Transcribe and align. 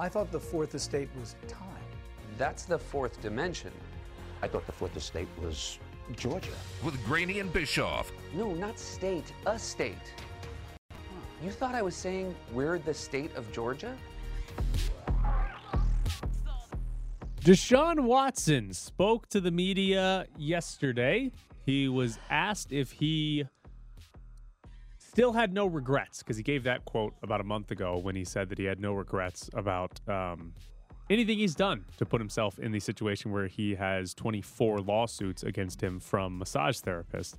I 0.00 0.08
thought 0.08 0.32
the 0.32 0.40
fourth 0.40 0.74
estate 0.74 1.08
was 1.20 1.36
time. 1.46 1.68
That's 2.36 2.64
the 2.64 2.78
fourth 2.78 3.20
dimension. 3.22 3.70
I 4.42 4.48
thought 4.48 4.66
the 4.66 4.72
fourth 4.72 4.96
estate 4.96 5.28
was 5.40 5.78
Georgia. 6.16 6.50
With 6.82 7.02
Graney 7.04 7.38
and 7.38 7.52
Bischoff. 7.52 8.10
No, 8.34 8.52
not 8.54 8.76
state, 8.78 9.32
a 9.46 9.56
state. 9.56 10.12
You 11.42 11.50
thought 11.50 11.76
I 11.76 11.82
was 11.82 11.94
saying 11.94 12.34
we're 12.52 12.78
the 12.78 12.92
state 12.92 13.34
of 13.36 13.50
Georgia? 13.52 13.96
Deshaun 17.40 18.00
Watson 18.00 18.72
spoke 18.72 19.28
to 19.28 19.40
the 19.40 19.50
media 19.52 20.26
yesterday. 20.36 21.30
He 21.66 21.88
was 21.88 22.18
asked 22.30 22.72
if 22.72 22.92
he 22.92 23.44
still 25.14 25.32
had 25.32 25.52
no 25.52 25.64
regrets 25.64 26.24
because 26.24 26.36
he 26.36 26.42
gave 26.42 26.64
that 26.64 26.84
quote 26.86 27.14
about 27.22 27.40
a 27.40 27.44
month 27.44 27.70
ago 27.70 27.96
when 27.96 28.16
he 28.16 28.24
said 28.24 28.48
that 28.48 28.58
he 28.58 28.64
had 28.64 28.80
no 28.80 28.92
regrets 28.92 29.48
about 29.54 30.00
um, 30.08 30.52
anything 31.08 31.38
he's 31.38 31.54
done 31.54 31.84
to 31.96 32.04
put 32.04 32.20
himself 32.20 32.58
in 32.58 32.72
the 32.72 32.80
situation 32.80 33.30
where 33.30 33.46
he 33.46 33.76
has 33.76 34.12
24 34.14 34.80
lawsuits 34.80 35.44
against 35.44 35.80
him 35.80 36.00
from 36.00 36.36
massage 36.36 36.80
therapists. 36.80 37.36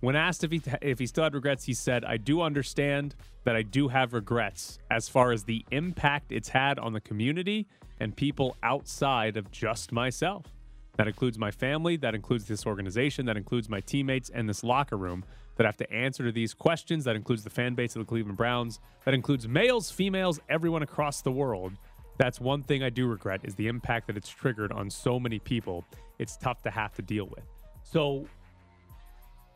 When 0.00 0.16
asked 0.16 0.42
if 0.42 0.50
he 0.50 0.60
if 0.82 0.98
he 0.98 1.06
still 1.06 1.22
had 1.22 1.32
regrets, 1.32 1.62
he 1.62 1.74
said, 1.74 2.04
"I 2.04 2.16
do 2.16 2.42
understand 2.42 3.14
that 3.44 3.54
I 3.54 3.62
do 3.62 3.86
have 3.86 4.14
regrets 4.14 4.80
as 4.90 5.08
far 5.08 5.30
as 5.30 5.44
the 5.44 5.64
impact 5.70 6.32
it's 6.32 6.48
had 6.48 6.80
on 6.80 6.92
the 6.92 7.00
community 7.00 7.68
and 8.00 8.16
people 8.16 8.56
outside 8.64 9.36
of 9.36 9.48
just 9.52 9.92
myself. 9.92 10.46
That 10.96 11.08
includes 11.08 11.38
my 11.38 11.50
family, 11.50 11.96
that 11.96 12.14
includes 12.14 12.46
this 12.46 12.66
organization, 12.66 13.26
that 13.26 13.36
includes 13.36 13.68
my 13.68 13.80
teammates 13.80 14.30
and 14.30 14.48
this 14.48 14.62
locker 14.62 14.96
room 14.96 15.24
that 15.56 15.64
have 15.64 15.76
to 15.78 15.90
answer 15.92 16.24
to 16.24 16.32
these 16.32 16.54
questions. 16.54 17.04
That 17.04 17.16
includes 17.16 17.44
the 17.44 17.50
fan 17.50 17.74
base 17.74 17.96
of 17.96 18.00
the 18.00 18.06
Cleveland 18.06 18.36
Browns. 18.36 18.80
That 19.04 19.14
includes 19.14 19.48
males, 19.48 19.90
females, 19.90 20.40
everyone 20.48 20.82
across 20.82 21.22
the 21.22 21.32
world." 21.32 21.72
That's 22.18 22.40
one 22.40 22.62
thing 22.62 22.82
I 22.82 22.90
do 22.90 23.06
regret 23.06 23.40
is 23.42 23.54
the 23.54 23.68
impact 23.68 24.06
that 24.06 24.16
it's 24.16 24.28
triggered 24.28 24.70
on 24.70 24.90
so 24.90 25.18
many 25.18 25.38
people. 25.38 25.84
It's 26.18 26.36
tough 26.36 26.62
to 26.62 26.70
have 26.70 26.92
to 26.94 27.02
deal 27.02 27.24
with. 27.24 27.44
So 27.82 28.26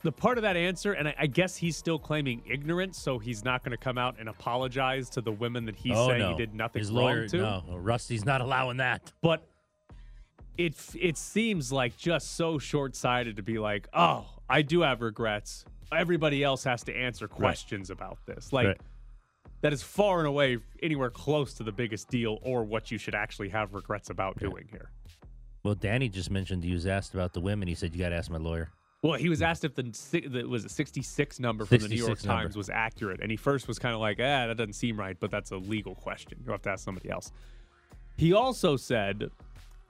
the 0.02 0.12
part 0.12 0.38
of 0.38 0.42
that 0.42 0.56
answer, 0.56 0.92
and 0.92 1.08
I, 1.08 1.14
I 1.18 1.26
guess 1.26 1.56
he's 1.56 1.76
still 1.76 1.98
claiming 1.98 2.42
ignorance, 2.48 2.98
so 2.98 3.18
he's 3.18 3.44
not 3.44 3.62
going 3.62 3.72
to 3.72 3.76
come 3.76 3.98
out 3.98 4.16
and 4.18 4.28
apologize 4.28 5.10
to 5.10 5.20
the 5.20 5.32
women 5.32 5.64
that 5.66 5.76
he's 5.76 5.96
oh, 5.96 6.08
saying 6.08 6.20
no. 6.20 6.30
he 6.30 6.36
did 6.36 6.54
nothing 6.54 6.80
His 6.80 6.90
wrong 6.90 7.04
lawyer, 7.04 7.28
to. 7.28 7.36
no, 7.36 7.62
Rusty's 7.76 8.24
not 8.24 8.40
allowing 8.40 8.78
that. 8.78 9.12
But 9.20 9.46
it 10.58 10.74
it 10.98 11.16
seems 11.16 11.70
like 11.72 11.96
just 11.96 12.36
so 12.36 12.58
short 12.58 12.94
sighted 12.96 13.36
to 13.36 13.42
be 13.42 13.58
like, 13.58 13.88
oh, 13.92 14.26
I 14.48 14.62
do 14.62 14.80
have 14.82 15.02
regrets. 15.02 15.64
Everybody 15.92 16.42
else 16.42 16.64
has 16.64 16.82
to 16.84 16.96
answer 16.96 17.28
questions 17.28 17.90
about 17.90 18.18
this. 18.26 18.52
Like 18.52 18.66
Right. 18.68 18.80
that 19.60 19.72
is 19.72 19.82
far 19.82 20.18
and 20.18 20.26
away 20.28 20.58
anywhere 20.82 21.10
close 21.10 21.54
to 21.54 21.62
the 21.62 21.72
biggest 21.72 22.08
deal 22.08 22.38
or 22.42 22.64
what 22.64 22.90
you 22.90 22.98
should 22.98 23.14
actually 23.14 23.48
have 23.50 23.74
regrets 23.74 24.10
about 24.10 24.38
doing 24.38 24.66
here. 24.70 24.90
Well, 25.62 25.74
Danny 25.74 26.08
just 26.08 26.30
mentioned 26.30 26.64
he 26.64 26.72
was 26.72 26.86
asked 26.86 27.14
about 27.14 27.32
the 27.32 27.40
women. 27.40 27.66
He 27.68 27.74
said, 27.74 27.94
"You 27.94 28.00
got 28.00 28.10
to 28.10 28.16
ask 28.16 28.30
my 28.30 28.38
lawyer." 28.38 28.70
Well, 29.02 29.14
he 29.18 29.28
was 29.28 29.42
asked 29.42 29.62
if 29.64 29.74
the, 29.74 29.88
si- 29.92 30.26
the 30.26 30.44
was 30.44 30.64
a 30.64 30.68
66 30.68 31.38
number 31.38 31.64
from 31.64 31.78
the 31.78 31.88
New 31.88 31.96
York 31.96 32.24
number. 32.24 32.42
Times 32.44 32.56
was 32.56 32.70
accurate, 32.70 33.20
and 33.20 33.30
he 33.30 33.36
first 33.36 33.68
was 33.68 33.78
kind 33.78 33.94
of 33.94 34.00
like, 34.00 34.18
"Ah, 34.18 34.46
that 34.46 34.56
doesn't 34.56 34.72
seem 34.72 34.98
right," 34.98 35.16
but 35.20 35.30
that's 35.30 35.50
a 35.50 35.56
legal 35.56 35.94
question. 35.94 36.38
You'll 36.44 36.54
have 36.54 36.62
to 36.62 36.70
ask 36.70 36.84
somebody 36.84 37.10
else. 37.10 37.30
He 38.16 38.32
also 38.32 38.76
said, 38.76 39.30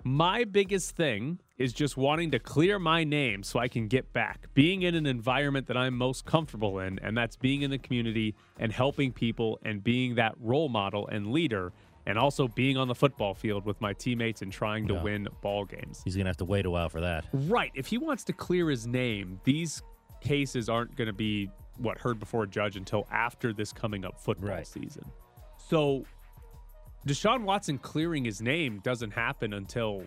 "My 0.04 0.44
biggest 0.44 0.96
thing 0.96 1.40
is 1.58 1.72
just 1.72 1.96
wanting 1.96 2.30
to 2.32 2.38
clear 2.38 2.78
my 2.78 3.02
name 3.04 3.42
so 3.42 3.58
I 3.58 3.68
can 3.68 3.88
get 3.88 4.12
back, 4.12 4.48
being 4.54 4.82
in 4.82 4.94
an 4.94 5.06
environment 5.06 5.66
that 5.68 5.76
I'm 5.76 5.96
most 5.96 6.24
comfortable 6.26 6.78
in, 6.80 6.98
and 7.00 7.16
that's 7.16 7.36
being 7.36 7.62
in 7.62 7.70
the 7.70 7.78
community 7.78 8.34
and 8.58 8.72
helping 8.72 9.12
people 9.12 9.58
and 9.64 9.82
being 9.82 10.16
that 10.16 10.34
role 10.38 10.68
model 10.68 11.06
and 11.08 11.32
leader." 11.32 11.72
And 12.08 12.18
also 12.18 12.46
being 12.46 12.76
on 12.76 12.86
the 12.86 12.94
football 12.94 13.34
field 13.34 13.64
with 13.64 13.80
my 13.80 13.92
teammates 13.92 14.40
and 14.40 14.52
trying 14.52 14.86
to 14.86 14.94
Yeah. 14.94 15.02
win 15.02 15.28
ball 15.42 15.64
games. 15.64 16.02
He's 16.04 16.16
gonna 16.16 16.28
have 16.28 16.36
to 16.36 16.44
wait 16.44 16.64
a 16.64 16.70
while 16.70 16.88
for 16.88 17.00
that. 17.00 17.24
Right. 17.32 17.72
If 17.74 17.88
he 17.88 17.98
wants 17.98 18.22
to 18.24 18.32
clear 18.32 18.70
his 18.70 18.86
name, 18.86 19.40
these 19.42 19.82
cases 20.20 20.68
aren't 20.68 20.94
going 20.94 21.08
to 21.08 21.12
be 21.12 21.50
what 21.78 21.98
heard 21.98 22.20
before 22.20 22.44
a 22.44 22.46
judge 22.46 22.76
until 22.76 23.08
after 23.10 23.52
this 23.52 23.72
coming 23.72 24.04
up 24.04 24.20
football 24.20 24.50
Right. 24.50 24.66
season. 24.66 25.04
So 25.56 26.04
Deshaun 27.06 27.42
Watson 27.42 27.78
clearing 27.78 28.24
his 28.24 28.40
name 28.42 28.80
doesn't 28.80 29.12
happen 29.12 29.52
until 29.52 30.04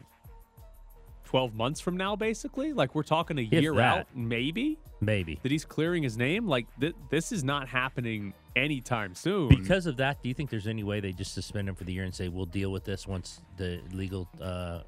12 1.26 1.54
months 1.54 1.80
from 1.80 1.96
now 1.96 2.16
basically. 2.16 2.74
Like 2.74 2.96
we're 2.96 3.04
talking 3.04 3.38
a 3.38 3.42
If 3.44 3.62
year 3.62 3.74
that. 3.76 3.98
out 4.00 4.08
maybe 4.16 4.78
Maybe 5.02 5.40
that 5.44 5.52
he's 5.52 5.64
clearing 5.64 6.04
his 6.04 6.18
name. 6.18 6.46
Like 6.48 6.68
th- 6.80 6.96
this 7.10 7.32
is 7.32 7.44
not 7.44 7.70
happening 7.70 8.34
anytime 8.56 9.16
soon. 9.16 9.48
because 9.48 9.86
of 9.86 9.96
that. 9.98 10.22
Do 10.22 10.28
you 10.28 10.34
think 10.36 10.50
there's 10.50 10.68
any 10.68 10.84
way 10.84 11.00
they 11.00 11.14
just 11.14 11.34
suspend 11.34 11.70
him 11.70 11.76
for 11.76 11.86
the 11.86 11.94
year 11.94 12.04
and 12.04 12.14
say 12.14 12.28
we'll 12.28 12.46
deal 12.46 12.72
with 12.72 12.84
this 12.84 13.08
once 13.08 13.40
the 13.58 13.80
legal 13.94 14.28
uh, 14.42 14.80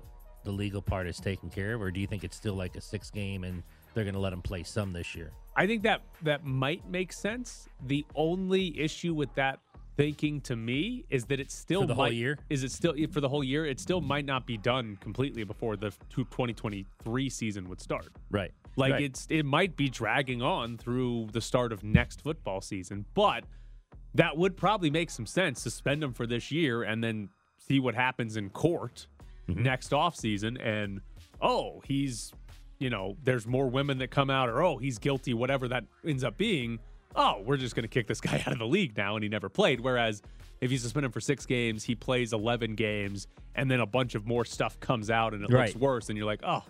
the 0.43 0.51
legal 0.51 0.81
part 0.81 1.07
is 1.07 1.17
taken 1.19 1.49
care 1.51 1.75
of, 1.75 1.81
or 1.83 1.91
do 1.91 1.99
you 1.99 2.07
think 2.07 2.23
it's 2.23 2.35
still 2.35 2.55
like 2.55 2.75
a 2.75 2.81
six 2.81 3.11
game 3.11 3.43
and 3.43 3.61
they're 3.93 4.03
going 4.03 4.15
to 4.15 4.19
let 4.19 4.33
him 4.33 4.41
play 4.41 4.63
some 4.63 4.91
this 4.91 5.13
year? 5.15 5.31
I 5.55 5.67
think 5.67 5.83
that 5.83 6.01
that 6.23 6.43
might 6.43 6.89
make 6.89 7.13
sense. 7.13 7.69
The 7.85 8.03
only 8.15 8.77
issue 8.79 9.13
with 9.13 9.33
that 9.35 9.59
thinking 10.01 10.41
to 10.41 10.55
me 10.55 11.05
is 11.09 11.25
that 11.25 11.39
it 11.39 11.51
still 11.51 11.81
For 11.81 11.87
the 11.87 11.95
whole 11.95 12.11
year? 12.11 12.37
Is 12.49 12.63
it 12.63 12.71
still 12.71 12.95
for 13.11 13.21
the 13.21 13.29
whole 13.29 13.43
year? 13.43 13.65
It 13.65 13.79
still 13.79 14.01
might 14.01 14.25
not 14.25 14.45
be 14.47 14.57
done 14.57 14.97
completely 14.99 15.43
before 15.43 15.75
the 15.75 15.91
2023 16.09 17.29
season 17.29 17.69
would 17.69 17.79
start. 17.79 18.07
Right. 18.29 18.51
Like 18.75 18.93
Right. 18.93 19.03
it's 19.03 19.27
it 19.29 19.43
might 19.45 19.75
be 19.75 19.89
dragging 19.89 20.41
on 20.41 20.77
through 20.77 21.27
the 21.33 21.41
start 21.41 21.71
of 21.71 21.83
next 21.83 22.21
football 22.21 22.61
season, 22.61 23.05
but 23.13 23.43
that 24.15 24.35
would 24.37 24.57
probably 24.57 24.89
make 24.89 25.09
some 25.09 25.25
sense. 25.25 25.61
Suspend 25.61 26.03
him 26.03 26.13
for 26.13 26.25
this 26.25 26.51
year 26.51 26.83
and 26.83 27.03
then 27.03 27.29
see 27.57 27.79
what 27.79 27.95
happens 27.95 28.37
in 28.37 28.49
court 28.49 29.07
Mm-hmm. 29.49 29.63
next 29.63 29.89
offseason 29.91 30.63
and 30.63 31.01
oh, 31.41 31.81
he's 31.83 32.31
you 32.77 32.89
know, 32.89 33.17
there's 33.23 33.45
more 33.45 33.67
women 33.67 33.97
that 33.99 34.09
come 34.11 34.29
out 34.29 34.49
or 34.49 34.61
oh, 34.63 34.77
he's 34.77 34.97
guilty, 34.99 35.33
whatever 35.33 35.67
that 35.67 35.83
ends 36.05 36.23
up 36.23 36.37
being. 36.37 36.79
Oh, 37.15 37.41
we're 37.45 37.57
just 37.57 37.75
going 37.75 37.83
to 37.83 37.89
kick 37.89 38.07
this 38.07 38.21
guy 38.21 38.41
out 38.45 38.53
of 38.53 38.59
the 38.59 38.65
league 38.67 38.95
now 38.97 39.15
and 39.15 39.23
he 39.23 39.29
never 39.29 39.49
played. 39.49 39.79
Whereas 39.81 40.21
if 40.61 40.71
you 40.71 40.77
suspend 40.77 41.05
him 41.05 41.11
for 41.11 41.19
6 41.21 41.45
games, 41.45 41.83
he 41.83 41.95
plays 41.95 42.33
11 42.33 42.75
games 42.75 43.27
and 43.55 43.69
then 43.69 43.79
a 43.79 43.85
bunch 43.85 44.15
of 44.15 44.25
more 44.25 44.45
stuff 44.45 44.79
comes 44.79 45.09
out 45.09 45.33
and 45.33 45.43
it 45.43 45.51
Right. 45.51 45.67
looks 45.69 45.75
worse 45.79 46.09
and 46.09 46.17
you're 46.17 46.27
like, 46.27 46.41
"Oh, 46.43 46.63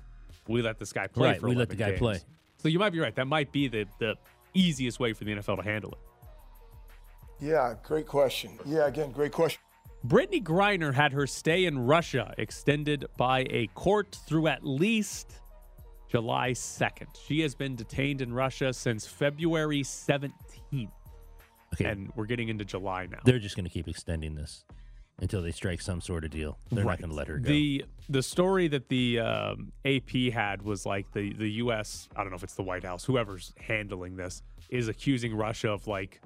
we 0.48 0.62
let 0.62 0.80
this 0.80 0.92
guy 0.94 1.08
play 1.08 1.30
Right, 1.32 1.40
for 1.40 1.50
we 1.50 1.56
let 1.56 1.70
the 1.70 1.76
11 1.76 1.94
guy 1.94 1.98
play. 2.00 2.20
So 2.58 2.68
you 2.70 2.80
might 2.80 2.92
be 2.92 3.00
right. 3.00 3.16
That 3.16 3.28
might 3.28 3.52
be 3.52 3.68
the 3.68 3.86
the 4.00 4.16
easiest 4.54 5.00
way 5.00 5.14
for 5.14 5.24
the 5.24 5.32
NFL 5.32 5.58
to 5.58 5.64
handle 5.64 5.92
it. 5.94 5.98
Yeah, 7.40 7.76
great 7.84 8.08
question. 8.08 8.52
Yeah, 8.66 8.88
again, 8.88 9.12
great 9.12 9.32
question. 9.32 9.62
Brittney 10.06 10.44
Griner 10.44 10.94
had 10.94 11.14
her 11.14 11.28
stay 11.28 11.66
in 11.66 11.78
Russia 11.80 12.34
extended 12.38 13.06
by 13.18 13.46
a 13.50 13.68
court 13.76 14.18
through 14.28 14.48
at 14.48 14.64
least 14.66 15.41
July 16.16 16.52
2nd. 16.52 17.08
She 17.26 17.40
has 17.42 17.56
been 17.56 17.76
detained 17.76 18.22
in 18.22 18.34
Russia 18.34 18.74
since 18.74 19.08
February 19.08 19.82
17th. 19.82 20.90
Okay. 21.74 21.86
And 21.86 22.12
we're 22.18 22.26
getting 22.26 22.50
into 22.50 22.66
July 22.66 23.08
now. 23.10 23.20
They're 23.24 23.40
just 23.40 23.56
going 23.56 23.64
to 23.64 23.70
keep 23.72 23.88
extending 23.88 24.36
this 24.36 24.66
until 25.20 25.42
they 25.42 25.52
strike 25.52 25.80
some 25.80 26.02
sort 26.02 26.26
of 26.26 26.32
deal. 26.32 26.58
They're 26.70 26.84
Right. 26.84 27.00
not 27.00 27.00
going 27.00 27.12
to 27.12 27.16
let 27.16 27.28
her 27.30 27.38
go. 27.38 27.48
The 27.48 27.86
the 28.10 28.22
story 28.22 28.68
that 28.68 28.90
the 28.90 29.20
um, 29.20 29.72
AP 29.86 30.34
had 30.34 30.62
was 30.64 30.86
like 30.86 31.10
the 31.14 31.32
the 31.34 31.50
U.S. 31.64 32.10
I 32.14 32.22
don't 32.24 32.32
know 32.32 32.36
if 32.36 32.44
it's 32.44 32.56
the 32.56 32.64
White 32.64 32.84
House, 32.84 33.06
whoever's 33.06 33.54
handling 33.58 34.18
this, 34.18 34.42
is 34.70 34.90
accusing 34.90 35.34
Russia 35.34 35.70
of 35.72 35.88
like 35.88 36.20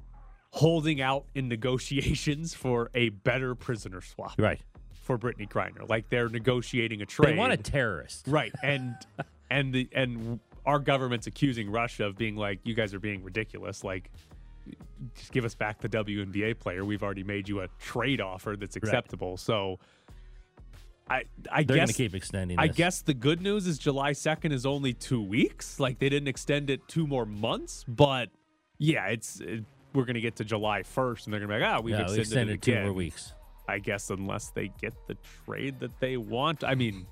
holding 0.49 0.99
out 0.99 1.25
in 1.35 1.47
negotiations 1.47 2.55
for 2.55 2.89
a 2.95 3.09
better 3.09 3.53
prisoner 3.53 4.01
swap 4.01 4.33
right. 4.39 4.61
for 5.03 5.19
Brittney 5.19 5.47
Griner. 5.47 5.87
Like 5.87 6.09
they're 6.09 6.29
negotiating 6.29 7.03
a 7.03 7.05
trade. 7.05 7.33
They 7.35 7.37
want 7.37 7.53
a 7.53 7.57
terrorist. 7.57 8.25
right? 8.27 8.53
And 8.63 8.95
and 9.55 9.73
the 9.73 9.87
and 9.93 10.39
our 10.65 10.79
government's 10.79 11.27
accusing 11.27 11.71
Russia 11.71 12.05
of 12.05 12.17
being 12.17 12.35
like, 12.35 12.59
you 12.63 12.73
guys 12.73 12.93
are 12.93 12.99
being 12.99 13.23
ridiculous. 13.23 13.83
Like, 13.83 14.11
just 15.15 15.31
give 15.31 15.45
us 15.45 15.55
back 15.55 15.79
the 15.79 15.89
WNBA 15.89 16.59
player. 16.59 16.83
We've 16.83 17.03
already 17.03 17.23
made 17.23 17.47
you 17.47 17.61
a 17.61 17.67
trade 17.79 18.21
offer 18.21 18.55
that's 18.57 18.75
acceptable. 18.75 19.37
So. 19.37 19.79
I, 21.07 21.25
I 21.51 21.61
They're 21.61 21.75
going 21.77 21.79
guess 21.81 21.89
to 21.89 21.93
keep 21.93 22.15
extending 22.15 22.57
I 22.57 22.65
this. 22.65 22.77
guess 22.77 23.01
the 23.03 23.13
good 23.13 23.39
news 23.39 23.67
is 23.67 23.77
July 23.77 24.13
2nd 24.13 24.51
is 24.51 24.65
only 24.65 24.91
two 24.91 25.21
weeks. 25.21 25.79
Like 25.79 25.99
they 25.99 26.09
didn't 26.09 26.27
extend 26.27 26.71
it 26.71 26.81
two 26.87 27.05
more 27.05 27.27
months, 27.27 27.85
but 27.87 28.29
yeah, 28.79 29.05
it's 29.09 29.39
it, 29.39 29.65
we're 29.93 30.05
gonna 30.05 30.19
get 30.19 30.35
to 30.37 30.43
July 30.43 30.81
1st, 30.81 31.25
and 31.25 31.33
they're 31.33 31.41
gonna 31.41 31.53
be 31.53 31.59
like, 31.61 31.71
ah, 31.71 31.79
we've 31.79 31.93
Yeah, 31.93 32.07
we 32.09 32.19
extended, 32.19 32.21
extended 32.21 32.53
it 32.55 32.61
two 32.63 32.81
more 32.81 32.93
weeks. 32.93 33.33
I 33.67 33.77
guess 33.77 34.09
unless 34.09 34.49
they 34.49 34.71
get 34.81 34.95
the 35.07 35.15
trade 35.45 35.79
that 35.79 35.99
they 35.99 36.17
want. 36.17 36.63
I 36.63 36.73
mean, 36.73 37.05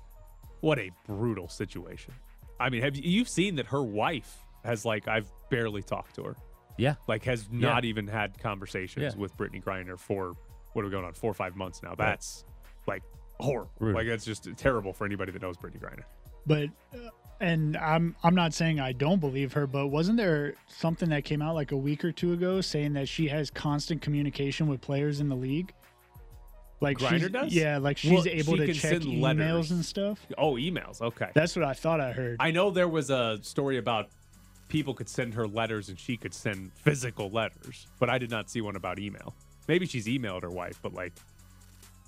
what 0.60 0.80
a 0.80 0.90
brutal 1.06 1.48
situation. 1.48 2.14
I 2.60 2.70
mean, 2.70 2.82
have 2.82 2.96
you 2.96 3.02
you've 3.04 3.28
seen 3.28 3.56
that 3.56 3.66
her 3.66 3.82
wife 3.82 4.36
has 4.64 4.84
like 4.84 5.08
I've 5.08 5.30
barely 5.50 5.82
talked 5.82 6.14
to 6.16 6.22
her. 6.24 6.36
Yeah. 6.78 6.94
Like 7.06 7.24
has 7.24 7.48
Yeah. 7.52 7.68
not 7.68 7.84
even 7.84 8.06
had 8.08 8.38
conversations 8.38 9.14
Yeah. 9.14 9.20
with 9.20 9.36
Brittney 9.36 9.62
Griner 9.62 9.98
for 9.98 10.32
what 10.72 10.82
are 10.82 10.86
we 10.86 10.90
going 10.90 11.04
on 11.04 11.12
four 11.12 11.30
or 11.30 11.34
five 11.34 11.54
months 11.56 11.82
now. 11.82 11.94
That's 11.94 12.44
like 12.86 13.02
horrible. 13.38 13.70
Brutal. 13.78 14.00
Like 14.00 14.08
that's 14.08 14.24
just 14.24 14.48
terrible 14.56 14.92
for 14.92 15.04
anybody 15.04 15.32
that 15.32 15.42
knows 15.42 15.56
Brittney 15.56 15.80
Griner. 15.80 16.04
But 16.46 16.70
uh, 16.94 17.10
and 17.40 17.76
I'm 17.76 18.16
I'm 18.22 18.34
not 18.34 18.54
saying 18.54 18.80
I 18.80 18.92
don't 18.92 19.20
believe 19.20 19.52
her, 19.52 19.66
but 19.66 19.88
wasn't 19.88 20.16
there 20.16 20.54
something 20.68 21.08
that 21.10 21.24
came 21.24 21.42
out 21.42 21.54
like 21.54 21.72
a 21.72 21.76
week 21.76 22.04
or 22.04 22.12
two 22.12 22.32
ago 22.32 22.60
saying 22.60 22.94
that 22.94 23.08
she 23.08 23.28
has 23.28 23.50
constant 23.50 24.00
communication 24.02 24.66
with 24.66 24.80
players 24.80 25.20
in 25.20 25.28
the 25.28 25.36
league? 25.36 25.72
Like 26.84 26.98
Griner 26.98 27.18
she's, 27.20 27.30
does? 27.30 27.52
Yeah, 27.54 27.78
like 27.78 27.96
she's 27.98 28.12
Well, 28.12 28.26
able 28.28 28.56
she 28.56 28.66
to 28.66 28.74
check 28.74 28.90
send 28.92 29.02
emails 29.04 29.20
letters. 29.22 29.70
and 29.70 29.84
stuff. 29.84 30.18
Oh, 30.38 30.52
emails. 30.54 31.00
Okay. 31.00 31.30
That's 31.34 31.56
what 31.56 31.64
I 31.64 31.72
thought 31.72 32.00
I 32.00 32.12
heard. 32.12 32.36
I 32.38 32.50
know 32.50 32.70
there 32.70 32.88
was 32.88 33.10
a 33.10 33.38
story 33.42 33.78
about 33.78 34.08
people 34.68 34.92
could 34.94 35.08
send 35.08 35.34
her 35.34 35.46
letters 35.46 35.88
and 35.88 35.98
she 35.98 36.16
could 36.16 36.34
send 36.34 36.72
physical 36.74 37.30
letters, 37.30 37.86
but 37.98 38.10
I 38.10 38.18
did 38.18 38.30
not 38.30 38.50
see 38.50 38.60
one 38.60 38.76
about 38.76 38.98
email. 38.98 39.34
Maybe 39.66 39.86
she's 39.86 40.06
emailed 40.06 40.42
her 40.42 40.50
wife, 40.50 40.78
but 40.82 40.92
like, 40.92 41.12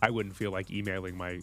I 0.02 0.10
wouldn't 0.10 0.36
feel 0.36 0.50
like 0.50 0.70
emailing 0.70 1.16
my 1.16 1.40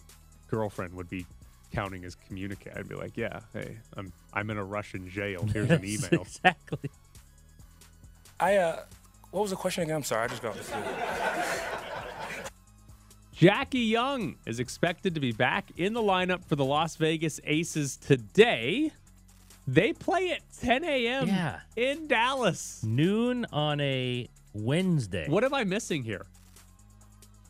girlfriend 0.48 0.94
would 0.94 1.10
be 1.10 1.26
counting 1.72 2.04
as 2.04 2.14
communicate. 2.14 2.74
I'd 2.76 2.88
be 2.88 2.94
like, 2.94 3.16
yeah, 3.16 3.40
hey, 3.52 3.78
I'm 3.96 4.12
I'm 4.32 4.48
in 4.50 4.58
a 4.58 4.64
Russian 4.64 5.08
jail. 5.10 5.44
Here's 5.52 5.70
an 5.70 5.84
email. 5.84 6.22
Exactly. 6.22 6.88
I 8.38 8.56
uh, 8.58 8.82
what 9.32 9.40
was 9.40 9.50
the 9.50 9.56
question 9.56 9.82
again? 9.82 9.96
I'm 9.96 10.04
sorry, 10.04 10.22
I 10.24 10.28
just 10.28 10.42
got. 10.42 10.54
Jackie 13.34 13.80
Young 13.80 14.36
is 14.46 14.60
expected 14.60 15.14
to 15.14 15.20
be 15.20 15.32
back 15.32 15.70
in 15.76 15.92
the 15.92 16.00
lineup 16.00 16.44
for 16.44 16.54
the 16.54 16.64
Las 16.64 16.94
Vegas 16.96 17.40
Aces 17.44 17.96
today. 17.96 18.92
They 19.66 19.92
play 19.92 20.30
at 20.30 20.40
10 20.60 20.84
a.m. 20.84 21.26
Yeah. 21.26 21.60
in 21.74 22.06
Dallas. 22.06 22.82
Noon 22.84 23.44
on 23.52 23.80
a 23.80 24.28
Wednesday. 24.52 25.26
What 25.28 25.42
am 25.42 25.52
I 25.52 25.64
missing 25.64 26.04
here? 26.04 26.26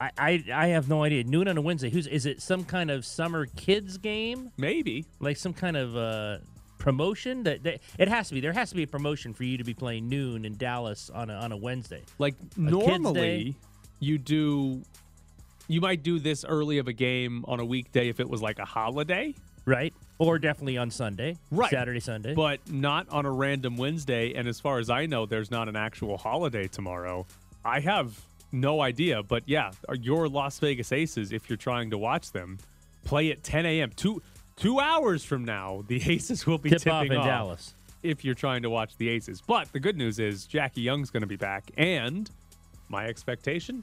I, 0.00 0.10
I 0.16 0.44
I 0.52 0.66
have 0.68 0.88
no 0.88 1.02
idea. 1.02 1.24
Noon 1.24 1.48
on 1.48 1.56
a 1.56 1.60
Wednesday. 1.60 1.90
Who's 1.90 2.06
is 2.06 2.24
it? 2.26 2.40
Some 2.40 2.64
kind 2.64 2.90
of 2.90 3.04
summer 3.04 3.46
kids 3.46 3.98
game? 3.98 4.50
Maybe. 4.56 5.04
Like 5.20 5.36
some 5.36 5.52
kind 5.52 5.76
of 5.76 5.96
uh, 5.96 6.38
promotion? 6.78 7.42
That, 7.44 7.62
that 7.64 7.80
it 7.98 8.08
has 8.08 8.28
to 8.28 8.34
be. 8.34 8.40
There 8.40 8.52
has 8.52 8.70
to 8.70 8.76
be 8.76 8.84
a 8.84 8.86
promotion 8.88 9.34
for 9.34 9.44
you 9.44 9.58
to 9.58 9.64
be 9.64 9.74
playing 9.74 10.08
noon 10.08 10.44
in 10.44 10.56
Dallas 10.56 11.10
on 11.10 11.30
a 11.30 11.34
on 11.34 11.52
a 11.52 11.56
Wednesday. 11.56 12.02
Like 12.18 12.38
Kids' 12.40 12.56
normally, 12.56 13.54
you 14.00 14.18
do, 14.18 14.82
you 15.68 15.80
might 15.80 16.02
do 16.02 16.18
this 16.18 16.44
early 16.44 16.78
of 16.78 16.88
a 16.88 16.92
game 16.92 17.44
on 17.46 17.60
a 17.60 17.64
weekday 17.64 18.08
if 18.08 18.20
it 18.20 18.28
was 18.28 18.42
like 18.42 18.58
a 18.58 18.64
holiday, 18.64 19.34
right? 19.64 19.92
Or 20.18 20.38
definitely 20.38 20.78
on 20.78 20.90
Sunday, 20.90 21.36
right? 21.50 21.70
Saturday, 21.70 22.00
Sunday, 22.00 22.34
but 22.34 22.60
not 22.70 23.08
on 23.08 23.26
a 23.26 23.30
random 23.30 23.76
Wednesday. 23.76 24.34
And 24.34 24.46
as 24.48 24.60
far 24.60 24.78
as 24.78 24.90
I 24.90 25.06
know, 25.06 25.26
there's 25.26 25.50
not 25.50 25.68
an 25.68 25.76
actual 25.76 26.16
holiday 26.16 26.68
tomorrow. 26.68 27.26
I 27.64 27.80
have 27.80 28.20
no 28.52 28.80
idea, 28.80 29.22
but 29.22 29.42
yeah, 29.46 29.72
your 30.00 30.28
Las 30.28 30.58
Vegas 30.58 30.92
Aces, 30.92 31.32
if 31.32 31.48
you're 31.48 31.56
trying 31.56 31.90
to 31.90 31.98
watch 31.98 32.32
them, 32.32 32.58
play 33.04 33.30
at 33.30 33.42
10 33.42 33.66
a.m. 33.66 33.90
Two 33.96 34.22
two 34.56 34.80
hours 34.80 35.24
from 35.24 35.44
now, 35.44 35.84
the 35.88 36.00
Aces 36.10 36.46
will 36.46 36.58
be 36.58 36.70
Tip 36.70 36.86
off 36.86 37.02
tipping 37.02 37.18
in 37.18 37.24
Dallas. 37.24 37.74
If 38.02 38.24
you're 38.24 38.34
trying 38.34 38.62
to 38.62 38.70
watch 38.70 38.96
the 38.98 39.08
Aces, 39.08 39.40
but 39.40 39.72
the 39.72 39.80
good 39.80 39.96
news 39.96 40.18
is 40.18 40.46
Jackie 40.46 40.82
Young's 40.82 41.10
going 41.10 41.22
to 41.22 41.26
be 41.26 41.36
back, 41.36 41.70
and 41.78 42.30
my 42.88 43.06
expectation, 43.06 43.82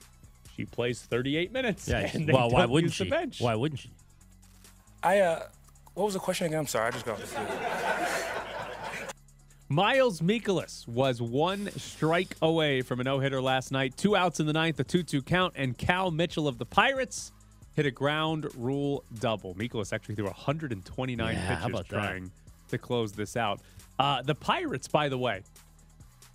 she 0.62 0.66
plays 0.66 1.02
38 1.02 1.52
minutes. 1.52 1.88
Yeah. 1.88 2.10
and 2.14 2.28
they 2.28 2.34
Well, 2.34 2.50
why 2.50 2.62
don't 2.62 2.72
wouldn't 2.72 2.92
use 2.92 2.98
the 3.00 3.06
she? 3.06 3.10
bench. 3.10 3.42
Why 3.42 3.56
wouldn't 3.56 3.80
she? 3.82 3.90
I 5.04 5.20
uh, 5.20 5.48
what 5.96 6.06
was 6.06 6.14
the 6.14 6.20
question 6.20 6.48
again? 6.48 6.60
I'm 6.60 6.68
sorry, 6.68 6.88
I 6.88 6.92
just 6.92 7.06
got. 7.06 7.20
Miles 9.68 10.20
Mikolas 10.20 10.86
was 10.88 11.22
one 11.22 11.70
strike 11.78 12.36
away 12.42 12.82
from 12.82 13.00
a 13.00 13.04
no 13.06 13.20
hitter 13.20 13.42
last 13.42 13.72
night. 13.72 13.96
Two 13.96 14.16
outs 14.18 14.40
in 14.42 14.46
the 14.46 14.52
ninth, 14.54 14.80
a 14.80 14.84
2 14.84 15.02
2 15.04 15.22
count, 15.22 15.54
and 15.56 15.78
Cal 15.78 16.12
Mitchell 16.12 16.48
of 16.48 16.58
the 16.58 16.66
Pirates 16.66 17.32
hit 17.74 17.86
a 17.86 17.92
ground 17.92 18.48
rule 18.58 19.04
double. 19.20 19.56
Mikolas 19.56 19.94
actually 19.94 20.16
threw 20.16 20.26
129 20.26 21.34
Yeah, 21.36 21.48
pitches 21.56 21.66
about 21.66 21.88
that? 21.88 21.96
trying 21.96 22.32
to 22.68 22.78
close 22.78 23.14
this 23.14 23.38
out. 23.38 23.62
Uh, 23.98 24.22
the 24.22 24.36
Pirates, 24.36 24.90
by 24.90 25.08
the 25.08 25.18
way, 25.18 25.42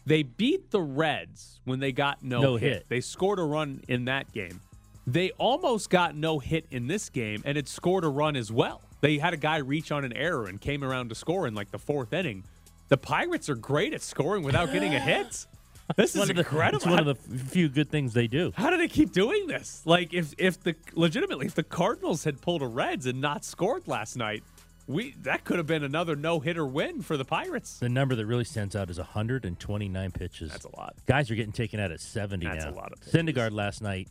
they 0.06 0.22
beat 0.22 0.70
the 0.70 0.80
Reds 0.80 1.60
when 1.64 1.80
they 1.80 1.92
got 1.92 2.22
no, 2.22 2.40
No 2.40 2.56
hit. 2.56 2.72
hit. 2.72 2.86
They 2.88 3.00
scored 3.00 3.38
a 3.38 3.42
run 3.44 3.82
in 3.88 4.04
that 4.06 4.32
game. 4.32 4.60
They 5.06 5.30
almost 5.32 5.90
got 5.90 6.16
no 6.16 6.38
hit 6.38 6.66
in 6.70 6.86
this 6.86 7.10
game, 7.10 7.42
and 7.44 7.58
it 7.58 7.68
scored 7.68 8.04
a 8.04 8.08
run 8.08 8.34
as 8.36 8.50
well. 8.50 8.80
They 9.00 9.18
had 9.18 9.34
a 9.34 9.36
guy 9.36 9.58
reach 9.58 9.92
on 9.92 10.04
an 10.04 10.12
error 10.12 10.46
and 10.46 10.60
came 10.60 10.82
around 10.82 11.10
to 11.10 11.14
score 11.14 11.46
in 11.46 11.54
like 11.54 11.70
the 11.70 11.78
fourth 11.78 12.12
inning. 12.12 12.44
The 12.88 12.96
Pirates 12.96 13.48
are 13.48 13.54
great 13.56 13.92
at 13.94 14.02
scoring 14.02 14.42
without 14.42 14.72
getting 14.72 14.94
a 14.94 15.00
hit. 15.00 15.46
This 15.96 16.16
is 16.16 16.18
one 16.18 16.30
of 16.30 16.34
the, 16.34 16.42
incredible. 16.42 16.76
It's 16.78 16.84
one 16.86 16.98
of 16.98 17.06
the 17.06 17.14
few 17.14 17.68
good 17.68 17.88
things 17.88 18.12
they 18.12 18.26
do. 18.26 18.52
How 18.56 18.70
do 18.70 18.76
they 18.76 18.88
keep 18.88 19.12
doing 19.12 19.46
this? 19.46 19.82
Like 19.84 20.12
if 20.12 20.34
if 20.36 20.60
the 20.60 20.74
legitimately 20.94 21.46
if 21.46 21.54
the 21.54 21.62
Cardinals 21.62 22.24
had 22.24 22.40
pulled 22.40 22.62
a 22.62 22.66
Reds 22.66 23.06
and 23.06 23.20
not 23.20 23.44
scored 23.44 23.86
last 23.86 24.16
night, 24.16 24.42
we 24.86 25.12
that 25.22 25.44
could 25.44 25.58
have 25.58 25.66
been 25.66 25.82
another 25.82 26.14
no 26.14 26.38
hitter 26.40 26.66
win 26.66 27.02
for 27.02 27.16
the 27.16 27.24
Pirates. 27.24 27.78
The 27.78 27.88
number 27.88 28.14
that 28.14 28.26
really 28.26 28.44
stands 28.44 28.76
out 28.76 28.88
is 28.90 28.98
129 28.98 30.10
pitches. 30.12 30.50
That's 30.50 30.64
a 30.64 30.76
lot. 30.76 30.94
Guys 31.06 31.30
are 31.30 31.34
getting 31.34 31.52
taken 31.52 31.80
out 31.80 31.90
at 31.90 32.00
70 32.00 32.46
That's 32.46 32.64
now. 32.64 32.70
a 32.70 32.72
lot 32.72 32.92
of 32.92 33.00
pitches. 33.00 33.14
Syndergaard 33.14 33.52
last 33.52 33.82
night, 33.82 34.08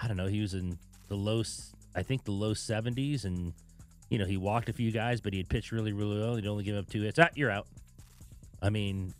I 0.00 0.06
don't 0.06 0.16
know, 0.16 0.26
he 0.26 0.40
was 0.40 0.54
in 0.54 0.78
the 1.08 1.16
low, 1.16 1.42
I 1.94 2.02
think 2.02 2.24
the 2.24 2.32
low 2.32 2.54
70s, 2.54 3.24
and 3.24 3.52
you 4.10 4.18
know 4.18 4.26
he 4.26 4.36
walked 4.36 4.68
a 4.68 4.72
few 4.72 4.90
guys, 4.92 5.20
but 5.20 5.32
he 5.32 5.38
had 5.38 5.48
pitched 5.48 5.72
really, 5.72 5.92
really 5.92 6.20
well. 6.20 6.36
He'd 6.36 6.46
only 6.46 6.64
give 6.64 6.76
up 6.76 6.88
two 6.88 7.02
hits. 7.02 7.18
Ah, 7.18 7.28
you're 7.34 7.50
out. 7.50 7.66
I 8.62 8.70
mean, 8.70 9.12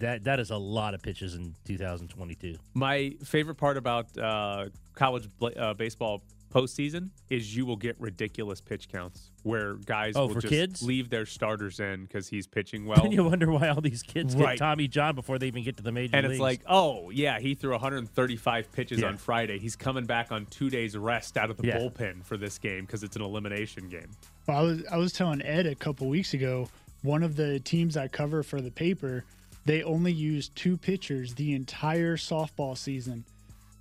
that 0.00 0.24
that 0.24 0.40
is 0.40 0.50
a 0.50 0.56
lot 0.56 0.94
of 0.94 1.02
pitches 1.02 1.34
in 1.34 1.54
2022. 1.66 2.56
My 2.74 3.14
favorite 3.24 3.56
part 3.56 3.76
about 3.76 4.16
uh, 4.18 4.66
college 4.94 5.28
uh, 5.56 5.74
baseball 5.74 6.22
postseason 6.50 7.10
is 7.30 7.56
you 7.56 7.64
will 7.64 7.76
get 7.76 7.94
ridiculous 8.00 8.60
pitch 8.60 8.88
counts 8.88 9.30
where 9.42 9.74
guys 9.74 10.14
Oh, 10.16 10.26
will 10.26 10.34
for 10.34 10.40
just 10.40 10.50
kids? 10.52 10.82
leave 10.82 11.08
their 11.08 11.24
starters 11.24 11.80
in 11.80 12.02
because 12.02 12.28
he's 12.28 12.46
pitching 12.46 12.84
well. 12.86 13.04
and 13.04 13.12
you 13.12 13.24
wonder 13.24 13.50
why 13.50 13.68
all 13.68 13.80
these 13.80 14.02
kids 14.02 14.34
Right. 14.36 14.58
get 14.58 14.58
Tommy 14.58 14.88
John 14.88 15.14
before 15.14 15.38
they 15.38 15.46
even 15.46 15.62
get 15.62 15.76
to 15.78 15.82
the 15.82 15.92
major 15.92 16.16
and 16.16 16.26
it's 16.26 16.40
like, 16.40 16.60
oh 16.66 17.10
yeah, 17.10 17.38
he 17.38 17.54
threw 17.54 17.70
135 17.72 18.72
pitches 18.72 19.00
Yeah. 19.00 19.06
on 19.08 19.16
Friday. 19.16 19.58
He's 19.58 19.76
coming 19.76 20.04
back 20.04 20.32
on 20.32 20.46
two 20.46 20.68
days 20.70 20.96
rest 20.96 21.36
out 21.36 21.50
of 21.50 21.56
the 21.56 21.66
Yeah. 21.68 21.78
bullpen 21.78 22.24
for 22.24 22.36
this 22.36 22.58
game 22.58 22.84
because 22.84 23.02
it's 23.02 23.16
an 23.16 23.22
elimination 23.22 23.88
game. 23.88 24.08
Well, 24.46 24.56
I 24.58 24.62
was 24.62 24.84
I 24.92 24.96
was 24.96 25.12
telling 25.12 25.42
Ed 25.42 25.66
a 25.66 25.74
couple 25.74 26.08
weeks 26.08 26.34
ago, 26.34 26.68
one 27.02 27.22
of 27.22 27.36
the 27.36 27.60
teams 27.60 27.96
I 27.96 28.08
cover 28.08 28.42
for 28.42 28.60
the 28.60 28.70
paper, 28.70 29.24
they 29.64 29.82
only 29.82 30.12
used 30.12 30.54
two 30.56 30.76
pitchers 30.76 31.34
the 31.34 31.54
entire 31.54 32.16
softball 32.16 32.76
season. 32.76 33.24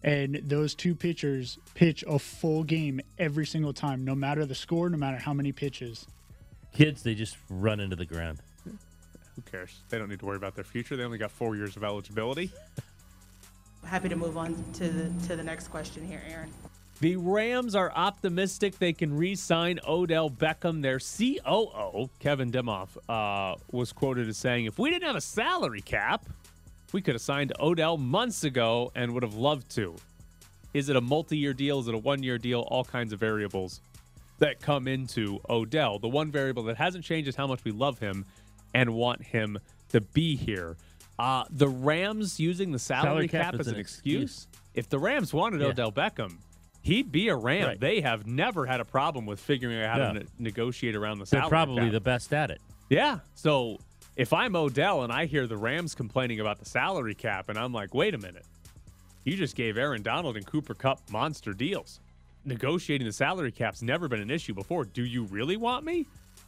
And 0.03 0.41
those 0.45 0.75
two 0.75 0.95
pitchers 0.95 1.57
pitch 1.73 2.03
a 2.07 2.17
full 2.19 2.63
game 2.63 3.01
every 3.17 3.45
single 3.45 3.73
time, 3.73 4.05
no 4.05 4.15
matter 4.15 4.45
the 4.45 4.55
score, 4.55 4.89
no 4.89 4.97
matter 4.97 5.17
how 5.17 5.33
many 5.33 5.51
pitches. 5.51 6.07
kids, 6.73 7.03
they 7.03 7.15
just 7.15 7.37
run 7.49 7.79
into 7.79 7.95
the 7.95 8.05
ground. 8.05 8.39
Who 8.65 9.41
cares? 9.49 9.81
They 9.89 9.97
don't 9.97 10.09
need 10.09 10.19
to 10.19 10.25
worry 10.25 10.37
about 10.37 10.55
their 10.55 10.63
future. 10.63 10.95
They 10.95 11.03
only 11.03 11.17
got 11.17 11.31
four 11.31 11.55
years 11.55 11.75
of 11.75 11.83
eligibility. 11.83 12.51
Happy 13.85 14.09
to 14.09 14.15
move 14.15 14.37
on 14.37 14.63
to 14.73 14.89
the 14.89 15.27
to 15.27 15.35
the 15.35 15.43
next 15.43 15.69
question 15.69 16.05
here, 16.05 16.21
Aaron. 16.29 16.51
The 16.99 17.15
Rams 17.15 17.75
are 17.75 17.93
optimistic 17.95 18.77
they 18.77 18.91
can 18.91 19.15
re-sign 19.15 19.79
Odell 19.87 20.29
Beckham. 20.29 20.81
Their 20.81 20.99
COO, 20.99 22.09
Kevin 22.19 22.51
Demoff, 22.51 22.89
uh, 23.07 23.55
was 23.71 23.93
quoted 23.93 24.27
as 24.27 24.37
saying, 24.37 24.65
"If 24.65 24.77
we 24.77 24.89
didn't 24.89 25.07
have 25.07 25.15
a 25.15 25.21
salary 25.21 25.79
cap, 25.81 26.25
we 26.93 27.01
could 27.01 27.15
have 27.15 27.21
signed 27.21 27.53
Odell 27.59 27.97
months 27.97 28.43
ago 28.43 28.91
and 28.95 29.13
would 29.13 29.23
have 29.23 29.35
loved 29.35 29.69
to." 29.75 29.95
Is 30.73 30.89
it 30.89 30.95
a 30.95 31.01
multi-year 31.01 31.53
deal? 31.53 31.79
Is 31.79 31.87
it 31.87 31.95
a 31.95 31.97
one-year 31.97 32.37
deal? 32.37 32.61
All 32.69 32.83
kinds 32.83 33.11
of 33.11 33.19
variables 33.19 33.81
that 34.37 34.59
come 34.59 34.87
into 34.87 35.39
Odell. 35.49 35.99
The 35.99 36.07
one 36.07 36.31
variable 36.31 36.63
that 36.63 36.77
hasn't 36.77 37.03
changed 37.03 37.27
is 37.27 37.35
how 37.35 37.47
much 37.47 37.63
we 37.63 37.71
love 37.71 37.99
him 37.99 38.25
and 38.73 38.91
want 38.93 39.23
him 39.23 39.57
to 39.89 39.99
be 40.01 40.35
here. 40.35 40.77
Uh, 41.17 41.43
the 41.49 41.67
Rams 41.67 42.39
using 42.39 42.71
the 42.71 42.79
salary, 42.79 43.27
cap, 43.27 43.55
as 43.59 43.67
an 43.67 43.75
excuse. 43.75 44.47
If 44.75 44.87
the 44.89 44.99
Rams 44.99 45.33
wanted 45.33 45.59
Yeah. 45.61 45.67
Odell 45.69 45.91
Beckham, 45.91 46.37
he'd 46.83 47.11
be 47.11 47.27
a 47.29 47.35
Ram. 47.35 47.67
Right. 47.67 47.79
They 47.79 47.99
have 48.01 48.27
never 48.27 48.65
had 48.67 48.79
a 48.79 48.85
problem 48.85 49.25
with 49.25 49.39
figuring 49.39 49.81
out 49.81 49.97
how 49.97 49.97
No. 49.97 50.13
to 50.13 50.19
ne- 50.19 50.25
negotiate 50.37 50.95
around 50.95 51.17
the 51.19 51.25
salary. 51.25 51.41
Cap. 51.41 51.49
They're 51.49 51.57
probably 51.65 51.83
cap. 51.85 51.91
the 51.91 51.99
best 51.99 52.33
at 52.33 52.51
it. 52.51 52.61
Yeah. 52.89 53.19
So 53.33 53.79
if 54.19 54.33
I'm 54.33 54.53
Odell 54.53 55.03
and 55.03 55.13
I 55.13 55.27
hear 55.27 55.47
the 55.47 55.55
Rams 55.55 55.95
complaining 55.95 56.41
about 56.41 56.59
the 56.59 56.65
salary 56.65 57.15
cap, 57.15 57.47
and 57.47 57.57
I'm 57.57 57.71
like, 57.71 57.93
wait 57.93 58.13
a 58.13 58.17
minute, 58.17 58.45
you 59.23 59.37
just 59.37 59.55
gave 59.55 59.77
Aaron 59.77 60.01
Donald 60.01 60.35
and 60.35 60.45
Cooper 60.45 60.73
Kupp 60.73 60.99
monster 61.09 61.53
deals. 61.53 62.01
Negotiating 62.43 63.07
the 63.07 63.13
salary 63.13 63.53
cap's 63.53 63.81
never 63.81 64.09
been 64.09 64.19
an 64.19 64.29
issue 64.29 64.53
before. 64.53 64.83
Do 64.83 65.05
you 65.05 65.23
really 65.23 65.55
want 65.55 65.85
me? 65.85 66.05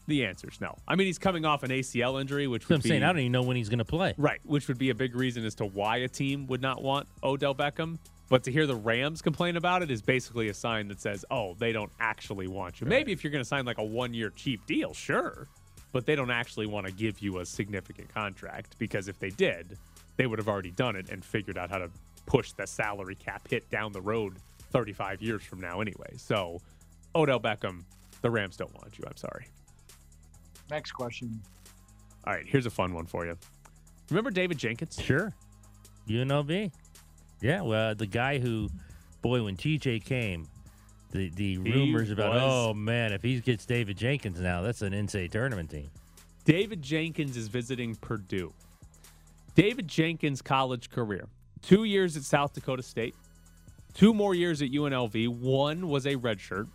The 0.07 0.25
answer 0.25 0.49
is 0.49 0.59
no. 0.59 0.75
I 0.85 0.97
mean, 0.97 1.07
he's 1.07 1.17
coming 1.17 1.45
off 1.45 1.63
an 1.63 1.69
ACL 1.69 2.19
injury, 2.19 2.45
which 2.45 2.67
would 2.67 2.75
I'm 2.75 2.81
be 2.81 2.89
saying 2.89 3.03
I 3.03 3.07
don't 3.07 3.19
even 3.19 3.31
know 3.31 3.43
when 3.43 3.55
he's 3.55 3.69
going 3.69 3.79
to 3.79 3.85
play. 3.85 4.15
right, 4.17 4.41
which 4.43 4.67
would 4.67 4.77
be 4.77 4.89
a 4.89 4.95
big 4.95 5.15
reason 5.15 5.45
as 5.45 5.55
to 5.55 5.65
why 5.65 5.97
a 5.97 6.09
team 6.09 6.47
would 6.47 6.61
not 6.61 6.83
want 6.83 7.07
Odell 7.23 7.55
Beckham. 7.55 7.99
But 8.27 8.43
to 8.45 8.51
hear 8.51 8.67
the 8.67 8.75
Rams 8.75 9.21
complain 9.21 9.55
about 9.55 9.81
it 9.81 9.89
is 9.89 10.01
basically 10.01 10.49
a 10.49 10.53
sign 10.53 10.89
that 10.89 10.99
says, 10.99 11.23
oh, 11.31 11.55
they 11.57 11.71
don't 11.71 11.91
actually 12.01 12.47
want 12.47 12.81
you. 12.81 12.87
Maybe 12.87 13.13
if 13.13 13.23
you're 13.23 13.31
going 13.31 13.43
to 13.43 13.47
sign 13.47 13.63
like 13.63 13.77
a 13.77 13.83
one 13.83 14.13
year 14.13 14.29
cheap 14.29 14.65
deal, 14.65 14.93
sure. 14.93 15.47
But 15.91 16.05
they 16.05 16.15
don't 16.15 16.31
actually 16.31 16.67
want 16.67 16.87
to 16.87 16.93
give 16.93 17.19
you 17.19 17.39
a 17.39 17.45
significant 17.45 18.13
contract 18.13 18.75
because 18.79 19.07
if 19.07 19.19
they 19.19 19.29
did, 19.29 19.77
they 20.17 20.25
would 20.27 20.39
have 20.39 20.47
already 20.47 20.71
done 20.71 20.95
it 20.95 21.09
and 21.09 21.23
figured 21.23 21.57
out 21.57 21.69
how 21.69 21.79
to 21.79 21.89
push 22.25 22.51
the 22.53 22.65
salary 22.65 23.15
cap 23.15 23.47
hit 23.49 23.69
down 23.69 23.91
the 23.91 24.01
road 24.01 24.37
35 24.71 25.21
years 25.21 25.43
from 25.43 25.59
now 25.59 25.81
anyway. 25.81 26.13
So, 26.17 26.61
Odell 27.13 27.39
Beckham, 27.39 27.83
the 28.21 28.29
Rams 28.29 28.55
don't 28.55 28.73
want 28.73 28.97
you. 28.97 29.03
I'm 29.07 29.17
sorry. 29.17 29.47
Next 30.69 30.91
question. 30.91 31.41
All 32.25 32.33
right, 32.33 32.45
here's 32.45 32.65
a 32.65 32.69
fun 32.69 32.93
one 32.93 33.05
for 33.05 33.25
you. 33.25 33.37
Remember 34.09 34.31
David 34.31 34.57
Jenkins? 34.57 34.97
Sure. 35.01 35.33
UNLV. 36.07 36.71
Yeah, 37.41 37.61
well, 37.61 37.95
the 37.95 38.05
guy 38.05 38.39
who, 38.39 38.69
boy, 39.21 39.43
when 39.43 39.57
TJ 39.57 40.05
came, 40.05 40.47
the 41.11 41.29
the 41.29 41.51
He 41.53 41.57
rumors 41.57 42.11
about, 42.11 42.33
was- 42.33 42.41
oh 42.43 42.73
man, 42.73 43.13
if 43.13 43.21
he 43.21 43.39
gets 43.39 43.65
David 43.65 43.97
Jenkins 43.97 44.39
now, 44.39 44.61
that's 44.61 44.81
an 44.81 44.93
NCAA 44.93 45.29
tournament 45.31 45.69
team. 45.69 45.89
David 46.45 46.81
Jenkins 46.81 47.37
is 47.37 47.47
visiting 47.47 47.95
Purdue. 47.95 48.53
David 49.55 49.87
Jenkins' 49.87 50.41
college 50.41 50.89
career 50.89 51.27
two 51.61 51.83
years 51.83 52.17
at 52.17 52.23
South 52.23 52.53
Dakota 52.53 52.81
State, 52.83 53.15
two 53.93 54.13
more 54.13 54.33
years 54.33 54.61
at 54.61 54.69
UNLV. 54.71 55.27
One 55.27 55.87
was 55.87 56.05
a 56.05 56.15
redshirt. 56.15 56.67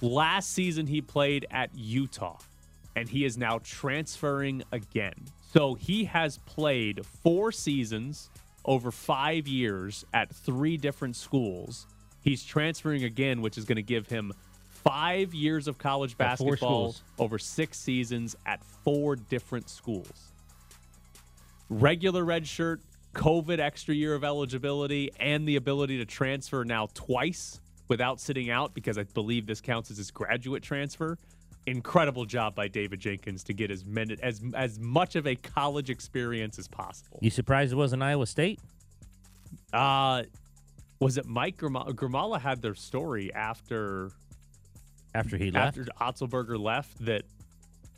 Last 0.00 0.52
season, 0.52 0.86
he 0.86 1.00
played 1.00 1.46
at 1.50 1.70
Utah, 1.74 2.38
and 2.94 3.08
he 3.08 3.24
is 3.24 3.36
now 3.36 3.58
transferring 3.64 4.62
again. 4.70 5.14
So 5.52 5.74
he 5.74 6.04
has 6.04 6.38
played 6.38 7.04
four 7.04 7.50
seasons 7.50 8.30
over 8.64 8.90
five 8.92 9.48
years 9.48 10.04
at 10.14 10.30
three 10.32 10.76
different 10.76 11.16
schools. 11.16 11.86
He's 12.28 12.44
transferring 12.44 13.04
again, 13.04 13.40
which 13.40 13.56
is 13.56 13.64
going 13.64 13.76
to 13.76 13.82
give 13.82 14.06
him 14.06 14.34
five 14.68 15.32
years 15.32 15.66
of 15.66 15.78
college 15.78 16.18
basketball 16.18 16.94
over 17.18 17.38
six 17.38 17.78
seasons 17.78 18.36
at 18.44 18.62
four 18.84 19.16
different 19.16 19.70
schools. 19.70 20.32
Regular 21.70 22.24
red 22.24 22.46
shirt, 22.46 22.82
COVID 23.14 23.60
extra 23.60 23.94
year 23.94 24.14
of 24.14 24.24
eligibility, 24.24 25.10
and 25.18 25.48
the 25.48 25.56
ability 25.56 25.96
to 25.98 26.04
transfer 26.04 26.64
now 26.64 26.88
twice 26.92 27.60
without 27.88 28.20
sitting 28.20 28.50
out 28.50 28.74
because 28.74 28.98
I 28.98 29.04
believe 29.04 29.46
this 29.46 29.62
counts 29.62 29.90
as 29.90 29.96
his 29.96 30.10
graduate 30.10 30.62
transfer. 30.62 31.16
Incredible 31.64 32.26
job 32.26 32.54
by 32.54 32.68
David 32.68 33.00
Jenkins 33.00 33.42
to 33.44 33.54
get 33.54 33.70
as 33.70 33.86
many, 33.86 34.18
as 34.22 34.42
as 34.54 34.78
much 34.78 35.16
of 35.16 35.26
a 35.26 35.34
college 35.34 35.88
experience 35.88 36.58
as 36.58 36.68
possible. 36.68 37.18
You 37.22 37.30
surprised 37.30 37.72
it 37.72 37.76
wasn't 37.76 38.02
Iowa 38.02 38.26
State? 38.26 38.60
Uh 39.72 40.24
was 41.00 41.18
it 41.18 41.26
Mike 41.26 41.56
Grimala? 41.58 41.92
Grimala 41.94 42.40
had 42.40 42.60
their 42.62 42.74
story 42.74 43.32
after 43.34 44.10
After 45.14 45.36
he 45.36 45.50
left? 45.50 45.78
after 45.78 45.84
Otzelberger 46.00 46.58
left 46.60 47.04
that 47.04 47.22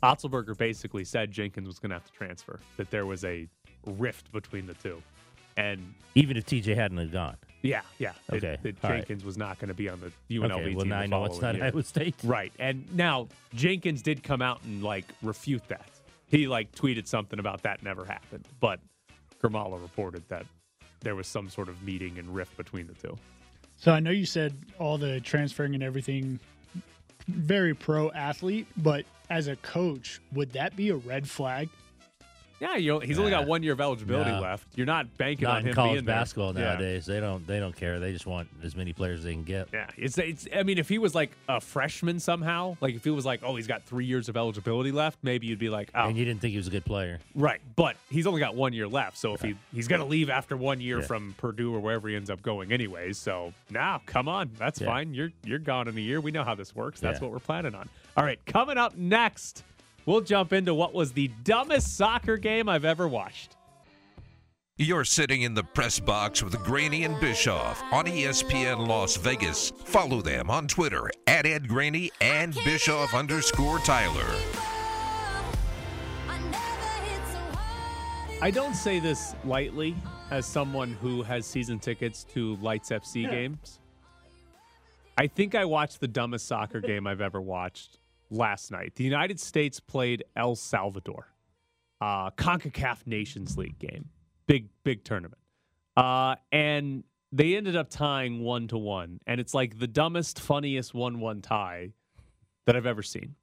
Otzelberger 0.03 0.57
basically 0.57 1.03
said 1.05 1.31
Jenkins 1.31 1.67
was 1.67 1.79
going 1.79 1.89
to 1.91 1.95
have 1.95 2.05
to 2.05 2.11
transfer. 2.11 2.59
That 2.77 2.89
there 2.91 3.05
was 3.05 3.23
a 3.23 3.47
rift 3.85 4.31
between 4.31 4.65
the 4.65 4.73
two, 4.75 5.01
and 5.57 5.93
Even 6.15 6.37
if 6.37 6.45
TJ 6.45 6.75
hadn't 6.75 6.97
have 6.97 7.11
gone. 7.11 7.37
yeah, 7.61 7.81
yeah, 7.99 8.13
Okay, 8.31 8.57
that, 8.63 8.75
all 8.83 8.89
right. 8.89 8.97
Jenkins 8.97 9.23
was 9.23 9.37
not 9.37 9.59
going 9.59 9.67
to 9.69 9.73
be 9.75 9.89
on 9.89 9.99
the 9.99 10.11
UNLV 10.35 10.51
Okay, 10.51 10.65
team. 10.65 10.75
well, 10.77 10.85
now 10.85 10.99
I 10.99 11.05
know 11.07 11.25
it's 11.25 11.41
not 11.41 11.55
year. 11.55 11.65
Iowa 11.65 11.83
State. 11.83 12.15
right? 12.23 12.51
And 12.59 12.85
now 12.95 13.27
Jenkins 13.53 14.01
did 14.01 14.23
come 14.23 14.41
out 14.41 14.61
and 14.63 14.83
like 14.83 15.05
refute 15.21 15.67
that. 15.67 15.85
He 16.27 16.47
like 16.47 16.71
tweeted 16.71 17.07
something 17.07 17.39
about 17.39 17.61
that 17.63 17.83
never 17.83 18.05
happened, 18.05 18.47
but 18.59 18.79
Grimala 19.43 19.81
reported 19.81 20.23
that 20.29 20.45
there 21.01 21.15
was 21.15 21.27
some 21.27 21.49
sort 21.49 21.69
of 21.69 21.81
meeting 21.83 22.17
and 22.17 22.33
rift 22.33 22.55
between 22.57 22.87
the 22.87 22.93
two. 22.93 23.17
So 23.77 23.91
I 23.91 23.99
know 23.99 24.11
you 24.11 24.25
said 24.25 24.55
all 24.79 24.97
the 24.97 25.19
transferring 25.21 25.73
and 25.73 25.83
everything, 25.83 26.39
very 27.27 27.73
pro 27.73 28.11
athlete, 28.11 28.67
but 28.77 29.05
as 29.29 29.47
a 29.47 29.55
coach, 29.57 30.21
would 30.33 30.53
that 30.53 30.75
be 30.75 30.89
a 30.89 30.95
red 30.95 31.27
flag? 31.29 31.69
Yeah, 32.61 32.77
he's 32.77 33.17
only 33.17 33.31
got 33.31 33.47
one 33.47 33.63
year 33.63 33.73
of 33.73 33.81
eligibility 33.81 34.29
No. 34.29 34.39
left. 34.39 34.67
You're 34.75 34.85
not 34.85 35.17
banking 35.17 35.45
Not 35.47 35.57
on 35.57 35.65
him 35.65 35.73
college 35.73 35.93
being 35.93 36.05
there. 36.05 36.15
basketball 36.15 36.53
Yeah. 36.53 36.61
nowadays. 36.61 37.07
They 37.07 37.19
don't 37.19 37.45
they 37.47 37.59
don't 37.59 37.75
care. 37.75 37.99
They 37.99 38.13
just 38.13 38.27
want 38.27 38.49
as 38.63 38.75
many 38.75 38.93
players 38.93 39.19
as 39.19 39.25
they 39.25 39.33
can 39.33 39.43
get. 39.43 39.69
Yeah, 39.73 39.87
it's 39.97 40.17
it's. 40.19 40.47
I 40.55 40.61
mean, 40.61 40.77
if 40.77 40.87
he 40.87 40.99
was 40.99 41.15
like 41.15 41.31
a 41.49 41.59
freshman 41.59 42.19
somehow, 42.19 42.77
like 42.79 42.93
if 42.93 43.03
he 43.03 43.09
was 43.09 43.25
like, 43.25 43.41
oh, 43.43 43.55
he's 43.55 43.65
got 43.65 43.81
three 43.83 44.05
years 44.05 44.29
of 44.29 44.37
eligibility 44.37 44.91
left, 44.91 45.17
maybe 45.23 45.47
you'd 45.47 45.57
be 45.57 45.69
like, 45.69 45.89
oh, 45.95 46.07
And 46.07 46.15
you 46.17 46.23
didn't 46.23 46.39
think 46.39 46.51
he 46.51 46.57
was 46.57 46.67
a 46.67 46.71
good 46.71 46.85
player. 46.85 47.19
right. 47.33 47.59
But 47.75 47.97
he's 48.11 48.27
only 48.27 48.39
got 48.39 48.53
one 48.53 48.73
year 48.73 48.87
left, 48.87 49.17
so 49.17 49.33
if 49.33 49.41
he 49.41 49.55
he's 49.73 49.87
gonna 49.87 50.05
leave 50.05 50.29
after 50.29 50.55
one 50.55 50.79
year 50.79 50.99
Yeah. 50.99 51.05
from 51.07 51.33
Purdue 51.39 51.73
or 51.73 51.79
wherever 51.79 52.07
he 52.09 52.15
ends 52.15 52.29
up 52.29 52.43
going, 52.43 52.71
anyways. 52.71 53.17
So 53.17 53.53
now, 53.71 54.01
come 54.05 54.27
on, 54.27 54.51
that's 54.59 54.79
Yeah. 54.79 54.85
fine. 54.87 55.15
You're 55.15 55.31
you're 55.43 55.57
gone 55.57 55.87
in 55.87 55.97
a 55.97 56.01
year. 56.01 56.21
We 56.21 56.29
know 56.29 56.43
how 56.43 56.53
this 56.53 56.75
works. 56.75 56.99
That's 56.99 57.19
Yeah. 57.19 57.23
what 57.25 57.31
we're 57.33 57.39
planning 57.39 57.73
on. 57.73 57.89
All 58.15 58.23
right, 58.23 58.39
coming 58.45 58.77
up 58.77 58.95
next, 58.95 59.63
we'll 60.05 60.21
jump 60.21 60.53
into 60.53 60.73
what 60.73 60.93
was 60.93 61.13
the 61.13 61.29
dumbest 61.43 61.97
soccer 61.97 62.37
game 62.37 62.69
I've 62.69 62.85
ever 62.85 63.07
watched. 63.07 63.55
You're 64.77 65.05
sitting 65.05 65.43
in 65.43 65.53
the 65.53 65.63
press 65.63 65.99
box 65.99 66.41
with 66.41 66.57
Graney 66.63 67.03
and 67.03 67.19
Bischoff 67.19 67.83
on 67.91 68.05
ESPN 68.05 68.87
Las 68.87 69.15
Vegas. 69.15 69.69
Follow 69.69 70.21
them 70.21 70.49
on 70.49 70.67
Twitter 70.67 71.11
at 71.27 71.45
Ed 71.45 71.67
Graney 71.67 72.11
and 72.19 72.55
Bischoff 72.65 73.13
underscore 73.13 73.77
Tyler. 73.79 74.25
I 78.41 78.49
don't 78.49 78.73
say 78.73 78.99
this 78.99 79.35
lightly 79.45 79.95
as 80.31 80.47
someone 80.47 80.93
who 80.93 81.21
has 81.21 81.45
season 81.45 81.77
tickets 81.77 82.23
to 82.33 82.55
Lights 82.55 82.89
FC 82.89 83.29
games. 83.29 83.79
I 85.15 85.27
think 85.27 85.53
I 85.53 85.65
watched 85.65 85.99
the 85.99 86.07
dumbest 86.07 86.47
soccer 86.47 86.81
game 86.81 87.05
I've 87.05 87.21
ever 87.21 87.39
watched 87.39 87.99
last 88.31 88.71
night. 88.71 88.95
The 88.95 89.03
United 89.03 89.39
States 89.39 89.79
played 89.79 90.23
El 90.35 90.55
Salvador, 90.55 91.27
uh, 91.99 92.31
CONCACAF 92.31 93.05
Nations 93.05 93.57
League 93.57 93.77
game, 93.77 94.09
big 94.47 94.69
big 94.83 95.03
tournament, 95.03 95.37
uh, 95.95 96.35
and 96.51 97.03
they 97.31 97.55
ended 97.55 97.75
up 97.75 97.89
tying 97.89 98.41
one 98.41 98.67
to 98.69 98.77
one, 98.77 99.19
and 99.27 99.39
it's 99.39 99.53
like 99.53 99.77
the 99.77 99.87
dumbest, 99.87 100.39
funniest 100.39 100.93
one-one 100.93 101.41
tie 101.41 101.91
that 102.65 102.75
I've 102.75 102.85
ever 102.87 103.03
seen. 103.03 103.35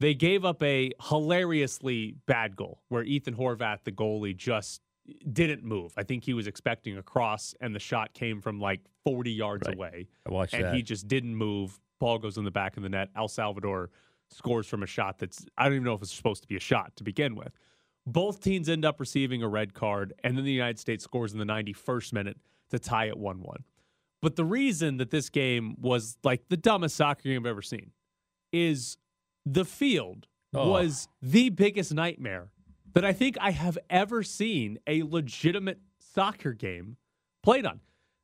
They 0.00 0.14
gave 0.14 0.44
up 0.44 0.62
a 0.62 0.90
hilariously 1.00 2.16
bad 2.26 2.56
goal 2.56 2.82
where 2.88 3.02
Ethan 3.04 3.34
Horvath, 3.36 3.84
the 3.84 3.92
goalie, 3.92 4.36
just 4.36 4.80
didn't 5.32 5.64
move. 5.64 5.92
I 5.96 6.02
think 6.04 6.24
he 6.24 6.34
was 6.34 6.46
expecting 6.46 6.96
a 6.98 7.02
cross, 7.02 7.54
and 7.60 7.74
the 7.74 7.78
shot 7.80 8.12
came 8.12 8.40
from 8.40 8.60
like 8.60 8.80
40 9.04 9.32
yards 9.32 9.66
Right. 9.66 9.76
away. 9.76 10.08
I 10.28 10.32
watched 10.32 10.54
and 10.54 10.64
that. 10.64 10.74
he 10.74 10.82
just 10.82 11.06
didn't 11.08 11.34
move. 11.36 11.78
Ball 12.00 12.18
goes 12.18 12.36
in 12.36 12.44
the 12.44 12.50
back 12.50 12.76
of 12.76 12.82
the 12.82 12.88
net. 12.88 13.10
El 13.16 13.28
Salvador 13.28 13.90
scores 14.32 14.66
from 14.66 14.82
a 14.82 14.86
shot 14.86 15.18
that's 15.18 15.44
I 15.56 15.64
don't 15.64 15.74
even 15.74 15.84
know 15.84 15.94
if 15.94 16.02
it's 16.02 16.12
supposed 16.12 16.42
to 16.42 16.48
be 16.48 16.56
a 16.56 16.60
shot 16.60 16.96
to 16.96 17.04
begin 17.04 17.34
with. 17.34 17.52
Both 18.06 18.40
teams 18.40 18.68
end 18.68 18.84
up 18.84 18.98
receiving 18.98 19.42
a 19.42 19.48
red 19.48 19.74
card, 19.74 20.12
and 20.24 20.36
then 20.36 20.44
the 20.44 20.52
United 20.52 20.78
States 20.80 21.04
scores 21.04 21.32
in 21.32 21.38
the 21.38 21.44
91st 21.44 22.12
minute 22.12 22.36
to 22.70 22.78
tie 22.78 23.06
it 23.06 23.16
1 23.16 23.40
1. 23.42 23.64
But 24.20 24.36
the 24.36 24.44
reason 24.44 24.96
that 24.98 25.10
this 25.10 25.28
game 25.30 25.76
was 25.80 26.16
like 26.24 26.48
the 26.48 26.56
dumbest 26.56 26.96
soccer 26.96 27.22
game 27.24 27.42
I've 27.42 27.46
ever 27.50 27.62
seen 27.62 27.90
is 28.52 28.96
the 29.46 29.64
field 29.64 30.26
Oh. 30.54 30.68
was 30.68 31.08
the 31.22 31.48
biggest 31.48 31.94
nightmare 31.94 32.50
that 32.92 33.06
I 33.06 33.14
think 33.14 33.38
I 33.40 33.52
have 33.52 33.78
ever 33.88 34.22
seen 34.22 34.78
a 34.86 35.02
legitimate 35.02 35.80
soccer 35.98 36.52
game 36.52 36.98
played 37.42 37.64
on. 37.64 37.80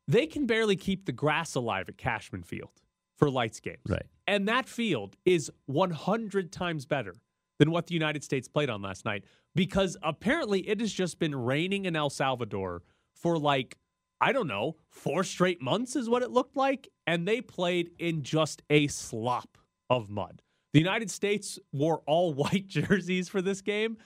They 0.06 0.26
can 0.26 0.44
barely 0.46 0.76
keep 0.76 1.06
the 1.06 1.12
grass 1.12 1.54
alive 1.54 1.88
at 1.88 1.96
Cashman 1.96 2.42
Field 2.42 2.82
for 3.16 3.30
lights 3.30 3.60
games. 3.60 3.78
Right. 3.88 4.04
And 4.28 4.46
that 4.46 4.68
field 4.68 5.16
is 5.24 5.50
100 5.66 6.52
times 6.52 6.84
better 6.86 7.14
than 7.58 7.70
what 7.72 7.86
the 7.86 7.94
United 7.94 8.22
States 8.22 8.46
played 8.46 8.68
on 8.70 8.82
last 8.82 9.04
night 9.04 9.24
because 9.56 9.96
apparently 10.02 10.60
it 10.68 10.78
has 10.80 10.92
just 10.92 11.18
been 11.18 11.34
raining 11.34 11.86
in 11.86 11.96
El 11.96 12.10
Salvador 12.10 12.82
for 13.14 13.38
like, 13.38 13.76
I 14.20 14.32
don't 14.32 14.46
know, 14.46 14.76
four 14.90 15.24
straight 15.24 15.60
months 15.62 15.96
is 15.96 16.08
what 16.10 16.22
it 16.22 16.30
looked 16.30 16.56
like. 16.56 16.88
And 17.06 17.26
they 17.26 17.40
played 17.40 17.90
in 17.98 18.22
just 18.22 18.62
a 18.70 18.86
slop 18.88 19.56
of 19.90 20.10
mud. 20.10 20.42
The 20.74 20.78
United 20.78 21.10
States 21.10 21.58
wore 21.72 22.02
all 22.06 22.34
white 22.42 22.68
jerseys 22.68 23.28
for 23.30 23.40
this 23.40 23.62
game. 23.62 23.96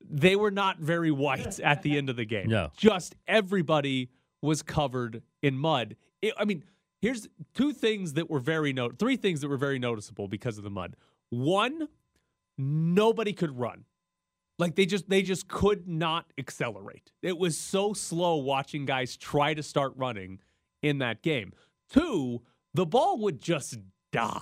They 0.00 0.34
were 0.34 0.50
not 0.50 0.78
very 0.78 1.10
white 1.10 1.60
at 1.60 1.82
the 1.82 1.98
end 1.98 2.08
of 2.08 2.16
the 2.16 2.24
game. 2.24 2.48
No. 2.48 2.70
Just 2.76 3.16
everybody 3.26 4.08
was 4.40 4.62
covered 4.62 5.22
in 5.42 5.58
mud. 5.58 5.94
It- 6.22 6.34
I 6.38 6.46
mean, 6.46 6.64
here's 7.00 7.28
two 7.54 7.72
things 7.72 8.14
that 8.14 8.28
were 8.28 8.40
very 8.40 8.72
note, 8.72 8.98
three 8.98 9.16
things 9.16 9.40
that 9.40 9.48
were 9.48 9.56
very 9.56 9.78
noticeable 9.78 10.28
because 10.28 10.58
of 10.58 10.64
the 10.64 10.70
mud. 10.70 10.96
One, 11.30 11.88
nobody 12.56 13.32
could 13.32 13.58
run. 13.58 13.84
Like 14.58 14.74
they 14.74 14.86
just 14.86 15.08
they 15.08 15.22
just 15.22 15.46
could 15.46 15.86
not 15.86 16.32
accelerate. 16.36 17.12
It 17.22 17.38
was 17.38 17.56
so 17.56 17.92
slow 17.92 18.36
watching 18.36 18.86
guys 18.86 19.16
try 19.16 19.54
to 19.54 19.62
start 19.62 19.92
running 19.96 20.40
in 20.82 20.98
that 20.98 21.22
game. 21.22 21.52
Two, 21.90 22.42
the 22.74 22.86
ball 22.86 23.18
would 23.18 23.40
just 23.40 23.78
die. 24.12 24.40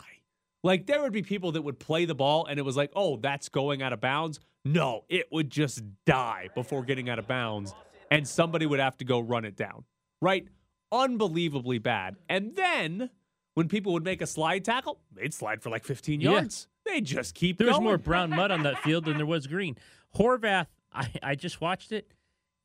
Like 0.65 0.87
there 0.87 1.03
would 1.03 1.13
be 1.13 1.23
people 1.23 1.53
that 1.53 1.63
would 1.63 1.79
play 1.79 2.07
the 2.07 2.15
ball 2.15 2.47
and 2.47 2.59
it 2.59 2.63
was 2.63 2.77
like, 2.77 2.91
"Oh, 2.97 3.19
that's 3.19 3.51
going 3.51 3.83
out 3.83 3.93
of 3.93 4.01
bounds." 4.01 4.41
No, 4.65 5.05
it 5.09 5.27
would 5.31 5.51
just 5.51 5.83
die 6.07 6.49
before 6.55 6.83
getting 6.83 7.09
out 7.09 7.19
of 7.19 7.29
bounds 7.29 7.75
and 8.11 8.27
somebody 8.27 8.67
would 8.67 8.81
have 8.81 8.97
to 8.97 9.05
go 9.05 9.21
run 9.21 9.45
it 9.45 9.55
down. 9.55 9.85
Right? 10.23 10.49
Unbelievably 10.93 11.79
bad. 11.79 12.17
And 12.29 12.55
then 12.57 13.11
when 13.55 13.69
people 13.69 13.93
would 13.93 14.05
make 14.05 14.21
a 14.23 14.27
slide 14.27 14.65
tackle, 14.65 15.01
they'd 15.13 15.35
slide 15.35 15.63
for 15.63 15.71
like 15.71 15.85
15 15.85 16.21
Yeah. 16.21 16.33
yards. 16.33 16.69
They 16.85 17.01
just 17.01 17.35
keep 17.35 17.59
There 17.59 17.67
was 17.67 17.75
going. 17.77 17.85
more 17.85 17.99
brown 18.11 18.31
mud 18.31 18.51
on 18.51 18.63
that 18.63 18.79
field 18.83 19.05
than 19.07 19.17
there 19.17 19.27
was 19.27 19.47
green. 19.47 19.77
Horvath, 20.17 20.67
I, 20.93 21.11
I 21.23 21.35
just 21.35 21.61
watched 21.61 21.93
it, 21.93 22.13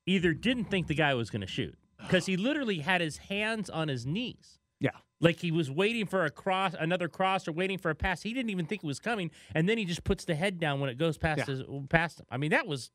either 0.06 0.34
didn't 0.34 0.66
think 0.66 0.88
the 0.88 0.94
guy 0.96 1.14
was 1.14 1.30
going 1.30 1.42
to 1.42 1.48
shoot 1.48 1.78
because 2.00 2.26
he 2.26 2.38
literally 2.38 2.80
had 2.80 3.02
his 3.02 3.18
hands 3.18 3.70
on 3.70 3.88
his 3.88 4.06
knees. 4.06 4.60
Yeah. 4.80 4.92
Like 5.20 5.40
he 5.40 5.52
was 5.52 5.70
waiting 5.70 6.06
for 6.08 6.26
a 6.26 6.32
cross, 6.32 6.74
another 6.80 7.08
cross, 7.08 7.48
or 7.48 7.52
waiting 7.52 7.78
for 7.78 7.92
a 7.92 7.96
pass. 7.96 8.22
He 8.24 8.34
didn't 8.34 8.50
even 8.50 8.66
think 8.66 8.84
it 8.84 8.88
was 8.88 9.00
coming, 9.00 9.30
and 9.54 9.70
then 9.70 9.78
he 9.78 9.86
just 9.86 10.04
puts 10.04 10.26
the 10.26 10.34
head 10.34 10.60
down 10.60 10.80
when 10.80 10.90
it 10.90 10.98
goes 10.98 11.18
past 11.20 11.40
Yeah. 11.40 11.46
his 11.46 11.64
past 11.90 12.20
him. 12.20 12.26
I 12.32 12.38
mean, 12.38 12.50
that 12.52 12.66
was, 12.66 12.90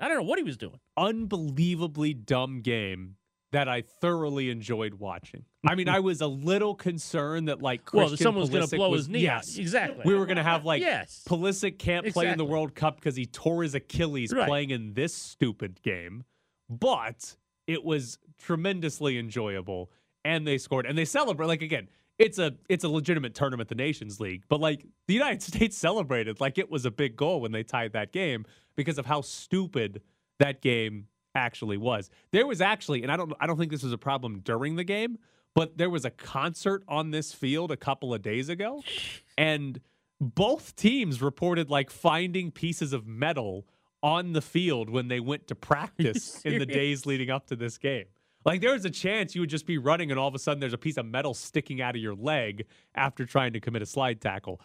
I 0.00 0.08
don't 0.08 0.16
know 0.16 0.24
what 0.24 0.38
he 0.38 0.44
was 0.44 0.56
doing. 0.56 0.80
unbelievably 0.96 2.14
dumb 2.14 2.60
game 2.62 3.16
that 3.52 3.68
I 3.68 3.80
thoroughly 3.82 4.50
enjoyed 4.50 4.94
watching. 4.94 5.44
I 5.66 5.74
mean, 5.74 5.88
I 5.88 6.00
was 6.00 6.20
a 6.20 6.26
little 6.26 6.74
concerned 6.74 7.48
that 7.48 7.62
like 7.62 7.92
Well, 7.94 8.08
that 8.10 8.18
someone 8.18 8.42
was 8.42 8.50
gonna 8.50 8.66
Pulisic 8.66 8.76
blow 8.76 8.90
was- 8.90 9.00
his 9.02 9.08
knee 9.08 9.26
out. 9.28 9.46
Yes, 9.46 9.58
Exactly. 9.58 10.02
We 10.04 10.14
were 10.14 10.26
going 10.26 10.36
to 10.36 10.42
have 10.42 10.64
like 10.66 10.82
Yes. 10.82 11.24
Pulisic 11.26 11.78
can't 11.78 12.06
play 12.12 12.28
in 12.28 12.36
the 12.38 12.44
World 12.44 12.74
Cup 12.74 12.96
because 12.96 13.16
he 13.16 13.24
tore 13.26 13.62
his 13.62 13.74
Achilles 13.74 14.32
Right. 14.32 14.46
playing 14.46 14.70
in 14.70 14.92
this 14.94 15.14
stupid 15.14 15.80
game, 15.82 16.24
but 16.68 17.36
it 17.66 17.84
was 17.84 18.18
tremendously 18.38 19.18
enjoyable, 19.18 19.90
and 20.24 20.46
they 20.46 20.58
scored 20.58 20.86
and 20.86 20.96
they 20.96 21.04
celebrate 21.04 21.46
like 21.46 21.62
again. 21.62 21.88
It's 22.18 22.38
a 22.40 22.56
it's 22.68 22.82
a 22.82 22.88
legitimate 22.88 23.34
tournament, 23.36 23.68
the 23.68 23.76
Nations 23.76 24.18
League, 24.18 24.42
but 24.48 24.60
like 24.60 24.84
the 25.06 25.14
United 25.14 25.40
States 25.54 25.76
celebrated 25.76 26.40
like 26.40 26.58
it 26.58 26.68
was 26.68 26.84
a 26.84 26.90
big 26.90 27.16
goal 27.16 27.40
when 27.40 27.52
they 27.52 27.62
tied 27.62 27.92
that 27.92 28.12
game 28.12 28.44
because 28.76 28.98
of 28.98 29.06
how 29.06 29.20
stupid 29.20 30.02
that 30.40 30.60
game 30.60 31.06
actually 31.38 31.78
was. 31.78 32.10
There 32.32 32.46
was 32.46 32.60
actually, 32.60 33.02
and 33.02 33.10
I 33.10 33.16
don't 33.16 33.32
I 33.40 33.46
don't 33.46 33.56
think 33.56 33.70
this 33.70 33.82
was 33.82 33.92
a 33.92 33.98
problem 33.98 34.40
during 34.40 34.76
the 34.76 34.84
game, 34.84 35.18
but 35.54 35.78
there 35.78 35.88
was 35.88 36.04
a 36.04 36.10
concert 36.10 36.82
on 36.86 37.10
this 37.10 37.32
field 37.32 37.72
a 37.72 37.76
couple 37.76 38.12
of 38.12 38.20
days 38.20 38.50
ago, 38.50 38.82
and 39.38 39.80
both 40.20 40.76
teams 40.76 41.22
reported 41.22 41.70
like 41.70 41.90
finding 41.90 42.50
pieces 42.50 42.92
of 42.92 43.06
metal 43.06 43.66
on 44.02 44.32
the 44.32 44.42
field 44.42 44.90
when 44.90 45.08
they 45.08 45.20
went 45.20 45.46
to 45.48 45.54
practice 45.54 46.40
in 46.44 46.58
the 46.58 46.66
days 46.66 47.06
leading 47.06 47.30
up 47.30 47.46
to 47.46 47.56
this 47.56 47.78
game. 47.78 48.04
Like 48.44 48.60
there 48.60 48.72
was 48.72 48.84
a 48.84 48.90
chance 48.90 49.34
you 49.34 49.40
would 49.40 49.50
just 49.50 49.66
be 49.66 49.78
running 49.78 50.10
and 50.10 50.18
all 50.18 50.28
of 50.28 50.34
a 50.34 50.38
sudden 50.38 50.60
there's 50.60 50.72
a 50.72 50.78
piece 50.78 50.96
of 50.96 51.06
metal 51.06 51.34
sticking 51.34 51.80
out 51.80 51.96
of 51.96 52.02
your 52.02 52.14
leg 52.14 52.66
after 52.94 53.26
trying 53.26 53.52
to 53.52 53.60
commit 53.60 53.82
a 53.82 53.86
slide 53.86 54.20
tackle. 54.20 54.60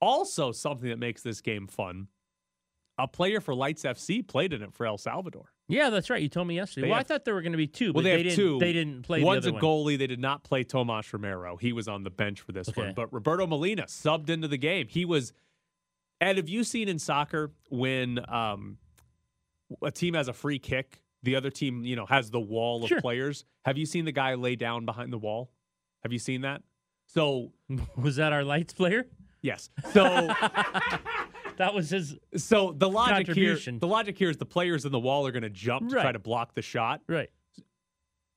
Also, 0.00 0.52
something 0.52 0.88
that 0.88 0.98
makes 0.98 1.22
this 1.22 1.40
game 1.40 1.66
fun. 1.66 2.08
A 2.98 3.06
player 3.06 3.40
for 3.40 3.54
Lights 3.54 3.82
FC 3.82 4.26
played 4.26 4.52
in 4.52 4.62
it 4.62 4.72
for 4.72 4.86
El 4.86 4.98
Salvador. 4.98 5.52
Yeah, 5.68 5.90
that's 5.90 6.08
right. 6.08 6.20
You 6.22 6.28
told 6.30 6.48
me 6.48 6.54
yesterday. 6.56 6.86
They 6.86 6.90
well, 6.90 6.98
I 7.00 7.02
thought 7.02 7.24
there 7.26 7.34
were 7.34 7.42
going 7.42 7.52
to 7.52 7.58
be 7.58 7.66
two, 7.66 7.86
Well, 7.92 8.02
but 8.02 8.04
they, 8.04 8.10
have 8.12 8.20
didn't. 8.22 8.36
two. 8.36 8.58
They 8.58 8.72
didn't 8.72 9.02
play. 9.02 9.22
One's 9.22 9.44
the 9.44 9.50
a 9.50 9.52
other 9.56 9.60
one. 9.66 9.84
goalie. 9.86 9.98
They 9.98 10.06
did 10.06 10.18
not 10.20 10.42
play 10.42 10.64
Tomas 10.64 11.12
Romero. 11.12 11.56
He 11.56 11.72
was 11.74 11.88
on 11.88 12.04
the 12.04 12.10
bench 12.10 12.40
for 12.40 12.52
this 12.52 12.68
Okay. 12.70 12.80
one. 12.82 12.94
But 12.94 13.12
Roberto 13.12 13.46
Molina 13.46 13.82
subbed 13.84 14.30
into 14.30 14.48
the 14.48 14.56
game. 14.58 14.86
He 14.88 15.04
was. 15.04 15.32
Ed, 16.20 16.36
have 16.38 16.48
you 16.48 16.64
seen 16.64 16.88
in 16.88 16.98
soccer 16.98 17.52
when 17.70 18.18
um, 18.28 18.78
a 19.82 19.90
team 19.90 20.14
has 20.14 20.26
a 20.28 20.32
free 20.32 20.58
kick, 20.58 21.02
the 21.22 21.36
other 21.36 21.50
team, 21.50 21.84
you 21.84 21.94
know, 21.96 22.06
has 22.06 22.30
the 22.30 22.40
wall 22.40 22.82
of 22.82 22.88
Sure. 22.88 23.00
players? 23.00 23.44
Have 23.64 23.76
you 23.78 23.86
seen 23.86 24.04
the 24.04 24.10
guy 24.12 24.34
lay 24.34 24.56
down 24.56 24.84
behind 24.86 25.12
the 25.12 25.18
wall? 25.18 25.50
Have 26.02 26.12
you 26.12 26.18
seen 26.18 26.40
that? 26.40 26.62
So 27.06 27.52
Was 27.96 28.16
that 28.16 28.32
our 28.32 28.42
lights 28.42 28.72
player? 28.72 29.06
yes. 29.42 29.70
So 29.92 30.02
That 31.58 31.74
was 31.74 31.90
his. 31.90 32.16
so 32.36 32.72
the 32.76 32.88
logic 32.88 33.28
here, 33.34 33.56
the 33.56 33.86
logic 33.86 34.16
here 34.18 34.30
is 34.30 34.36
the 34.36 34.46
players 34.46 34.84
in 34.84 34.92
the 34.92 34.98
wall 34.98 35.26
are 35.26 35.32
going 35.32 35.42
to 35.42 35.50
jump 35.50 35.88
to 35.90 35.94
try 35.94 36.12
to 36.12 36.18
block 36.18 36.54
the 36.54 36.62
shot. 36.62 37.02
Right. 37.08 37.30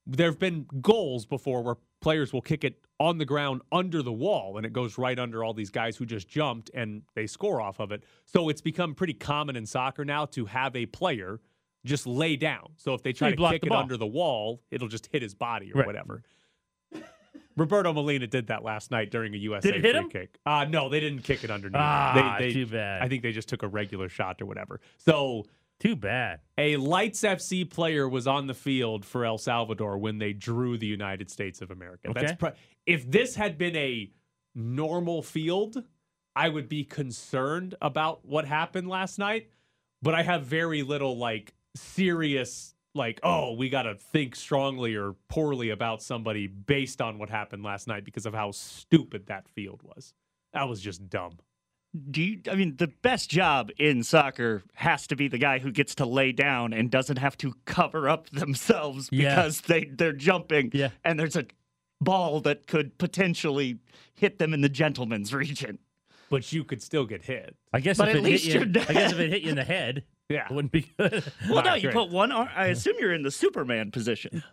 there 0.05 0.27
have 0.27 0.39
been 0.39 0.65
goals 0.81 1.25
before 1.25 1.61
where 1.63 1.75
players 2.01 2.33
will 2.33 2.41
kick 2.41 2.63
it 2.63 2.79
on 2.99 3.17
the 3.17 3.25
ground 3.25 3.61
under 3.71 4.01
the 4.01 4.11
wall 4.11 4.57
and 4.57 4.65
it 4.65 4.73
goes 4.73 4.97
right 4.97 5.17
under 5.17 5.43
all 5.43 5.53
these 5.53 5.69
guys 5.69 5.95
who 5.97 6.05
just 6.05 6.27
jumped 6.27 6.69
and 6.73 7.03
they 7.15 7.27
score 7.27 7.61
off 7.61 7.79
of 7.79 7.91
it. 7.91 8.03
So 8.25 8.50
it's 8.50 8.61
become 8.61 8.93
pretty 8.96 9.13
common 9.13 9.55
in 9.55 9.65
soccer 9.65 10.03
now 10.03 10.25
to 10.27 10.46
have 10.46 10.75
a 10.75 10.85
player 10.87 11.39
just 11.85 12.05
lay 12.05 12.35
down. 12.35 12.74
So 12.77 12.93
if 12.93 13.01
they 13.01 13.13
try 13.13 13.31
to 13.31 13.35
kick 13.35 13.61
the 13.61 13.67
it 13.67 13.74
under 13.74 13.98
the 13.98 14.05
wall, 14.07 14.61
it'll 14.72 14.87
just 14.87 15.07
hit 15.11 15.22
his 15.22 15.33
body 15.33 15.72
or 15.74 15.79
Right. 15.79 15.87
whatever. 15.87 16.24
Roberto 17.57 17.92
Molina 17.94 18.27
did 18.27 18.48
that 18.48 18.64
last 18.64 18.92
night 18.92 19.11
during 19.11 19.33
a 19.33 19.37
USA 19.37 19.72
Did 19.72 19.77
it 19.77 19.85
hit 19.85 19.96
free 19.96 20.03
him? 20.03 20.09
kick. 20.09 20.40
Uh, 20.46 20.66
no, 20.70 20.90
they 20.90 21.00
didn't 21.00 21.24
kick 21.24 21.44
it 21.44 21.51
underneath. 21.51 21.75
Ah, 21.79 22.35
they, 22.40 22.48
they, 22.48 22.53
too 22.53 22.66
bad. 22.66 23.01
I 23.01 23.07
think 23.07 23.24
they 23.24 23.31
just 23.31 23.50
took 23.50 23.64
a 23.64 23.68
regular 23.68 24.09
shot 24.09 24.42
or 24.42 24.46
whatever. 24.46 24.79
So 24.98 25.46
Too 25.79 25.96
bad. 25.96 26.42
a 26.57 26.77
Lights 26.77 27.22
FC 27.22 27.68
player 27.70 28.07
was 28.07 28.27
on 28.27 28.48
the 28.48 28.53
field 28.53 29.03
for 29.05 29.25
El 29.25 29.37
Salvador 29.37 29.98
when 29.98 30.18
they 30.20 30.31
drew 30.33 30.77
the 30.77 30.85
United 30.87 31.29
States 31.31 31.61
of 31.61 31.72
America. 31.72 32.11
That's 32.14 32.31
Okay. 32.33 32.35
pro- 32.37 32.51
if 32.85 33.09
this 33.09 33.35
had 33.35 33.57
been 33.57 33.75
a 33.75 34.11
normal 34.53 35.22
field, 35.24 35.83
I 36.35 36.50
would 36.50 36.70
be 36.70 36.83
concerned 36.83 37.75
about 37.81 38.25
what 38.25 38.46
happened 38.46 38.87
last 38.90 39.18
night. 39.20 39.50
But 40.03 40.14
I 40.16 40.24
have 40.24 40.44
very 40.46 40.81
little 40.83 41.18
like 41.18 41.53
serious 41.75 42.74
like 42.93 43.19
oh 43.23 43.53
we 43.53 43.69
got 43.69 43.83
to 43.83 43.95
think 43.95 44.35
strongly 44.35 44.95
or 44.95 45.15
poorly 45.29 45.69
about 45.69 46.01
somebody 46.01 46.47
based 46.47 47.01
on 47.01 47.17
what 47.17 47.29
happened 47.29 47.63
last 47.63 47.87
night 47.87 48.03
because 48.03 48.25
of 48.25 48.33
how 48.33 48.51
stupid 48.51 49.27
that 49.27 49.47
field 49.47 49.81
was. 49.83 50.13
That 50.53 50.67
was 50.67 50.81
just 50.81 51.09
dumb. 51.09 51.37
Do 52.09 52.21
you, 52.21 52.39
I 52.49 52.55
mean 52.55 52.75
the 52.77 52.87
best 52.87 53.29
job 53.29 53.69
in 53.77 54.03
soccer 54.03 54.63
has 54.75 55.07
to 55.07 55.15
be 55.15 55.27
the 55.27 55.37
guy 55.37 55.59
who 55.59 55.71
gets 55.71 55.95
to 55.95 56.05
lay 56.05 56.31
down 56.31 56.71
and 56.73 56.89
doesn't 56.89 57.17
have 57.17 57.37
to 57.37 57.53
cover 57.65 58.07
up 58.09 58.29
themselves 58.31 59.09
Yeah. 59.11 59.35
because 59.35 59.61
they 59.61 59.85
they're 59.85 60.13
jumping 60.13 60.71
Yeah. 60.73 60.89
and 61.03 61.19
there's 61.19 61.35
a 61.35 61.45
ball 61.99 62.39
that 62.41 62.65
could 62.67 62.97
potentially 62.97 63.77
hit 64.15 64.39
them 64.39 64.53
in 64.53 64.61
the 64.61 64.69
gentleman's 64.69 65.33
region. 65.43 65.79
But 66.29 66.51
you 66.53 66.63
could 66.63 66.81
still 66.81 67.05
get 67.05 67.23
hit. 67.23 67.55
I 67.73 67.81
guess 67.81 67.97
But 67.97 68.07
if 68.09 68.15
at 68.15 68.19
it 68.19 68.23
least 68.23 68.45
hit 68.45 68.53
you, 68.53 68.59
you're 68.73 68.83
I 68.89 68.93
guess 68.93 69.11
if 69.11 69.19
it 69.19 69.29
hit 69.29 69.41
you 69.41 69.49
in 69.49 69.55
the 69.57 69.65
head, 69.65 70.03
Yeah. 70.31 70.46
it 70.50 70.51
wouldn't 70.53 70.72
be 70.72 70.81
good. 70.98 71.24
Well, 71.50 71.63
no, 71.63 71.74
you 71.75 71.83
great. 71.83 71.94
put 71.94 72.09
one. 72.11 72.31
Arm, 72.31 72.50
I 72.55 72.67
assume 72.67 72.96
you're 73.00 73.13
in 73.13 73.24
the 73.24 73.31
Superman 73.31 73.91
position. 73.91 74.44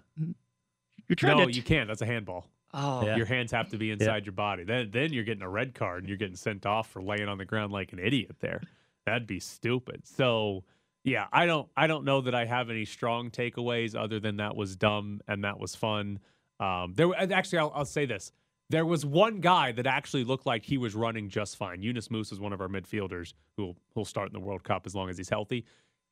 You're 1.09 1.17
trying 1.17 1.39
No, 1.39 1.47
to. 1.47 1.53
you 1.53 1.63
can't. 1.63 1.89
That's 1.89 2.03
a 2.03 2.07
handball. 2.07 2.47
oh, 2.75 3.05
Yeah. 3.05 3.17
Your 3.17 3.27
hands 3.27 3.51
have 3.53 3.71
to 3.71 3.79
be 3.79 3.91
inside 3.91 4.27
your 4.27 4.33
body. 4.35 4.65
Then 4.65 4.91
then 4.93 5.13
you're 5.13 5.25
getting 5.25 5.43
a 5.43 5.49
red 5.49 5.75
card 5.75 6.01
and 6.01 6.09
you're 6.09 6.19
getting 6.19 6.37
sent 6.37 6.67
off 6.67 6.91
for 6.91 7.03
laying 7.03 7.29
on 7.29 7.39
the 7.39 7.45
ground 7.45 7.73
like 7.73 7.93
an 7.93 7.99
idiot 7.99 8.37
there. 8.41 8.61
That'd 9.07 9.27
be 9.27 9.41
stupid. 9.41 10.07
So 10.07 10.65
yeah, 11.05 11.27
I 11.33 11.47
don't 11.47 11.69
I 11.77 11.87
don't 11.87 12.05
know 12.05 12.21
that 12.23 12.35
I 12.35 12.45
have 12.45 12.69
any 12.69 12.85
strong 12.85 13.31
takeaways 13.31 13.95
other 13.95 14.21
than 14.21 14.37
that 14.37 14.55
was 14.57 14.77
dumb 14.77 15.21
and 15.27 15.45
that 15.45 15.59
was 15.59 15.75
fun. 15.75 16.19
Um, 16.61 16.93
there 16.95 17.09
actually 17.33 17.61
I'll, 17.61 17.73
I'll 17.75 17.85
say 17.87 18.05
this. 18.05 18.33
There 18.71 18.85
was 18.85 19.05
one 19.07 19.41
guy 19.41 19.73
that 19.73 19.87
actually 19.87 20.25
looked 20.25 20.45
like 20.47 20.65
he 20.65 20.77
was 20.77 20.95
running 20.95 21.29
just 21.31 21.57
fine. 21.57 21.81
Yunus 21.83 22.09
Musah 22.09 22.33
is 22.33 22.41
one 22.41 22.53
of 22.53 22.61
our 22.61 22.69
midfielders 22.69 23.33
who'll 23.57 23.77
who'll 23.95 24.05
start 24.05 24.29
in 24.29 24.35
the 24.35 24.41
World 24.41 24.63
Cup 24.63 24.87
as 24.87 24.95
long 24.95 25.09
as 25.09 25.17
he's 25.17 25.29
healthy. 25.31 25.65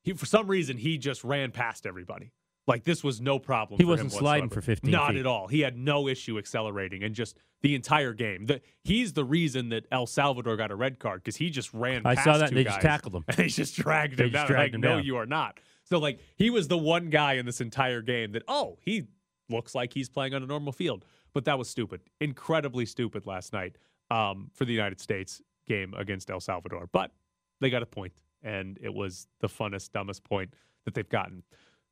He 0.03 0.12
for 0.14 0.27
some 0.27 0.47
reason 0.47 0.79
he 0.79 0.97
just 0.99 1.23
ran 1.25 1.51
past 1.51 1.87
everybody. 1.87 2.33
Like 2.66 2.83
this 2.85 3.05
was 3.05 3.21
no 3.21 3.38
problem. 3.38 3.79
He 3.79 3.85
wasn't 3.85 4.11
sliding 4.11 4.49
for 4.49 4.61
15 4.61 4.90
Not 4.90 5.12
feet. 5.12 5.21
at 5.21 5.27
all. 5.27 5.47
He 5.49 5.61
had 5.61 5.77
no 5.77 6.09
issue 6.09 6.37
accelerating 6.38 7.05
and 7.05 7.14
just 7.14 7.37
the 7.62 7.75
entire 7.77 8.12
game. 8.12 8.47
The, 8.47 8.61
he's 8.83 9.12
the 9.12 9.25
reason 9.25 9.69
that 9.69 9.85
El 9.92 10.07
Salvador 10.07 10.57
got 10.57 10.71
a 10.73 10.75
red 10.77 10.99
card 10.99 11.23
because 11.23 11.37
he 11.37 11.51
just 11.51 11.73
ran. 11.73 12.03
I 12.05 12.14
past 12.16 12.25
saw 12.25 12.38
that, 12.38 12.53
they 12.53 12.64
just 12.64 12.81
tackled 12.81 13.14
him. 13.14 13.25
And 13.29 13.37
they 13.37 13.47
just 13.49 13.77
dragged 13.77 14.16
They 14.16 14.25
him 14.25 14.31
just 14.33 14.42
down. 14.42 14.47
dragged 14.49 14.73
like, 14.73 14.75
him 14.75 14.81
no, 14.81 14.97
down. 14.97 15.05
you 15.05 15.16
are 15.16 15.27
not. 15.27 15.61
So 15.85 15.99
like 15.99 16.19
he 16.37 16.51
was 16.51 16.66
the 16.66 16.79
one 16.79 17.11
guy 17.11 17.35
in 17.35 17.47
this 17.47 17.61
entire 17.61 18.03
game 18.03 18.33
that 18.33 18.42
oh 18.49 18.79
he 18.81 19.05
looks 19.49 19.75
like 19.75 19.92
he's 19.92 20.09
playing 20.09 20.35
on 20.35 20.42
a 20.42 20.47
normal 20.47 20.73
field, 20.73 21.05
but 21.37 21.44
that 21.44 21.59
was 21.59 21.68
stupid, 21.68 22.01
incredibly 22.18 22.87
stupid 22.87 23.27
last 23.27 23.53
night 23.53 23.77
um, 24.11 24.51
for 24.55 24.64
the 24.64 24.72
United 24.72 24.99
States 24.99 25.42
game 25.68 25.92
against 25.92 26.31
El 26.31 26.40
Salvador. 26.40 26.88
But 26.90 27.11
they 27.61 27.68
got 27.68 27.83
a 27.83 27.87
point, 27.87 28.14
and 28.42 28.79
it 28.81 28.94
was 28.94 29.27
the 29.40 29.46
funnest, 29.46 29.92
dumbest 29.92 30.25
point 30.25 30.55
that 30.87 30.94
they've 30.94 31.11
gotten. 31.11 31.42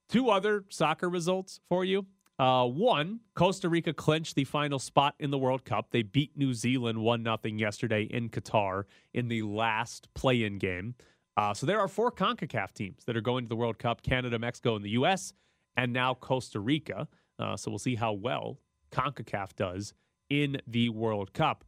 Two 0.09 0.31
other 0.31 0.65
soccer 0.71 1.11
results 1.11 1.61
for 1.69 1.85
you. 1.85 2.07
Uh, 2.39 2.65
one, 2.65 3.21
Costa 3.35 3.69
Rica 3.69 3.93
clinched 3.93 4.35
the 4.35 4.45
final 4.45 4.79
spot 4.79 5.15
in 5.19 5.31
the 5.31 5.37
World 5.37 5.67
Cup. 5.67 5.89
They 5.91 6.03
beat 6.03 6.35
New 6.39 6.55
Zealand 6.55 7.03
1 7.03 7.25
0 7.25 7.39
yesterday 7.45 8.05
in 8.05 8.31
Qatar 8.31 8.85
in 9.13 9.29
the 9.29 9.43
last 9.43 10.09
play 10.15 10.45
in 10.45 10.57
game. 10.57 10.95
Uh, 11.37 11.53
so 11.53 11.67
there 11.67 11.81
are 11.81 11.89
four 11.89 12.11
CONCACAF 12.11 12.73
teams 12.73 13.05
that 13.05 13.15
are 13.15 13.21
going 13.21 13.45
to 13.45 13.49
the 13.51 13.57
World 13.57 13.79
Cup 13.79 14.01
Canada, 14.01 14.39
Mexico, 14.39 14.75
and 14.75 14.83
the 14.83 14.91
U.S., 14.93 15.35
and 15.77 15.93
now 15.93 16.15
Costa 16.15 16.61
Rica. 16.61 17.09
Uh, 17.39 17.59
so 17.59 17.71
we'll 17.71 17.79
see 17.79 17.97
how 17.97 18.15
well 18.15 18.59
CONCACAF 18.95 19.55
does 19.57 19.95
in 20.31 20.61
the 20.67 20.89
World 20.89 21.33
Cup. 21.33 21.65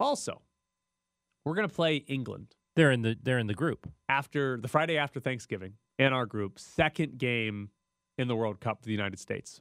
Also, 0.00 0.42
we're 1.44 1.54
going 1.54 1.68
to 1.68 1.74
play 1.74 1.96
England 2.08 2.54
They're 2.76 2.90
in 2.90 3.02
the 3.02 3.16
they're 3.22 3.38
in 3.38 3.46
the 3.46 3.54
group. 3.54 3.88
after 4.08 4.58
the 4.60 4.68
Friday 4.68 4.96
after 4.96 5.20
Thanksgiving 5.20 5.74
in 5.98 6.12
our 6.12 6.26
group, 6.26 6.58
second 6.58 7.18
game 7.18 7.70
in 8.18 8.28
the 8.28 8.36
World 8.36 8.60
Cup 8.60 8.80
for 8.80 8.86
the 8.86 8.92
United 8.92 9.18
States. 9.20 9.60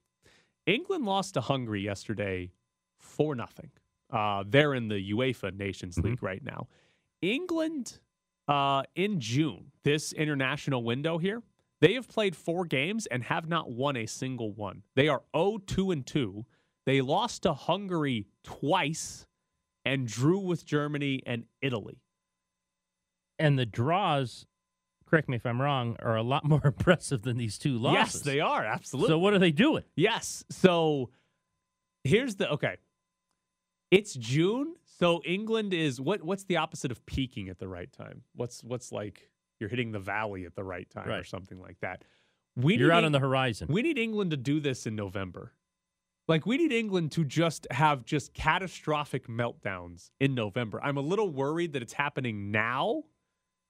England 0.65 1.05
lost 1.05 1.33
to 1.35 1.41
Hungary 1.41 1.81
yesterday, 1.81 2.51
for 2.99 3.35
nothing. 3.35 3.71
Uh, 4.11 4.43
they're 4.47 4.73
in 4.73 4.87
the 4.87 5.11
UEFA 5.11 5.55
Nations 5.55 5.97
League 5.97 6.21
right 6.23 6.43
now. 6.43 6.67
England 7.21 7.99
uh, 8.47 8.83
in 8.95 9.19
June, 9.19 9.71
this 9.83 10.13
international 10.13 10.83
window 10.83 11.17
here, 11.17 11.41
They 11.81 11.93
have 11.95 12.07
played 12.07 12.35
four 12.35 12.65
games 12.65 13.07
and 13.07 13.23
have 13.23 13.47
not 13.49 13.71
won 13.71 13.95
a 13.97 14.05
single 14.05 14.51
one. 14.53 14.83
They 14.95 15.07
are 15.07 15.23
0-2 15.33 15.91
and 15.93 16.05
2. 16.05 16.45
They 16.85 17.01
lost 17.01 17.43
to 17.43 17.53
Hungary 17.53 18.27
twice 18.43 19.27
and 19.85 20.07
drew 20.07 20.39
with 20.39 20.65
Germany 20.65 21.21
and 21.25 21.45
Italy. 21.61 22.01
And 23.39 23.57
the 23.57 23.65
draws, 23.65 24.45
correct 25.07 25.29
me 25.29 25.35
if 25.35 25.45
I'm 25.45 25.61
wrong, 25.61 25.95
are 25.99 26.15
a 26.15 26.23
lot 26.23 26.43
more 26.45 26.61
impressive 26.63 27.21
than 27.23 27.37
these 27.37 27.57
two 27.57 27.77
losses. 27.77 28.15
Yes, 28.15 28.23
they 28.23 28.39
are. 28.39 28.63
Absolutely. 28.63 29.09
So 29.09 29.19
what 29.19 29.33
are 29.33 29.39
they 29.39 29.51
doing? 29.51 29.83
Yes. 29.95 30.43
So 30.49 31.09
here's 32.03 32.35
the 32.35 32.49
okay. 32.51 32.77
It's 33.89 34.13
June, 34.13 34.75
so 34.85 35.21
England 35.25 35.73
is 35.73 35.99
what 35.99 36.23
what's 36.23 36.43
the 36.45 36.57
opposite 36.57 36.91
of 36.91 37.05
peaking 37.05 37.49
at 37.49 37.59
the 37.59 37.67
right 37.67 37.91
time? 37.91 38.21
What's 38.35 38.63
what's 38.63 38.91
like 38.91 39.29
you're 39.61 39.69
hitting 39.69 39.91
the 39.91 39.99
valley 39.99 40.45
at 40.45 40.55
the 40.55 40.63
right 40.63 40.89
time 40.89 41.07
or 41.07 41.23
something 41.23 41.61
like 41.61 41.79
that. 41.81 42.03
We 42.57 42.77
You're 42.77 42.91
out 42.91 42.99
Eng- 42.99 43.05
on 43.05 43.11
the 43.13 43.19
horizon. 43.19 43.67
We 43.71 43.83
need 43.83 43.97
England 43.97 44.31
to 44.31 44.37
do 44.37 44.59
this 44.59 44.85
in 44.85 44.95
November. 44.95 45.53
Like 46.31 46.45
we 46.45 46.55
need 46.55 46.71
England 46.71 47.11
to 47.11 47.25
just 47.25 47.67
have 47.71 48.05
just 48.05 48.33
catastrophic 48.33 49.27
meltdowns 49.27 50.11
in 50.21 50.33
November. 50.33 50.79
I'm 50.81 50.95
a 50.95 51.01
little 51.01 51.29
worried 51.29 51.73
that 51.73 51.81
it's 51.81 51.91
happening 51.91 52.51
now 52.51 53.03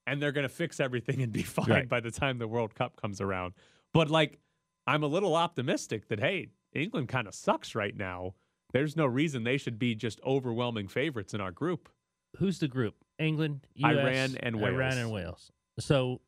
and 0.05 0.21
they're 0.21 0.31
going 0.31 0.47
to 0.47 0.53
fix 0.53 0.79
everything 0.79 1.23
and 1.23 1.33
be 1.33 1.41
fine 1.57 1.67
Right. 1.67 1.89
by 1.89 2.01
the 2.01 2.11
time 2.11 2.37
the 2.37 2.47
World 2.47 2.75
Cup 2.75 3.01
comes 3.01 3.19
around. 3.19 3.55
But 3.95 4.11
like 4.11 4.37
I'm 4.85 5.01
a 5.01 5.07
little 5.07 5.33
optimistic 5.35 6.07
that 6.09 6.19
hey, 6.19 6.49
England 6.71 7.07
kind 7.09 7.27
of 7.27 7.33
sucks 7.33 7.73
right 7.73 7.97
now. 7.97 8.35
There's 8.73 8.95
no 8.95 9.07
reason 9.07 9.43
they 9.43 9.57
should 9.57 9.79
be 9.79 9.95
just 9.95 10.21
overwhelming 10.23 10.87
favorites 10.87 11.33
in 11.33 11.41
our 11.41 11.51
group. 11.51 11.89
Who's 12.37 12.59
the 12.59 12.67
group? 12.67 12.93
England, 13.17 13.65
US, 13.77 13.91
Iran, 13.95 14.37
and 14.39 14.61
Wales. 14.61 14.75
Iran 14.75 14.97
and 14.99 15.11
Wales. 15.11 15.51
So 15.79 16.21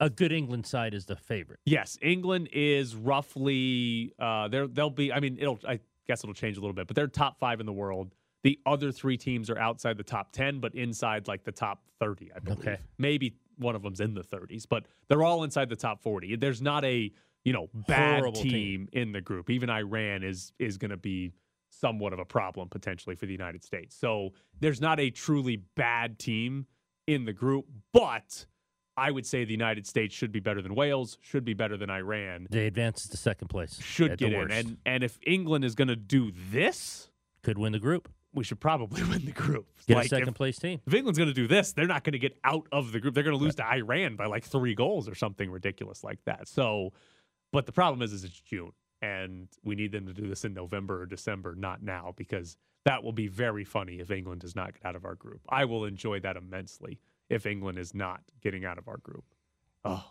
a 0.00 0.10
good 0.10 0.32
England 0.32 0.66
side 0.66 0.94
is 0.94 1.06
the 1.06 1.16
favorite. 1.16 1.60
Yes, 1.64 1.98
England 2.02 2.48
is 2.52 2.94
roughly 2.94 4.12
uh 4.18 4.48
they're 4.48 4.66
they'll 4.66 4.90
be 4.90 5.12
I 5.12 5.20
mean 5.20 5.38
it'll 5.40 5.58
I 5.66 5.80
guess 6.06 6.24
it'll 6.24 6.34
change 6.34 6.56
a 6.56 6.60
little 6.60 6.74
bit, 6.74 6.86
but 6.86 6.96
they're 6.96 7.06
top 7.06 7.38
5 7.38 7.60
in 7.60 7.66
the 7.66 7.72
world. 7.72 8.14
The 8.44 8.58
other 8.64 8.92
3 8.92 9.16
teams 9.16 9.50
are 9.50 9.58
outside 9.58 9.96
the 9.96 10.04
top 10.04 10.32
10 10.32 10.60
but 10.60 10.74
inside 10.74 11.28
like 11.28 11.44
the 11.44 11.52
top 11.52 11.82
30, 11.98 12.30
I 12.34 12.38
believe. 12.38 12.60
Okay. 12.60 12.78
Maybe 12.98 13.34
one 13.58 13.74
of 13.74 13.82
them's 13.82 14.00
in 14.00 14.14
the 14.14 14.22
30s, 14.22 14.66
but 14.68 14.84
they're 15.08 15.22
all 15.22 15.44
inside 15.44 15.68
the 15.68 15.76
top 15.76 16.00
40. 16.02 16.36
There's 16.36 16.62
not 16.62 16.84
a, 16.84 17.12
you 17.44 17.52
know, 17.52 17.68
bad 17.74 18.34
team, 18.34 18.42
team. 18.42 18.88
in 18.92 19.12
the 19.12 19.20
group. 19.20 19.50
Even 19.50 19.70
Iran 19.70 20.22
is 20.22 20.52
is 20.58 20.78
going 20.78 20.90
to 20.90 20.96
be 20.96 21.32
somewhat 21.70 22.12
of 22.12 22.18
a 22.18 22.24
problem 22.24 22.68
potentially 22.68 23.14
for 23.16 23.26
the 23.26 23.32
United 23.32 23.62
States. 23.64 23.94
So, 23.96 24.30
there's 24.60 24.80
not 24.80 24.98
a 25.00 25.10
truly 25.10 25.56
bad 25.76 26.18
team 26.18 26.66
in 27.06 27.24
the 27.24 27.32
group, 27.32 27.66
but 27.92 28.46
I 28.98 29.10
would 29.10 29.24
say 29.26 29.44
the 29.44 29.52
United 29.52 29.86
States 29.86 30.14
should 30.14 30.32
be 30.32 30.40
better 30.40 30.60
than 30.60 30.74
Wales, 30.74 31.16
should 31.22 31.44
be 31.44 31.54
better 31.54 31.76
than 31.76 31.88
Iran, 31.90 32.46
They 32.50 32.66
advance 32.66 33.06
to 33.08 33.16
second 33.16 33.48
place. 33.48 33.80
should 33.80 34.18
get 34.18 34.32
in. 34.32 34.50
And 34.50 34.76
and 34.84 35.02
if 35.04 35.18
England 35.26 35.64
is 35.64 35.74
going 35.74 35.88
to 35.88 35.96
do 35.96 36.32
this, 36.50 37.08
could 37.42 37.58
win 37.58 37.72
the 37.72 37.78
group. 37.78 38.08
we 38.34 38.44
should 38.44 38.60
probably 38.60 39.02
win 39.10 39.24
the 39.24 39.32
group. 39.32 39.66
Get 39.86 39.96
Like, 39.96 40.06
a 40.06 40.08
second 40.08 40.28
if, 40.30 40.34
place 40.34 40.58
team. 40.58 40.80
if 40.86 40.92
England's 40.92 41.18
going 41.18 41.28
to 41.30 41.34
do 41.34 41.46
this, 41.46 41.72
they're 41.72 41.86
not 41.86 42.04
going 42.04 42.12
to 42.12 42.18
get 42.18 42.36
out 42.44 42.66
of 42.72 42.92
the 42.92 43.00
group. 43.00 43.14
They're 43.14 43.22
going 43.24 43.38
to 43.38 43.42
lose 43.42 43.54
to 43.56 43.66
Iran 43.66 44.16
by 44.16 44.26
like 44.26 44.44
three 44.44 44.74
goals 44.74 45.08
or 45.08 45.14
something 45.14 45.50
ridiculous 45.50 46.04
like 46.04 46.22
that. 46.26 46.46
So, 46.48 46.92
but 47.52 47.64
the 47.66 47.72
problem 47.72 48.02
is, 48.02 48.12
is 48.12 48.24
it's 48.24 48.40
June, 48.40 48.72
and 49.00 49.48
we 49.64 49.74
need 49.74 49.92
them 49.92 50.06
to 50.06 50.12
do 50.12 50.28
this 50.28 50.44
in 50.44 50.52
November 50.54 51.00
or 51.00 51.06
December, 51.06 51.54
not 51.54 51.82
now, 51.82 52.12
because 52.16 52.56
that 52.84 53.02
will 53.02 53.12
be 53.12 53.28
very 53.28 53.64
funny 53.64 53.98
if 54.00 54.10
England 54.10 54.40
does 54.42 54.54
not 54.54 54.74
get 54.74 54.84
out 54.84 54.96
of 54.96 55.04
our 55.04 55.14
group. 55.14 55.40
I 55.48 55.64
will 55.64 55.84
enjoy 55.86 56.20
that 56.20 56.36
immensely 56.36 57.00
if 57.28 57.46
England 57.46 57.78
is 57.78 57.94
not 57.94 58.20
getting 58.42 58.64
out 58.64 58.78
of 58.78 58.88
our 58.88 58.98
group. 58.98 59.24
Oh, 59.84 60.04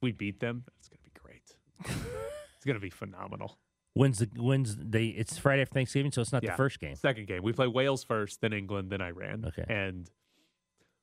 we 0.00 0.12
beat 0.12 0.40
them. 0.40 0.64
It's 0.78 0.88
going 0.88 0.98
to 0.98 1.04
be 1.04 1.12
great. 1.20 1.56
it's 2.56 2.64
going 2.64 2.74
to 2.76 2.80
be 2.80 2.90
phenomenal. 2.90 3.58
Wins 3.94 4.18
the 4.20 4.28
wins 4.36 4.76
they 4.78 5.06
it's 5.08 5.36
Friday 5.36 5.60
after 5.62 5.74
Thanksgiving, 5.74 6.12
so 6.12 6.22
it's 6.22 6.32
not 6.32 6.42
Yeah. 6.42 6.52
the 6.52 6.56
first 6.56 6.80
game. 6.80 6.94
Second 6.96 7.26
game. 7.26 7.42
We 7.42 7.52
play 7.52 7.66
Wales 7.66 8.02
first, 8.04 8.40
then 8.40 8.52
England, 8.54 8.90
then 8.90 9.02
Iran. 9.02 9.44
Okay. 9.46 9.64
And 9.68 10.10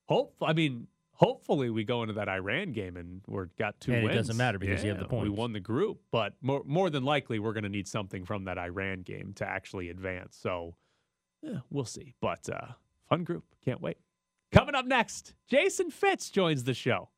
hope 0.08 0.36
I 0.42 0.54
mean, 0.54 0.88
hopefully 1.12 1.70
we 1.70 1.84
go 1.84 2.02
into 2.02 2.16
that 2.16 2.28
Iran 2.28 2.72
game 2.72 2.98
and 2.98 3.22
we're 3.28 3.46
got 3.60 3.80
two 3.80 3.94
And 3.94 4.10
it 4.10 4.14
doesn't 4.14 4.38
matter 4.38 4.58
because 4.58 4.84
you 4.84 4.90
have 4.90 5.00
the 5.08 5.16
Yeah, 5.16 5.22
We 5.22 5.30
won 5.30 5.54
the 5.54 5.60
group, 5.60 6.02
but 6.12 6.34
more 6.42 6.64
more 6.66 6.90
than 6.90 7.04
likely 7.04 7.38
we're 7.38 7.54
going 7.54 7.64
to 7.64 7.70
need 7.70 7.88
something 7.88 8.26
from 8.26 8.46
that 8.46 8.58
Iran 8.58 9.02
game 9.04 9.34
to 9.36 9.48
actually 9.48 9.90
advance. 9.90 10.36
So, 10.36 10.76
yeah, 11.44 11.60
we'll 11.70 11.86
see. 11.86 12.16
But 12.22 12.50
uh 12.50 12.70
fun 13.08 13.24
group. 13.24 13.44
Can't 13.64 13.82
wait. 13.82 13.98
Coming 14.52 14.74
up 14.74 14.88
next, 14.88 15.36
Jason 15.48 15.92
Fitz 15.92 16.32
joins 16.32 16.64
the 16.64 16.74
show. 16.74 17.10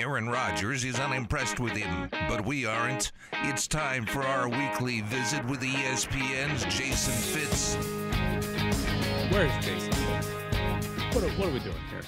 Aaron 0.00 0.28
Rodgers 0.28 0.84
is 0.84 0.98
unimpressed 0.98 1.60
with 1.60 1.72
him, 1.72 2.08
but 2.28 2.44
we 2.44 2.66
aren't. 2.66 3.12
It's 3.44 3.68
time 3.68 4.04
for 4.04 4.22
our 4.22 4.48
weekly 4.48 5.02
visit 5.02 5.44
with 5.46 5.60
ESPN's 5.60 6.64
Jason 6.64 7.14
Fitz. 7.14 7.76
Where's 9.32 9.54
Jason? 9.64 9.92
Fitz? 9.92 10.26
What 11.14 11.22
are, 11.22 11.30
what 11.38 11.48
are 11.48 11.52
we 11.52 11.60
doing 11.60 11.76
here? 11.90 12.02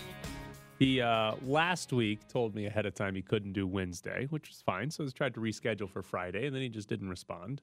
He 0.81 1.01
uh, 1.01 1.37
last 1.47 1.93
week 1.93 2.27
told 2.27 2.57
me 2.57 2.67
ahead 2.67 2.87
of 2.87 2.95
time 2.95 3.15
he 3.15 3.23
couldn't 3.23 3.53
do 3.53 3.69
Wednesday, 3.69 4.27
which 4.31 4.49
was 4.49 4.61
fine. 4.63 4.91
So 4.91 5.05
I 5.05 5.09
tried 5.09 5.35
to 5.35 5.41
reschedule 5.41 5.89
for 5.89 6.03
Friday, 6.03 6.47
and 6.47 6.55
then 6.55 6.61
he 6.61 6.69
just 6.69 6.89
didn't 6.89 7.09
respond. 7.09 7.63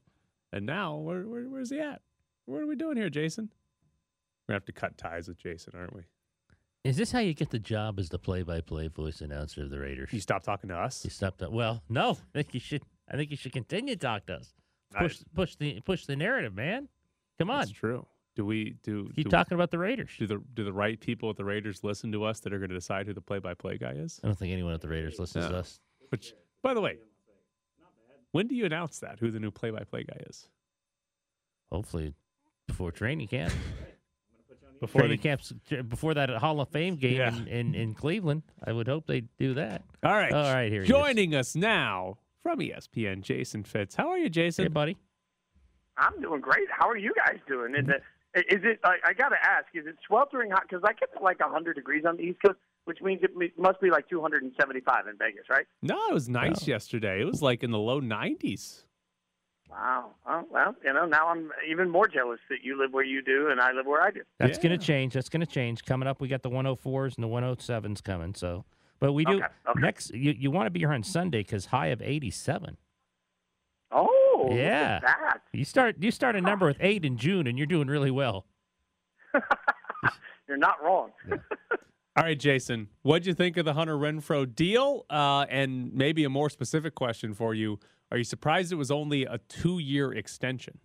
And 0.54 0.65
now, 0.65 0.95
where, 0.95 1.23
where, 1.23 1.43
where's 1.43 1.69
he 1.69 1.82
at? 1.82 2.02
What 2.45 2.62
are 2.62 2.65
we 2.65 2.78
doing 2.78 2.95
here, 2.95 3.10
Jason? 3.10 3.49
We're 4.48 4.54
gonna 4.54 4.58
have 4.58 4.66
to 4.66 4.72
cut 4.72 4.98
ties 4.98 5.28
with 5.28 5.38
Jason, 5.38 5.74
aren't 5.76 5.96
we? 5.96 6.02
Is 6.84 6.98
this 6.98 7.12
how 7.12 7.20
you 7.20 7.34
get 7.34 7.50
the 7.50 7.60
job 7.60 7.98
as 7.98 8.10
the 8.10 8.20
play-by-play 8.20 8.90
voice 8.90 9.22
announcer 9.22 9.64
of 9.64 9.70
the 9.70 9.80
Raiders? 9.80 10.12
You 10.12 10.20
stop 10.20 10.44
talking 10.44 10.68
to 10.68 10.76
us. 10.76 11.06
You 11.06 11.12
stopped. 11.12 11.42
Well, 11.50 11.82
no. 11.88 12.18
I 12.36 12.40
think 12.40 12.54
you 12.54 12.60
should. 12.60 12.82
I 13.10 13.16
think 13.16 13.32
you 13.32 13.38
should 13.38 13.54
continue 13.54 13.96
to 13.96 14.00
talk 14.00 14.26
to 14.28 14.36
us. 14.36 14.54
I- 14.94 15.00
Push, 15.04 15.20
push 15.34 15.56
the 15.56 15.80
push 15.82 16.06
the 16.06 16.16
narrative, 16.16 16.54
man. 16.54 16.90
Come 17.40 17.50
on, 17.50 17.60
That's 17.60 17.72
true. 17.72 18.06
Do 18.36 18.46
we 18.46 18.76
do 18.84 19.10
keep 19.16 19.26
do, 19.26 19.30
talking 19.30 19.56
about 19.56 19.72
the 19.72 19.78
Raiders. 19.78 20.12
Do 20.18 20.28
the 20.28 20.42
do 20.54 20.64
the 20.64 20.74
right 20.74 21.00
people 21.00 21.30
at 21.30 21.36
the 21.38 21.46
Raiders 21.46 21.84
listen 21.84 22.12
to 22.12 22.24
us 22.26 22.40
that 22.42 22.54
are 22.54 22.58
going 22.60 22.70
to 22.70 22.76
decide 22.76 23.06
who 23.08 23.14
the 23.14 23.22
play-by-play 23.22 23.78
guy 23.78 23.92
is? 23.94 24.20
I 24.24 24.28
don't 24.28 24.38
think 24.38 24.52
anyone 24.52 24.74
at 24.74 24.82
the 24.82 24.90
Raiders 24.90 25.20
listens 25.20 25.48
to 25.48 25.56
us. 25.58 25.80
Which, 26.10 26.34
by 26.62 26.74
the 26.74 26.82
way, 26.82 26.98
when 28.32 28.48
do 28.48 28.56
you 28.56 28.66
announce 28.66 29.00
that? 29.00 29.20
Who 29.20 29.32
the 29.32 29.40
new 29.40 29.52
play-by-play 29.52 30.04
guy 30.04 30.22
is? 30.28 30.48
Hopefully, 31.72 32.14
before 32.68 32.92
training 32.92 33.28
camp. 33.28 33.54
Before 34.80 35.02
training 35.02 35.18
the- 35.18 35.24
camps 35.24 35.54
before 35.88 36.14
that 36.14 36.30
Hall 36.30 36.60
of 36.60 36.70
Fame 36.70 36.96
game 36.96 37.18
Yeah. 37.18 37.36
in, 37.36 37.48
in, 37.48 37.76
in 37.76 37.94
Cleveland. 37.94 38.44
I 38.64 38.74
would 38.74 38.88
hope 38.88 39.08
they 39.08 39.22
do 39.40 39.54
that. 39.56 39.84
All 40.04 40.14
right. 40.14 40.34
All 40.34 40.54
right, 40.54 40.72
here 40.72 40.82
he 40.82 40.88
is. 40.88 40.90
Joining 40.90 41.36
us 41.36 41.56
now 41.56 42.18
from 42.42 42.60
ESPN, 42.60 43.22
Jason 43.22 43.64
Fitz. 43.64 43.96
How 43.96 44.10
are 44.10 44.18
you, 44.18 44.30
Jason? 44.30 44.66
Hey, 44.66 44.70
buddy. 44.70 44.98
I'm 45.98 46.20
doing 46.22 46.42
great. 46.42 46.68
How 46.72 46.90
are 46.90 46.98
you 46.98 47.14
guys 47.16 47.40
doing? 47.48 47.76
Is 47.76 47.88
it? 47.88 48.04
Is 48.50 48.62
it? 48.64 48.80
I, 48.84 48.96
I 49.06 49.14
got 49.14 49.30
to 49.30 49.36
ask. 49.42 49.68
Is 49.74 49.86
it 49.86 49.96
sweltering 50.08 50.52
hot? 50.52 50.64
Because 50.68 50.84
I 50.84 50.94
kept 50.94 51.16
it 51.16 51.22
like 51.22 51.40
100 51.40 51.76
degrees 51.76 52.04
on 52.06 52.18
the 52.18 52.24
East 52.24 52.40
Coast, 52.44 52.58
which 52.86 53.00
means 53.02 53.22
it 53.24 53.32
must 53.58 53.80
be 53.80 53.92
like 53.92 54.10
275 54.10 55.08
in 55.08 55.18
Vegas, 55.18 55.44
right? 55.50 55.66
No, 55.82 55.98
it 56.10 56.14
was 56.14 56.28
nice 56.30 56.64
oh. 56.64 56.72
yesterday. 56.72 57.22
It 57.22 57.26
was 57.26 57.42
like 57.42 57.64
in 57.64 57.72
the 57.72 57.80
low 57.80 58.02
90s. 58.02 58.84
Wow. 59.69 60.12
Oh, 60.28 60.45
well, 60.52 60.76
you 60.84 60.93
know, 60.93 61.06
now 61.06 61.28
I'm 61.30 61.52
even 61.67 61.89
more 61.89 62.08
jealous 62.08 62.39
that 62.49 62.60
you 62.63 62.78
live 62.80 62.93
where 62.93 63.04
you 63.04 63.21
do 63.23 63.49
and 63.49 63.60
I 63.60 63.71
live 63.71 63.86
where 63.86 64.02
I 64.02 64.12
do. 64.12 64.21
That's 64.39 64.58
going 64.60 64.78
to 64.78 64.84
change. 64.84 65.13
That's 65.13 65.30
going 65.30 65.41
to 65.41 65.47
change. 65.47 65.84
Coming 65.84 66.08
up, 66.08 66.21
we 66.21 66.28
got 66.28 66.43
the 66.43 66.49
104s 66.49 67.15
and 67.15 67.23
the 67.23 67.28
107s 67.28 68.04
coming. 68.04 68.36
So, 68.36 68.65
but 68.99 69.13
we 69.13 69.26
do 69.26 69.38
Okay, 69.38 69.45
okay. 69.69 69.80
next. 69.82 70.13
You, 70.13 70.34
you 70.38 70.52
want 70.52 70.67
to 70.67 70.69
be 70.71 70.80
here 70.80 70.93
on 70.93 71.04
Sunday 71.04 71.39
because 71.39 71.65
high 71.67 71.88
of 71.88 72.02
87. 72.02 72.78
Oh, 73.91 74.49
yeah. 74.52 74.99
that. 74.99 75.39
You 75.54 75.65
start 75.65 75.95
you 75.99 76.12
start 76.12 76.36
a 76.36 76.41
number 76.41 76.65
with 76.65 76.78
eight 76.80 77.06
in 77.06 77.17
June, 77.17 77.47
and 77.47 77.58
you're 77.58 77.67
doing 77.67 77.88
really 77.88 78.12
well. 78.12 78.45
You're 80.47 80.58
not 80.58 80.84
wrong. 80.84 81.12
All 82.15 82.23
right, 82.23 82.38
Jason, 82.38 82.89
what'd 83.02 83.26
you 83.26 83.34
think 83.34 83.58
of 83.58 83.65
the 83.65 83.73
Hunter 83.73 83.95
Renfrow 83.95 84.54
deal? 84.54 85.06
Uh, 85.10 85.45
and 85.49 85.91
maybe 85.93 86.23
a 86.26 86.30
more 86.30 86.49
specific 86.49 86.93
question 86.93 87.34
for 87.34 87.56
you. 87.56 87.80
Are 88.13 88.17
you 88.17 88.23
surprised 88.23 88.71
it 88.71 88.76
was 88.76 88.91
only 88.91 89.26
a 89.26 89.39
two 89.49 89.80
year 89.80 90.13
extension? 90.13 90.78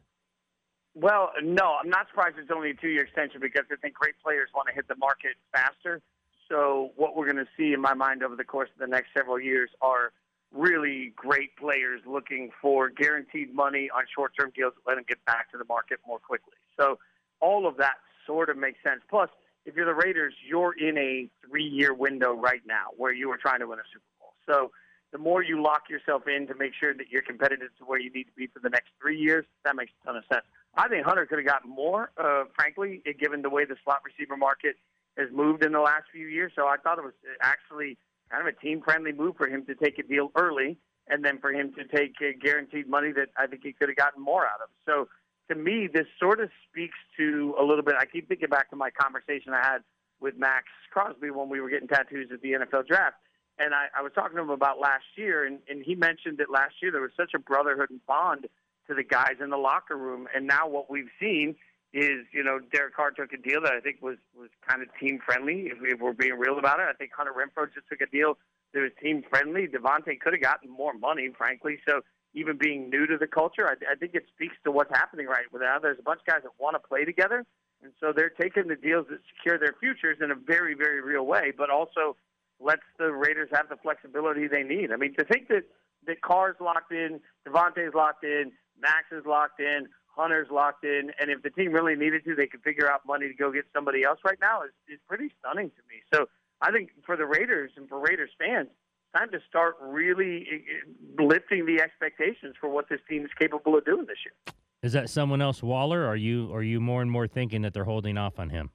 Well, 0.95 1.31
no, 1.43 1.77
I'm 1.81 1.91
not 1.91 2.09
surprised 2.09 2.37
it's 2.39 2.51
only 2.51 2.71
a 2.71 2.75
two-year 2.75 3.03
extension 3.03 3.41
because 3.41 3.67
I 3.71 3.77
think 3.77 3.95
great 3.95 4.15
players 4.21 4.49
want 4.53 4.67
to 4.69 4.75
hit 4.75 4.89
the 4.89 4.97
market 4.97 5.33
faster. 5.53 6.01
So 6.49 6.91
what 6.97 7.15
we're 7.15 7.27
going 7.31 7.37
to 7.37 7.51
see 7.57 7.75
in 7.75 7.81
my 7.81 7.95
mind 7.95 8.25
over 8.25 8.35
the 8.35 8.45
course 8.45 8.71
of 8.75 8.81
the 8.81 8.87
next 8.89 9.11
several 9.17 9.39
years 9.39 9.71
are 9.81 10.13
really 10.51 11.13
great 11.15 11.55
players 11.57 12.01
looking 12.05 12.51
for 12.61 12.89
guaranteed 12.89 13.55
money 13.55 13.91
on 13.95 14.05
short-term 14.13 14.51
deals 14.57 14.73
that 14.75 14.91
let 14.91 14.97
them 14.97 15.05
get 15.07 15.23
back 15.27 15.53
to 15.53 15.59
the 15.59 15.67
market 15.67 16.01
more 16.07 16.19
quickly. 16.19 16.55
So 16.81 16.99
all 17.41 17.69
of 17.69 17.77
that 17.77 17.97
sort 18.27 18.49
of 18.49 18.57
makes 18.57 18.83
sense. 18.83 19.03
Plus, 19.09 19.29
if 19.67 19.77
you're 19.77 19.87
the 19.87 19.95
Raiders, 19.95 20.35
you're 20.49 20.73
in 20.73 20.97
a 20.97 21.29
three-year 21.47 21.93
window 21.93 22.33
right 22.33 22.63
now 22.67 22.87
where 22.97 23.13
you 23.13 23.31
are 23.31 23.37
trying 23.37 23.61
to 23.61 23.67
win 23.69 23.79
a 23.79 23.87
Super 23.93 24.07
Bowl. 24.19 24.33
So 24.47 24.73
the 25.13 25.19
more 25.19 25.43
you 25.43 25.63
lock 25.63 25.89
yourself 25.89 26.23
in 26.29 26.47
to 26.47 26.55
make 26.55 26.73
sure 26.79 26.93
that 26.95 27.09
you're 27.11 27.23
competitive 27.23 27.69
to 27.79 27.85
where 27.85 27.99
you 27.99 28.11
need 28.13 28.25
to 28.25 28.33
be 28.37 28.47
for 28.47 28.61
the 28.61 28.69
next 28.69 28.89
three 29.01 29.19
years, 29.19 29.45
that 29.65 29.75
makes 29.75 29.93
a 30.03 30.07
ton 30.07 30.17
of 30.17 30.25
sense. 30.31 30.45
I 30.77 30.89
think 30.89 31.07
Hunter 31.07 31.27
could 31.27 31.39
have 31.39 31.47
gotten 31.47 31.71
more, 31.71 32.11
uh, 32.17 32.45
frankly, 32.55 33.03
given 33.19 33.43
the 33.43 33.51
way 33.51 33.65
the 33.65 33.77
slot 33.85 34.01
receiver 34.05 34.37
market 34.37 34.77
has 35.17 35.29
moved 35.33 35.65
in 35.65 35.73
the 35.73 35.81
last 35.81 36.05
few 36.13 36.27
years. 36.27 36.53
So 36.55 36.67
I 36.67 36.77
thought 36.77 36.99
it 36.99 37.05
was 37.05 37.15
actually 37.43 37.99
kind 38.31 38.47
of 38.47 38.55
a 38.55 38.61
team 38.61 38.83
friendly 38.83 39.13
move 39.13 39.37
for 39.37 39.49
him 39.49 39.65
to 39.67 39.75
take 39.75 39.99
a 39.99 40.03
deal 40.03 40.31
early 40.37 40.79
and 41.09 41.25
then 41.25 41.39
for 41.39 41.51
him 41.51 41.73
to 41.75 41.85
take 41.85 42.15
uh, 42.21 42.37
guaranteed 42.41 42.89
money 42.89 43.13
that 43.13 43.29
I 43.37 43.47
think 43.47 43.63
he 43.65 43.73
could 43.73 43.89
have 43.89 43.97
gotten 43.97 44.23
more 44.23 44.45
out 44.45 44.61
of. 44.63 44.69
So 44.87 45.09
to 45.49 45.55
me, 45.55 45.89
this 45.93 46.07
sort 46.21 46.41
of 46.41 46.51
speaks 46.71 46.99
to 47.17 47.55
a 47.59 47.65
little 47.65 47.83
bit. 47.83 47.95
I 47.99 48.05
keep 48.05 48.29
thinking 48.29 48.49
back 48.49 48.71
to 48.71 48.77
my 48.77 48.91
conversation 48.91 49.53
I 49.55 49.67
had 49.67 49.79
with 50.21 50.37
Maxx 50.37 50.67
Crosby 50.93 51.31
when 51.31 51.49
we 51.49 51.61
were 51.61 51.71
getting 51.71 51.89
tattoos 51.89 52.29
at 52.33 52.43
the 52.43 52.53
NFL 52.53 52.87
draft. 52.87 53.17
And 53.59 53.75
I, 53.75 53.87
I 53.97 54.03
was 54.03 54.13
talking 54.15 54.37
to 54.37 54.43
him 54.43 54.51
about 54.51 54.79
last 54.79 55.05
year, 55.17 55.45
and, 55.45 55.59
and 55.69 55.83
he 55.83 55.95
mentioned 55.95 56.39
that 56.39 56.51
last 56.51 56.75
year 56.81 56.93
there 56.93 57.01
was 57.01 57.11
such 57.17 57.33
a 57.35 57.39
brotherhood 57.39 57.91
and 57.91 58.05
bond 58.07 58.47
to 58.87 58.95
the 58.95 59.03
guys 59.03 59.37
in 59.43 59.51
the 59.51 59.57
locker 59.57 59.97
room. 59.97 60.29
And 60.35 60.47
now 60.47 60.69
what 60.69 60.91
we've 60.91 61.11
seen 61.21 61.57
is, 61.93 62.27
you 62.33 62.45
know, 62.45 62.61
Derek 62.73 62.95
Carr 62.95 63.11
took 63.11 63.33
a 63.33 63.37
deal 63.37 63.63
that 63.63 63.73
I 63.73 63.81
think 63.81 64.03
was 64.03 64.19
was 64.39 64.51
kind 64.69 64.83
of 64.83 64.89
team 65.01 65.19
friendly. 65.25 65.71
If, 65.73 65.79
if 65.83 66.01
we're 66.01 66.13
being 66.13 66.39
real 66.39 66.59
about 66.59 66.81
it, 66.81 66.87
I 66.89 66.93
think 66.93 67.13
Hunter 67.17 67.33
Renfrow 67.33 67.67
just 67.73 67.89
took 67.89 68.01
a 68.01 68.07
deal 68.07 68.39
that 68.75 68.81
was 68.81 68.91
team 69.03 69.25
friendly. 69.29 69.67
Davante 69.67 70.21
could 70.21 70.35
have 70.35 70.43
gotten 70.43 70.71
more 70.71 70.93
money, 70.93 71.31
frankly. 71.37 71.79
So 71.89 72.03
even 72.35 72.59
being 72.59 72.91
new 72.91 73.07
to 73.07 73.17
the 73.17 73.27
culture, 73.27 73.67
I, 73.67 73.75
I 73.91 73.95
think 73.97 74.15
it 74.15 74.25
speaks 74.35 74.55
to 74.65 74.71
what's 74.71 74.91
happening 74.91 75.27
right 75.27 75.47
now. 75.53 75.79
There's 75.79 75.99
a 75.99 76.03
bunch 76.03 76.21
of 76.21 76.27
guys 76.27 76.43
that 76.43 76.53
want 76.59 76.77
to 76.77 76.87
play 76.87 77.05
together, 77.05 77.45
and 77.83 77.93
so 77.99 78.13
they're 78.15 78.31
taking 78.31 78.69
the 78.69 78.77
deals 78.77 79.07
that 79.09 79.21
secure 79.35 79.59
their 79.59 79.75
futures 79.81 80.19
in 80.21 80.31
a 80.31 80.35
very, 80.35 80.75
very 80.75 81.01
real 81.01 81.25
way, 81.25 81.53
but 81.57 81.71
also 81.71 82.17
lets 82.61 82.83
the 82.99 83.13
Raiders 83.13 83.49
have 83.53 83.69
the 83.69 83.77
flexibility 83.77 84.49
they 84.49 84.63
need. 84.63 84.93
I 84.93 84.97
mean, 84.97 85.15
to 85.15 85.25
think 85.25 85.49
that 85.49 85.65
that 86.07 86.21
Carr's 86.23 86.57
locked 86.61 86.93
in, 86.93 87.21
Davante's 87.47 87.95
locked 87.95 88.25
in, 88.25 88.53
Max 88.81 89.07
is 89.13 89.25
locked 89.27 89.61
in, 89.61 89.89
Hunter's 90.07 90.49
locked 90.51 90.85
in, 90.85 91.13
and 91.21 91.31
if 91.31 91.43
the 91.43 91.51
team 91.51 91.73
really 91.73 91.95
needed 91.95 92.25
to, 92.25 92.35
they 92.35 92.47
could 92.47 92.63
figure 92.63 92.91
out 92.91 93.03
money 93.07 93.29
to 93.29 93.35
go 93.35 93.53
get 93.53 93.65
somebody 93.75 94.03
else 94.05 94.19
right 94.25 94.39
now 94.41 94.63
is, 94.63 94.71
is 94.89 94.99
pretty 95.07 95.31
stunning 95.39 95.71
to 95.71 95.83
me. 95.89 96.03
So 96.13 96.27
I 96.61 96.73
think 96.73 96.91
for 97.07 97.17
the 97.17 97.27
Raiders 97.27 97.73
and 97.77 97.89
for 97.89 98.01
Raiders 98.01 98.31
fans, 98.39 98.69
time 99.17 99.31
to 99.31 99.39
start 99.49 99.77
really 99.81 100.47
eh, 100.51 101.23
lifting 101.23 101.67
the 101.67 101.81
expectations 101.81 102.55
for 102.61 102.69
what 102.69 102.89
this 102.89 103.01
team 103.09 103.25
is 103.25 103.31
capable 103.39 103.77
of 103.77 103.85
doing 103.85 104.07
this 104.07 104.19
year. 104.25 104.55
Is 104.83 104.93
that 104.93 105.11
someone 105.11 105.43
else, 105.43 105.63
Waller? 105.63 106.07
Are 106.07 106.17
you 106.17 106.53
are 106.53 106.63
you 106.63 106.81
more 106.81 107.03
and 107.03 107.11
more 107.11 107.27
thinking 107.27 107.63
that 107.63 107.75
they're 107.75 107.85
holding 107.85 108.17
off 108.17 108.39
on 108.39 108.51
him? 108.51 108.71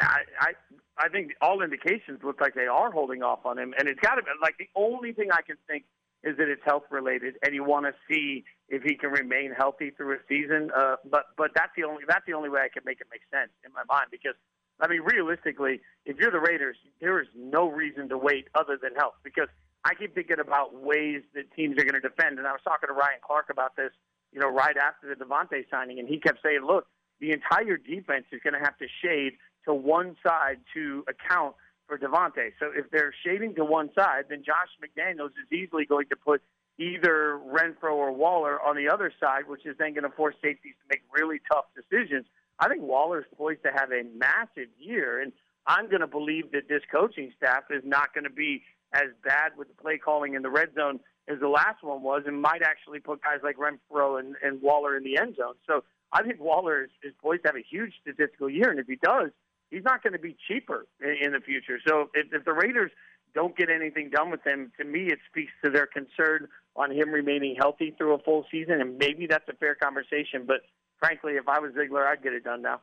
I, 0.00 0.20
I 0.40 0.52
I 0.98 1.08
think 1.08 1.32
all 1.40 1.62
indications 1.62 2.20
look 2.24 2.40
like 2.40 2.54
they 2.54 2.66
are 2.66 2.90
holding 2.90 3.22
off 3.22 3.44
on 3.44 3.58
him, 3.58 3.74
and 3.78 3.88
it's 3.88 4.00
got 4.00 4.14
to 4.16 4.22
be 4.22 4.30
like 4.40 4.56
the 4.58 4.68
only 4.74 5.12
thing 5.12 5.30
I 5.32 5.42
can 5.42 5.56
think 5.68 5.84
is 6.24 6.36
that 6.38 6.48
it's 6.48 6.62
health 6.64 6.84
related, 6.90 7.34
and 7.42 7.54
you 7.54 7.62
want 7.62 7.86
to 7.86 7.92
see 8.08 8.44
if 8.68 8.82
he 8.82 8.96
can 8.96 9.10
remain 9.10 9.52
healthy 9.56 9.90
through 9.90 10.14
a 10.14 10.18
season. 10.28 10.70
Uh, 10.76 10.96
but 11.08 11.26
but 11.36 11.50
that's 11.54 11.72
the 11.76 11.84
only 11.84 12.02
that's 12.08 12.24
the 12.26 12.32
only 12.32 12.48
way 12.48 12.60
I 12.64 12.68
can 12.68 12.82
make 12.84 13.00
it 13.00 13.06
make 13.10 13.22
sense 13.30 13.50
in 13.64 13.72
my 13.72 13.84
mind 13.88 14.08
because 14.10 14.34
I 14.80 14.88
mean 14.88 15.02
realistically, 15.02 15.80
if 16.04 16.16
you're 16.18 16.32
the 16.32 16.40
Raiders, 16.40 16.76
there 17.00 17.20
is 17.20 17.28
no 17.36 17.70
reason 17.70 18.08
to 18.08 18.18
wait 18.18 18.48
other 18.54 18.78
than 18.80 18.94
health 18.94 19.14
because 19.22 19.48
I 19.86 19.94
keep 19.94 20.14
thinking 20.14 20.40
about 20.40 20.74
ways 20.74 21.22
that 21.34 21.52
teams 21.54 21.78
are 21.78 21.84
going 21.84 22.00
to 22.00 22.02
defend, 22.02 22.38
and 22.38 22.46
I 22.46 22.50
was 22.50 22.60
talking 22.64 22.88
to 22.88 22.92
Ryan 22.92 23.22
Clark 23.24 23.46
about 23.50 23.76
this, 23.76 23.92
you 24.32 24.40
know, 24.40 24.48
right 24.48 24.76
after 24.76 25.06
the 25.06 25.14
Davante 25.14 25.62
signing, 25.70 26.00
and 26.00 26.08
he 26.08 26.18
kept 26.18 26.42
saying, 26.42 26.66
look, 26.66 26.86
the 27.20 27.30
entire 27.30 27.76
defense 27.76 28.26
is 28.32 28.40
going 28.42 28.54
to 28.54 28.58
have 28.58 28.76
to 28.78 28.86
shade 29.00 29.38
to 29.66 29.74
one 29.74 30.16
side 30.26 30.58
to 30.74 31.04
account 31.08 31.54
for 31.86 31.98
Davante. 31.98 32.52
So 32.58 32.70
if 32.74 32.90
they're 32.90 33.14
shading 33.24 33.54
to 33.56 33.64
one 33.64 33.90
side, 33.94 34.24
then 34.28 34.42
Josh 34.44 34.68
McDaniels 34.82 35.30
is 35.30 35.52
easily 35.52 35.84
going 35.84 36.06
to 36.08 36.16
put 36.16 36.42
either 36.78 37.40
Renfrow 37.46 37.94
or 37.94 38.12
Waller 38.12 38.60
on 38.60 38.76
the 38.76 38.88
other 38.88 39.12
side, 39.20 39.48
which 39.48 39.64
is 39.64 39.76
then 39.78 39.94
going 39.94 40.04
to 40.04 40.10
force 40.10 40.34
safeties 40.42 40.74
to 40.80 40.86
make 40.90 41.02
really 41.12 41.40
tough 41.50 41.66
decisions. 41.74 42.26
I 42.58 42.68
think 42.68 42.82
Waller's 42.82 43.26
poised 43.36 43.62
to 43.64 43.70
have 43.74 43.92
a 43.92 44.02
massive 44.16 44.68
year, 44.78 45.20
and 45.20 45.32
I'm 45.66 45.88
going 45.88 46.00
to 46.00 46.06
believe 46.06 46.52
that 46.52 46.68
this 46.68 46.82
coaching 46.90 47.32
staff 47.36 47.64
is 47.70 47.82
not 47.84 48.14
going 48.14 48.24
to 48.24 48.30
be 48.30 48.62
as 48.92 49.08
bad 49.24 49.52
with 49.56 49.68
the 49.68 49.74
play 49.74 49.98
calling 49.98 50.34
in 50.34 50.42
the 50.42 50.50
red 50.50 50.74
zone 50.74 51.00
as 51.28 51.40
the 51.40 51.48
last 51.48 51.82
one 51.82 52.02
was, 52.02 52.22
and 52.26 52.40
might 52.40 52.62
actually 52.62 53.00
put 53.00 53.22
guys 53.22 53.40
like 53.42 53.56
Renfrow 53.56 54.20
and, 54.20 54.36
and 54.42 54.62
Waller 54.62 54.96
in 54.96 55.02
the 55.02 55.18
end 55.18 55.36
zone. 55.36 55.54
So 55.66 55.82
I 56.12 56.22
think 56.22 56.40
Waller 56.40 56.84
is, 56.84 56.90
is 57.02 57.12
poised 57.20 57.42
to 57.42 57.48
have 57.48 57.56
a 57.56 57.64
huge 57.68 57.92
statistical 58.00 58.48
year, 58.48 58.70
and 58.70 58.78
if 58.78 58.86
he 58.86 58.96
does, 59.02 59.30
he's 59.70 59.84
not 59.84 60.02
going 60.02 60.12
to 60.12 60.18
be 60.18 60.36
cheaper 60.48 60.86
in, 61.00 61.26
in 61.26 61.32
the 61.32 61.40
future. 61.40 61.78
So 61.86 62.10
if, 62.14 62.32
if 62.32 62.44
the 62.44 62.52
Raiders 62.52 62.90
don't 63.34 63.56
get 63.56 63.68
anything 63.70 64.10
done 64.10 64.30
with 64.30 64.44
him, 64.44 64.72
to 64.78 64.84
me, 64.84 65.06
it 65.06 65.18
speaks 65.30 65.52
to 65.64 65.70
their 65.70 65.86
concern 65.86 66.48
on 66.74 66.90
him 66.90 67.10
remaining 67.10 67.56
healthy 67.58 67.94
through 67.96 68.14
a 68.14 68.18
full 68.18 68.46
season, 68.50 68.80
and 68.80 68.98
maybe 68.98 69.26
that's 69.26 69.48
a 69.48 69.54
fair 69.54 69.74
conversation. 69.74 70.44
But 70.46 70.62
frankly, 70.98 71.34
if 71.34 71.48
I 71.48 71.58
was 71.58 71.72
Ziegler, 71.78 72.06
I'd 72.06 72.22
get 72.22 72.32
it 72.32 72.44
done 72.44 72.62
now. 72.62 72.80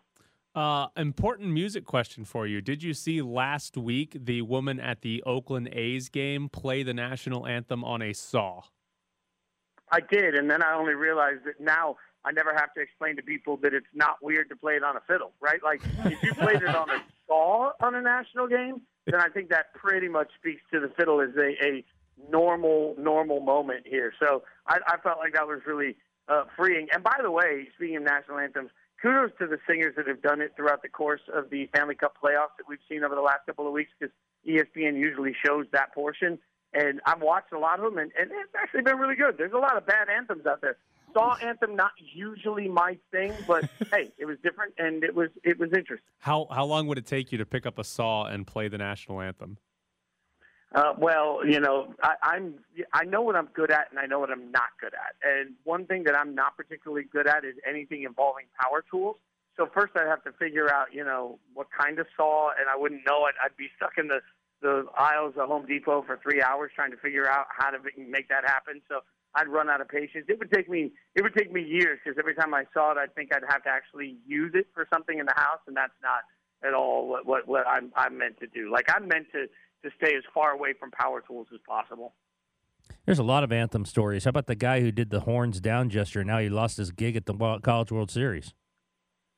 Uh, 0.55 0.87
important 0.95 1.49
music 1.49 1.83
question 1.83 2.25
for 2.25 2.45
you. 2.45 2.61
Did 2.61 2.83
you 2.83 2.93
see 2.93 3.23
last 3.23 3.75
week 3.75 4.15
the 4.23 4.43
woman 4.43 4.79
at 4.79 5.01
the 5.01 5.23
Oakland 5.25 5.69
A's 5.73 6.09
game 6.09 6.47
play 6.47 6.83
the 6.83 6.93
national 6.93 7.47
anthem 7.47 7.83
on 7.83 8.03
a 8.03 8.13
saw? 8.13 8.61
I 9.91 9.99
did, 9.99 10.35
and 10.35 10.49
then 10.49 10.61
I 10.63 10.75
only 10.75 10.93
realized 10.93 11.45
that 11.45 11.59
now 11.59 11.97
I 12.25 12.31
never 12.31 12.53
have 12.53 12.73
to 12.75 12.81
explain 12.81 13.15
to 13.17 13.21
people 13.21 13.57
that 13.57 13.73
it's 13.73 13.87
not 13.93 14.17
weird 14.21 14.49
to 14.49 14.55
play 14.55 14.73
it 14.73 14.83
on 14.83 14.95
a 14.95 15.01
fiddle, 15.07 15.33
right? 15.41 15.61
Like 15.63 15.81
if 16.05 16.23
you 16.23 16.33
played 16.33 16.61
it 16.61 16.75
on 16.75 16.89
a 16.89 17.03
saw 17.27 17.71
on 17.81 17.95
a 17.95 18.01
national 18.01 18.47
game, 18.47 18.81
then 19.05 19.19
I 19.19 19.29
think 19.29 19.49
that 19.49 19.73
pretty 19.73 20.07
much 20.07 20.29
speaks 20.39 20.61
to 20.71 20.79
the 20.79 20.89
fiddle 20.97 21.21
as 21.21 21.35
a, 21.37 21.65
a 21.65 21.83
normal 22.29 22.95
normal 22.97 23.39
moment 23.39 23.85
here. 23.85 24.13
So 24.19 24.43
I, 24.67 24.79
I 24.87 24.97
felt 24.97 25.17
like 25.19 25.33
that 25.33 25.47
was 25.47 25.61
really 25.65 25.97
uh, 26.27 26.43
freeing. 26.55 26.87
And 26.93 27.03
by 27.03 27.17
the 27.21 27.31
way, 27.31 27.67
speaking 27.75 27.97
of 27.97 28.03
national 28.03 28.39
anthems, 28.39 28.69
kudos 29.01 29.31
to 29.39 29.47
the 29.47 29.59
singers 29.67 29.95
that 29.97 30.07
have 30.07 30.21
done 30.21 30.41
it 30.41 30.53
throughout 30.55 30.81
the 30.81 30.89
course 30.89 31.21
of 31.33 31.49
the 31.49 31.67
Stanley 31.75 31.95
Cup 31.95 32.15
playoffs 32.23 32.55
that 32.57 32.67
we've 32.67 32.79
seen 32.89 33.03
over 33.03 33.15
the 33.15 33.21
last 33.21 33.45
couple 33.45 33.67
of 33.67 33.73
weeks 33.73 33.91
because 33.99 34.13
ESPN 34.47 34.97
usually 34.97 35.35
shows 35.45 35.65
that 35.73 35.93
portion. 35.93 36.39
And 36.73 37.01
I've 37.05 37.21
watched 37.21 37.53
a 37.53 37.59
lot 37.59 37.79
of 37.79 37.85
them, 37.85 37.99
and, 37.99 38.11
and 38.19 38.31
it's 38.31 38.55
actually 38.59 38.81
been 38.81 38.97
really 38.97 39.15
good. 39.15 39.37
There's 39.37 39.53
a 39.53 39.59
lot 39.59 39.77
of 39.77 39.85
bad 39.85 40.09
anthems 40.09 40.47
out 40.47 40.61
there. 40.61 40.77
Saw 41.13 41.35
anthem 41.35 41.75
not 41.75 41.91
usually 41.97 42.67
my 42.67 42.97
thing, 43.11 43.33
but 43.47 43.69
hey, 43.91 44.11
it 44.17 44.25
was 44.25 44.37
different 44.43 44.73
and 44.77 45.03
it 45.03 45.15
was 45.15 45.29
it 45.43 45.59
was 45.59 45.69
interesting. 45.69 46.09
How 46.19 46.47
how 46.51 46.65
long 46.65 46.87
would 46.87 46.97
it 46.97 47.05
take 47.05 47.31
you 47.31 47.37
to 47.37 47.45
pick 47.45 47.65
up 47.65 47.79
a 47.79 47.83
saw 47.83 48.25
and 48.25 48.45
play 48.47 48.67
the 48.67 48.77
national 48.77 49.21
anthem? 49.21 49.57
Uh, 50.73 50.93
well, 50.97 51.45
you 51.45 51.59
know, 51.59 51.93
I, 52.01 52.15
I'm 52.23 52.55
I 52.93 53.03
know 53.03 53.21
what 53.21 53.35
I'm 53.35 53.49
good 53.53 53.69
at, 53.69 53.91
and 53.91 53.99
I 53.99 54.07
know 54.07 54.19
what 54.19 54.31
I'm 54.31 54.51
not 54.51 54.69
good 54.81 54.93
at. 54.93 55.15
And 55.21 55.51
one 55.63 55.85
thing 55.85 56.03
that 56.05 56.15
I'm 56.15 56.33
not 56.33 56.57
particularly 56.57 57.05
good 57.11 57.27
at 57.27 57.45
is 57.45 57.55
anything 57.67 58.03
involving 58.03 58.45
power 58.59 58.83
tools. 58.89 59.17
So 59.55 59.69
first, 59.71 59.93
I'd 59.95 60.07
have 60.07 60.23
to 60.23 60.31
figure 60.31 60.73
out, 60.73 60.87
you 60.91 61.03
know, 61.03 61.37
what 61.53 61.67
kind 61.69 61.99
of 61.99 62.07
saw, 62.17 62.49
and 62.59 62.67
I 62.67 62.75
wouldn't 62.75 63.05
know 63.05 63.27
it. 63.27 63.35
I'd 63.43 63.55
be 63.55 63.67
stuck 63.77 63.97
in 63.97 64.07
the 64.07 64.21
the 64.63 64.85
aisles 64.97 65.35
of 65.37 65.49
Home 65.49 65.65
Depot 65.67 66.03
for 66.07 66.19
three 66.23 66.41
hours 66.41 66.71
trying 66.73 66.89
to 66.91 66.97
figure 66.97 67.29
out 67.29 67.45
how 67.49 67.69
to 67.69 67.77
make 67.97 68.29
that 68.29 68.45
happen. 68.45 68.81
So 68.87 69.01
I'd 69.35 69.47
run 69.47 69.69
out 69.69 69.81
of 69.81 69.87
patience. 69.87 70.25
It 70.29 70.39
would 70.39 70.51
take 70.51 70.69
me 70.69 70.91
it 71.15 71.23
would 71.23 71.33
take 71.35 71.51
me 71.51 71.61
years 71.61 71.99
because 72.03 72.17
every 72.19 72.35
time 72.35 72.53
I 72.53 72.65
saw 72.73 72.91
it, 72.91 72.97
I'd 72.97 73.13
think 73.15 73.33
I'd 73.33 73.43
have 73.47 73.63
to 73.63 73.69
actually 73.69 74.17
use 74.27 74.51
it 74.53 74.67
for 74.73 74.87
something 74.93 75.17
in 75.17 75.25
the 75.25 75.33
house, 75.35 75.59
and 75.67 75.75
that's 75.75 75.93
not 76.01 76.21
at 76.67 76.73
all 76.73 77.07
what 77.07 77.25
what, 77.25 77.47
what 77.47 77.67
I'm 77.67 77.91
I'm 77.95 78.17
meant 78.17 78.39
to 78.39 78.47
do. 78.47 78.71
Like 78.71 78.89
I'm 78.95 79.07
meant 79.07 79.27
to 79.33 79.47
to 79.83 79.95
stay 79.97 80.15
as 80.15 80.23
far 80.33 80.51
away 80.51 80.73
from 80.79 80.91
power 80.91 81.21
tools 81.25 81.47
as 81.53 81.59
possible. 81.67 82.13
There's 83.05 83.19
a 83.19 83.23
lot 83.23 83.43
of 83.43 83.51
anthem 83.51 83.85
stories. 83.85 84.25
How 84.25 84.29
about 84.29 84.47
the 84.47 84.55
guy 84.55 84.81
who 84.81 84.91
did 84.91 85.09
the 85.09 85.21
horns 85.21 85.59
down 85.59 85.89
gesture? 85.89 86.19
And 86.19 86.27
now 86.27 86.39
he 86.39 86.49
lost 86.49 86.77
his 86.77 86.91
gig 86.91 87.15
at 87.15 87.25
the 87.25 87.33
College 87.63 87.91
World 87.91 88.11
Series. 88.11 88.53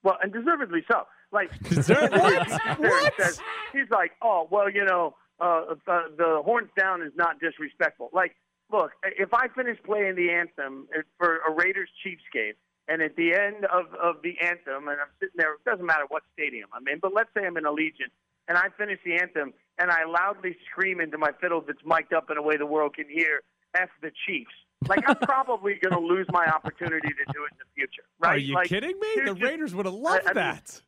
Well, 0.04 0.18
and 0.22 0.32
deservedly 0.32 0.84
so. 0.92 1.04
Like 1.32 1.58
Deserve- 1.70 2.12
what? 2.12 2.80
what? 2.80 3.14
Says, 3.18 3.40
he's 3.74 3.90
like, 3.92 4.12
oh 4.22 4.48
well, 4.52 4.70
you 4.70 4.86
know, 4.86 5.16
uh, 5.40 5.76
the, 5.86 6.02
the 6.18 6.42
horns 6.46 6.70
down 6.78 7.02
is 7.02 7.12
not 7.16 7.40
disrespectful. 7.40 8.10
Like, 8.14 8.36
look, 8.72 8.92
if 9.04 9.34
I 9.34 9.48
finish 9.50 9.78
playing 9.84 10.16
the 10.16 10.32
anthem 10.32 10.88
uh, 10.96 11.02
for 11.18 11.38
a 11.48 11.52
Raiders 11.52 11.90
Chiefs 12.04 12.24
game, 12.34 12.54
and 12.88 13.02
at 13.02 13.16
the 13.16 13.34
end 13.34 13.66
of 13.66 13.94
of 13.96 14.22
the 14.24 14.36
anthem, 14.42 14.88
and 14.88 15.02
I'm 15.02 15.14
sitting 15.20 15.36
there, 15.38 15.54
it 15.54 15.66
doesn't 15.66 15.86
matter 15.86 16.06
what 16.10 16.24
stadium 16.34 16.70
I'm 16.74 16.88
in, 16.88 17.00
but 17.00 17.14
let's 17.14 17.30
say 17.36 17.46
I'm 17.46 17.58
in 17.58 17.64
Allegiant, 17.64 18.14
and 18.48 18.58
I 18.58 18.68
finish 18.78 19.00
the 19.06 19.16
anthem, 19.16 19.54
and 19.80 19.90
I 19.92 20.06
loudly 20.06 20.56
scream 20.70 21.00
into 21.02 21.18
my 21.18 21.32
fiddle 21.42 21.62
that's 21.66 21.80
mic'd 21.86 22.14
up 22.14 22.30
in 22.30 22.38
a 22.38 22.42
way 22.42 22.58
the 22.58 22.66
world 22.66 22.96
can 22.96 23.10
hear, 23.10 23.42
"F 23.76 23.90
the 24.02 24.12
Chiefs." 24.26 24.52
Like 24.88 25.04
I'm 25.08 25.16
probably 25.22 25.76
going 25.82 25.94
to 26.00 26.06
lose 26.06 26.28
my 26.32 26.46
opportunity 26.48 27.08
to 27.08 27.34
do 27.34 27.44
it 27.46 27.52
in 27.54 27.58
the 27.58 27.72
future. 27.76 28.04
Right? 28.20 28.36
Are 28.36 28.38
you 28.38 28.54
like, 28.54 28.68
kidding 28.68 29.00
me? 29.00 29.22
The 29.26 29.34
Raiders 29.34 29.74
would 29.74 29.86
have 29.86 29.96
loved 29.96 30.28
I- 30.28 30.32
I 30.32 30.34
mean, 30.34 30.36
that. 30.36 30.82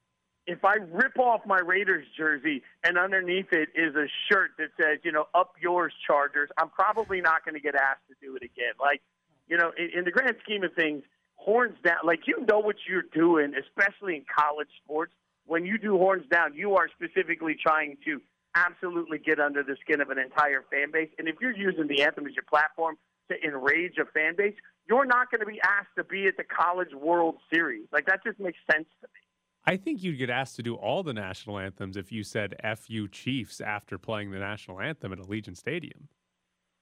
If 0.47 0.63
I 0.63 0.75
rip 0.91 1.19
off 1.19 1.41
my 1.45 1.59
Raiders 1.59 2.07
jersey 2.17 2.63
and 2.83 2.97
underneath 2.97 3.51
it 3.51 3.69
is 3.75 3.95
a 3.95 4.07
shirt 4.31 4.51
that 4.57 4.69
says, 4.81 4.99
you 5.03 5.11
know, 5.11 5.25
up 5.35 5.53
yours, 5.61 5.93
Chargers, 6.07 6.49
I'm 6.57 6.69
probably 6.69 7.19
not 7.19 7.43
going 7.43 7.55
to 7.55 7.61
get 7.61 7.75
asked 7.75 8.07
to 8.07 8.15
do 8.21 8.35
it 8.37 8.43
again. 8.43 8.73
Like, 8.79 9.01
you 9.47 9.57
know, 9.57 9.71
in, 9.77 9.99
in 9.99 10.05
the 10.05 10.11
grand 10.11 10.37
scheme 10.41 10.63
of 10.63 10.73
things, 10.73 11.03
horns 11.35 11.75
down, 11.83 11.97
like, 12.05 12.21
you 12.27 12.45
know 12.47 12.59
what 12.59 12.77
you're 12.89 13.05
doing, 13.13 13.53
especially 13.59 14.15
in 14.15 14.23
college 14.33 14.69
sports. 14.83 15.11
When 15.45 15.65
you 15.65 15.77
do 15.77 15.97
horns 15.97 16.23
down, 16.31 16.53
you 16.53 16.75
are 16.75 16.87
specifically 16.89 17.55
trying 17.61 17.97
to 18.05 18.21
absolutely 18.55 19.17
get 19.19 19.39
under 19.39 19.63
the 19.63 19.75
skin 19.81 19.99
of 19.99 20.09
an 20.09 20.17
entire 20.17 20.63
fan 20.71 20.91
base. 20.91 21.09
And 21.19 21.27
if 21.27 21.35
you're 21.41 21.55
using 21.55 21.87
the 21.87 22.03
anthem 22.03 22.25
as 22.25 22.33
your 22.35 22.43
platform 22.49 22.97
to 23.29 23.35
enrage 23.45 23.97
a 23.97 24.05
fan 24.05 24.35
base, 24.37 24.55
you're 24.87 25.05
not 25.05 25.29
going 25.29 25.41
to 25.41 25.45
be 25.45 25.59
asked 25.61 25.95
to 25.97 26.05
be 26.05 26.27
at 26.27 26.37
the 26.37 26.43
College 26.43 26.93
World 26.93 27.35
Series. 27.53 27.85
Like, 27.91 28.05
that 28.05 28.23
just 28.25 28.39
makes 28.39 28.59
sense 28.71 28.87
to 29.01 29.07
me. 29.07 29.26
I 29.67 29.75
think 29.75 30.01
you'd 30.01 30.17
get 30.17 30.29
asked 30.29 30.55
to 30.55 30.63
do 30.63 30.75
all 30.75 31.03
the 31.03 31.13
national 31.13 31.59
anthems 31.59 31.97
if 31.97 32.09
you 32.09 32.23
said 32.23 32.55
"Fu 32.77 33.09
Chiefs" 33.09 33.59
after 33.59 33.97
playing 33.97 34.31
the 34.31 34.39
national 34.39 34.79
anthem 34.79 35.11
at 35.11 35.19
Allegiant 35.19 35.57
Stadium. 35.57 36.07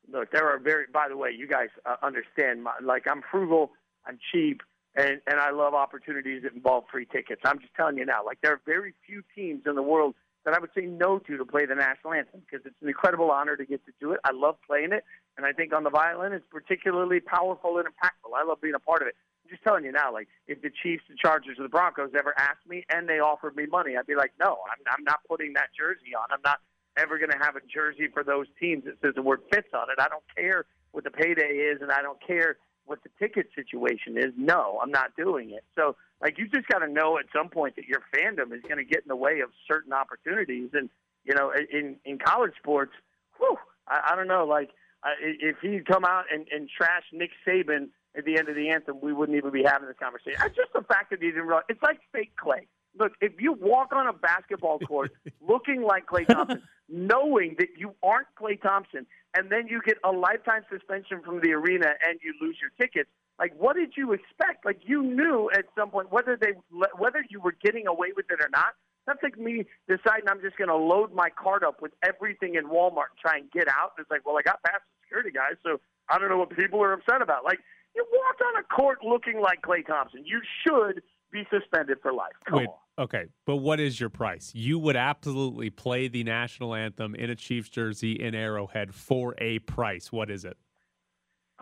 Look, 0.07 0.31
there 0.31 0.47
are 0.47 0.59
very. 0.59 0.85
By 0.93 1.07
the 1.09 1.17
way, 1.17 1.31
you 1.35 1.47
guys 1.47 1.69
uh, 1.87 1.95
understand. 2.03 2.63
My, 2.63 2.73
like, 2.83 3.05
I'm 3.09 3.23
frugal, 3.31 3.71
I'm 4.05 4.19
cheap, 4.31 4.61
and 4.95 5.19
and 5.25 5.39
I 5.39 5.49
love 5.49 5.73
opportunities 5.73 6.43
that 6.43 6.53
involve 6.53 6.83
free 6.91 7.07
tickets. 7.11 7.41
I'm 7.43 7.59
just 7.59 7.73
telling 7.73 7.97
you 7.97 8.05
now. 8.05 8.23
Like, 8.23 8.37
there 8.43 8.53
are 8.53 8.61
very 8.67 8.93
few 9.07 9.23
teams 9.33 9.63
in 9.65 9.73
the 9.73 9.81
world 9.81 10.13
that 10.45 10.53
I 10.53 10.59
would 10.59 10.69
say 10.77 10.85
no 10.85 11.17
to 11.17 11.37
to 11.37 11.45
play 11.45 11.65
the 11.65 11.73
national 11.73 12.13
anthem 12.13 12.41
because 12.41 12.63
it's 12.67 12.79
an 12.83 12.87
incredible 12.87 13.31
honor 13.31 13.57
to 13.57 13.65
get 13.65 13.83
to 13.87 13.91
do 13.99 14.11
it. 14.11 14.19
I 14.23 14.31
love 14.31 14.57
playing 14.65 14.91
it, 14.91 15.03
and 15.37 15.45
I 15.47 15.53
think 15.53 15.73
on 15.73 15.83
the 15.83 15.89
violin 15.89 16.33
it's 16.33 16.45
particularly 16.51 17.19
powerful 17.19 17.79
and 17.79 17.87
impactful. 17.87 18.37
I 18.37 18.43
love 18.45 18.61
being 18.61 18.75
a 18.75 18.79
part 18.79 19.01
of 19.01 19.07
it. 19.07 19.15
Just 19.55 19.63
telling 19.63 19.85
you 19.85 19.93
now, 19.93 20.11
like 20.11 20.27
if 20.47 20.61
the 20.61 20.69
Chiefs, 20.83 21.03
the 21.07 21.15
Chargers, 21.15 21.57
or 21.57 21.63
the 21.63 21.69
Broncos 21.69 22.11
ever 22.17 22.33
asked 22.37 22.67
me 22.67 22.85
and 22.89 23.07
they 23.07 23.19
offered 23.19 23.55
me 23.55 23.65
money, 23.65 23.95
I'd 23.95 24.05
be 24.05 24.15
like, 24.15 24.33
no, 24.37 24.57
I'm, 24.69 24.83
I'm 24.91 25.03
not 25.05 25.19
putting 25.29 25.53
that 25.53 25.69
jersey 25.77 26.13
on. 26.13 26.25
I'm 26.29 26.41
not 26.43 26.59
ever 26.97 27.17
going 27.17 27.31
to 27.31 27.37
have 27.37 27.55
a 27.55 27.61
jersey 27.73 28.09
for 28.13 28.21
those 28.21 28.47
teams 28.59 28.83
that 28.83 28.95
says 29.01 29.13
the 29.15 29.21
word 29.21 29.39
Fitz 29.53 29.69
on 29.73 29.89
it. 29.89 29.95
I 29.97 30.09
don't 30.09 30.23
care 30.35 30.65
what 30.91 31.05
the 31.05 31.11
payday 31.11 31.71
is, 31.71 31.81
and 31.81 31.89
I 31.89 32.01
don't 32.01 32.19
care 32.25 32.57
what 32.85 32.99
the 33.03 33.09
ticket 33.17 33.47
situation 33.55 34.17
is. 34.17 34.33
No, 34.35 34.79
I'm 34.83 34.91
not 34.91 35.15
doing 35.15 35.51
it. 35.51 35.63
So, 35.73 35.95
like, 36.21 36.37
you 36.37 36.49
just 36.49 36.67
got 36.67 36.79
to 36.79 36.87
know 36.89 37.17
at 37.17 37.25
some 37.33 37.47
point 37.47 37.77
that 37.77 37.85
your 37.85 38.01
fandom 38.13 38.53
is 38.53 38.61
going 38.63 38.77
to 38.77 38.83
get 38.83 39.03
in 39.03 39.07
the 39.07 39.15
way 39.15 39.39
of 39.39 39.51
certain 39.71 39.93
opportunities. 39.93 40.71
And 40.73 40.89
you 41.23 41.33
know, 41.33 41.53
in 41.71 41.95
in 42.03 42.17
college 42.19 42.53
sports, 42.59 42.91
whew, 43.37 43.57
I, 43.87 44.11
I 44.11 44.15
don't 44.17 44.27
know, 44.27 44.45
like. 44.45 44.71
I 45.03 45.11
if 45.21 45.57
he'd 45.61 45.85
come 45.85 46.03
out 46.03 46.25
and, 46.33 46.47
and 46.51 46.67
trash 46.67 47.03
Nick 47.13 47.29
Saban 47.45 47.89
at 48.17 48.25
the 48.25 48.37
end 48.37 48.49
of 48.49 48.55
the 48.55 48.69
anthem, 48.69 48.97
we 49.01 49.13
wouldn't 49.13 49.37
even 49.37 49.51
be 49.51 49.63
having 49.63 49.87
this 49.87 49.97
conversation. 50.01 50.39
It's 50.45 50.55
just 50.55 50.73
the 50.73 50.83
fact 50.83 51.09
that 51.11 51.21
he 51.21 51.27
didn't 51.27 51.47
realize. 51.47 51.65
It's 51.69 51.81
like 51.81 51.99
fake 52.11 52.33
Klay. 52.41 52.67
Look, 52.97 53.13
if 53.19 53.33
you 53.39 53.53
walk 53.53 53.91
on 53.93 54.07
a 54.07 54.13
basketball 54.13 54.79
court 54.79 55.11
looking 55.47 55.81
like 55.83 56.05
Klay 56.05 56.25
Thompson, 56.25 56.61
knowing 56.87 57.55
that 57.59 57.69
you 57.77 57.93
aren't 58.01 58.27
Klay 58.39 58.61
Thompson, 58.61 59.05
and 59.35 59.51
then 59.51 59.67
you 59.67 59.81
get 59.85 59.97
a 60.03 60.11
lifetime 60.11 60.63
suspension 60.71 61.21
from 61.21 61.41
the 61.41 61.51
arena 61.51 61.87
and 62.07 62.19
you 62.23 62.33
lose 62.39 62.57
your 62.61 62.71
tickets, 62.79 63.09
like 63.37 63.53
what 63.57 63.75
did 63.75 63.93
you 63.97 64.13
expect? 64.13 64.65
Like 64.65 64.79
you 64.85 65.03
knew 65.03 65.49
at 65.53 65.65
some 65.77 65.89
point 65.89 66.11
whether 66.11 66.37
they 66.39 66.53
whether 66.97 67.23
you 67.29 67.41
were 67.41 67.55
getting 67.63 67.87
away 67.87 68.09
with 68.15 68.27
it 68.29 68.39
or 68.41 68.49
not. 68.49 68.75
That's 69.05 69.21
like 69.21 69.37
me 69.37 69.65
deciding 69.87 70.27
I'm 70.27 70.41
just 70.41 70.57
going 70.57 70.69
to 70.69 70.75
load 70.75 71.13
my 71.13 71.29
cart 71.29 71.63
up 71.63 71.79
with 71.79 71.91
everything 72.01 72.55
in 72.55 72.65
Walmart 72.65 73.13
and 73.13 73.19
try 73.21 73.37
and 73.37 73.51
get 73.51 73.67
out. 73.67 73.91
It's 73.99 74.09
like, 74.09 74.25
well, 74.25 74.35
I 74.35 74.41
got 74.41 74.63
past 74.63 74.81
the 74.81 75.05
security 75.05 75.29
guys, 75.29 75.61
so 75.61 75.79
I 76.09 76.17
don't 76.17 76.29
know 76.29 76.39
what 76.39 76.49
people 76.57 76.81
are 76.81 76.93
upset 76.93 77.21
about. 77.21 77.43
Like 77.43 77.59
you 77.95 78.05
walked 78.11 78.41
on 78.41 78.61
a 78.61 78.63
court 78.63 78.99
looking 79.03 79.39
like 79.41 79.61
Klay 79.61 79.85
Thompson. 79.85 80.23
You 80.25 80.41
should 80.65 81.01
be 81.31 81.43
suspended 81.49 81.97
for 82.01 82.13
life. 82.13 82.33
Come 82.45 82.59
Wait, 82.59 82.67
on. 82.67 83.03
okay, 83.05 83.25
but 83.45 83.57
what 83.57 83.79
is 83.79 83.99
your 83.99 84.09
price? 84.09 84.51
You 84.53 84.79
would 84.79 84.95
absolutely 84.95 85.69
play 85.69 86.07
the 86.07 86.23
national 86.23 86.75
anthem 86.75 87.15
in 87.15 87.29
a 87.29 87.35
Chiefs 87.35 87.69
jersey 87.69 88.13
in 88.13 88.35
Arrowhead 88.35 88.93
for 88.93 89.35
a 89.37 89.59
price. 89.59 90.11
What 90.11 90.29
is 90.29 90.45
it? 90.45 90.57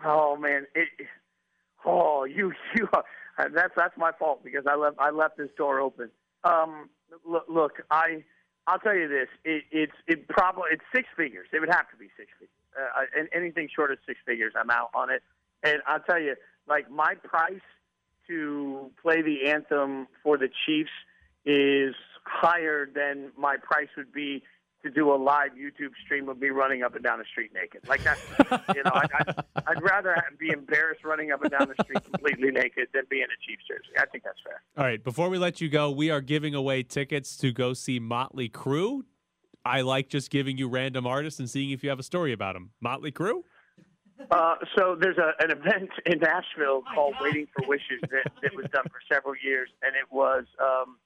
Oh 0.04 0.36
man, 0.36 0.66
it. 0.74 0.88
Oh, 1.84 2.24
you 2.24 2.52
you. 2.76 2.88
That's 3.38 3.74
that's 3.76 3.96
my 3.96 4.12
fault 4.18 4.44
because 4.44 4.64
I 4.68 4.76
left 4.76 4.96
I 4.98 5.10
left 5.10 5.36
this 5.36 5.50
door 5.56 5.80
open. 5.80 6.10
Um, 6.44 6.88
look, 7.26 7.44
look, 7.48 7.72
I 7.90 8.24
I'll 8.66 8.78
tell 8.78 8.94
you 8.94 9.08
this. 9.08 9.28
It, 9.44 9.64
it's 9.70 9.92
it 10.06 10.28
probably 10.28 10.70
it's 10.72 10.84
six 10.94 11.08
figures. 11.16 11.48
It 11.52 11.60
would 11.60 11.72
have 11.72 11.90
to 11.90 11.96
be 11.96 12.08
six 12.16 12.30
figures. 12.38 12.50
Uh, 12.76 13.02
and 13.16 13.28
anything 13.32 13.68
short 13.74 13.92
of 13.92 13.98
six 14.06 14.18
figures, 14.26 14.52
I'm 14.58 14.70
out 14.70 14.90
on 14.94 15.10
it. 15.10 15.22
And 15.64 15.78
I'll 15.86 16.00
tell 16.00 16.20
you, 16.20 16.36
like 16.68 16.90
my 16.90 17.14
price 17.14 17.60
to 18.28 18.90
play 19.02 19.22
the 19.22 19.48
anthem 19.50 20.06
for 20.22 20.38
the 20.38 20.48
Chiefs 20.64 20.90
is 21.44 21.94
higher 22.24 22.88
than 22.94 23.32
my 23.36 23.56
price 23.56 23.88
would 23.96 24.12
be 24.12 24.42
to 24.82 24.90
do 24.90 25.12
a 25.12 25.16
live 25.16 25.52
YouTube 25.52 25.92
stream 26.04 26.28
of 26.28 26.38
me 26.38 26.50
running 26.50 26.82
up 26.82 26.94
and 26.94 27.02
down 27.02 27.18
the 27.18 27.24
street 27.24 27.50
naked. 27.54 27.88
Like 27.88 28.02
that's, 28.02 28.20
you 28.74 28.82
know, 28.82 28.90
I'd, 28.94 29.10
I'd, 29.14 29.44
I'd 29.66 29.82
rather 29.82 30.22
be 30.38 30.50
embarrassed 30.50 31.04
running 31.04 31.32
up 31.32 31.42
and 31.42 31.50
down 31.50 31.72
the 31.74 31.82
street 31.82 32.04
completely 32.04 32.50
naked 32.50 32.88
than 32.92 33.04
be 33.08 33.18
in 33.18 33.24
a 33.24 33.38
Chiefs 33.46 33.62
jersey. 33.66 33.96
I 33.96 34.04
think 34.06 34.24
that's 34.24 34.38
fair. 34.44 34.62
All 34.76 34.84
right, 34.84 35.02
before 35.02 35.30
we 35.30 35.38
let 35.38 35.62
you 35.62 35.70
go, 35.70 35.90
we 35.90 36.10
are 36.10 36.20
giving 36.20 36.54
away 36.54 36.82
tickets 36.82 37.36
to 37.38 37.50
go 37.50 37.72
see 37.72 37.98
Motley 37.98 38.50
Crue. 38.50 39.04
I 39.64 39.80
like 39.80 40.10
just 40.10 40.30
giving 40.30 40.58
you 40.58 40.68
random 40.68 41.06
artists 41.06 41.40
and 41.40 41.48
seeing 41.48 41.70
if 41.70 41.82
you 41.82 41.88
have 41.88 41.98
a 41.98 42.02
story 42.02 42.34
about 42.34 42.52
them. 42.52 42.72
Motley 42.82 43.10
Crue? 43.10 43.40
Uh, 44.30 44.54
so 44.76 44.96
there's 44.98 45.18
a, 45.18 45.32
an 45.42 45.50
event 45.50 45.90
in 46.06 46.18
Nashville 46.20 46.82
called 46.94 47.14
Waiting 47.20 47.48
for 47.54 47.66
Wishes 47.68 48.00
that, 48.02 48.30
that 48.42 48.54
was 48.54 48.66
done 48.72 48.84
for 48.84 49.00
several 49.12 49.34
years, 49.42 49.68
and 49.82 49.94
it 49.96 50.10
was 50.10 50.44
um, 50.60 50.96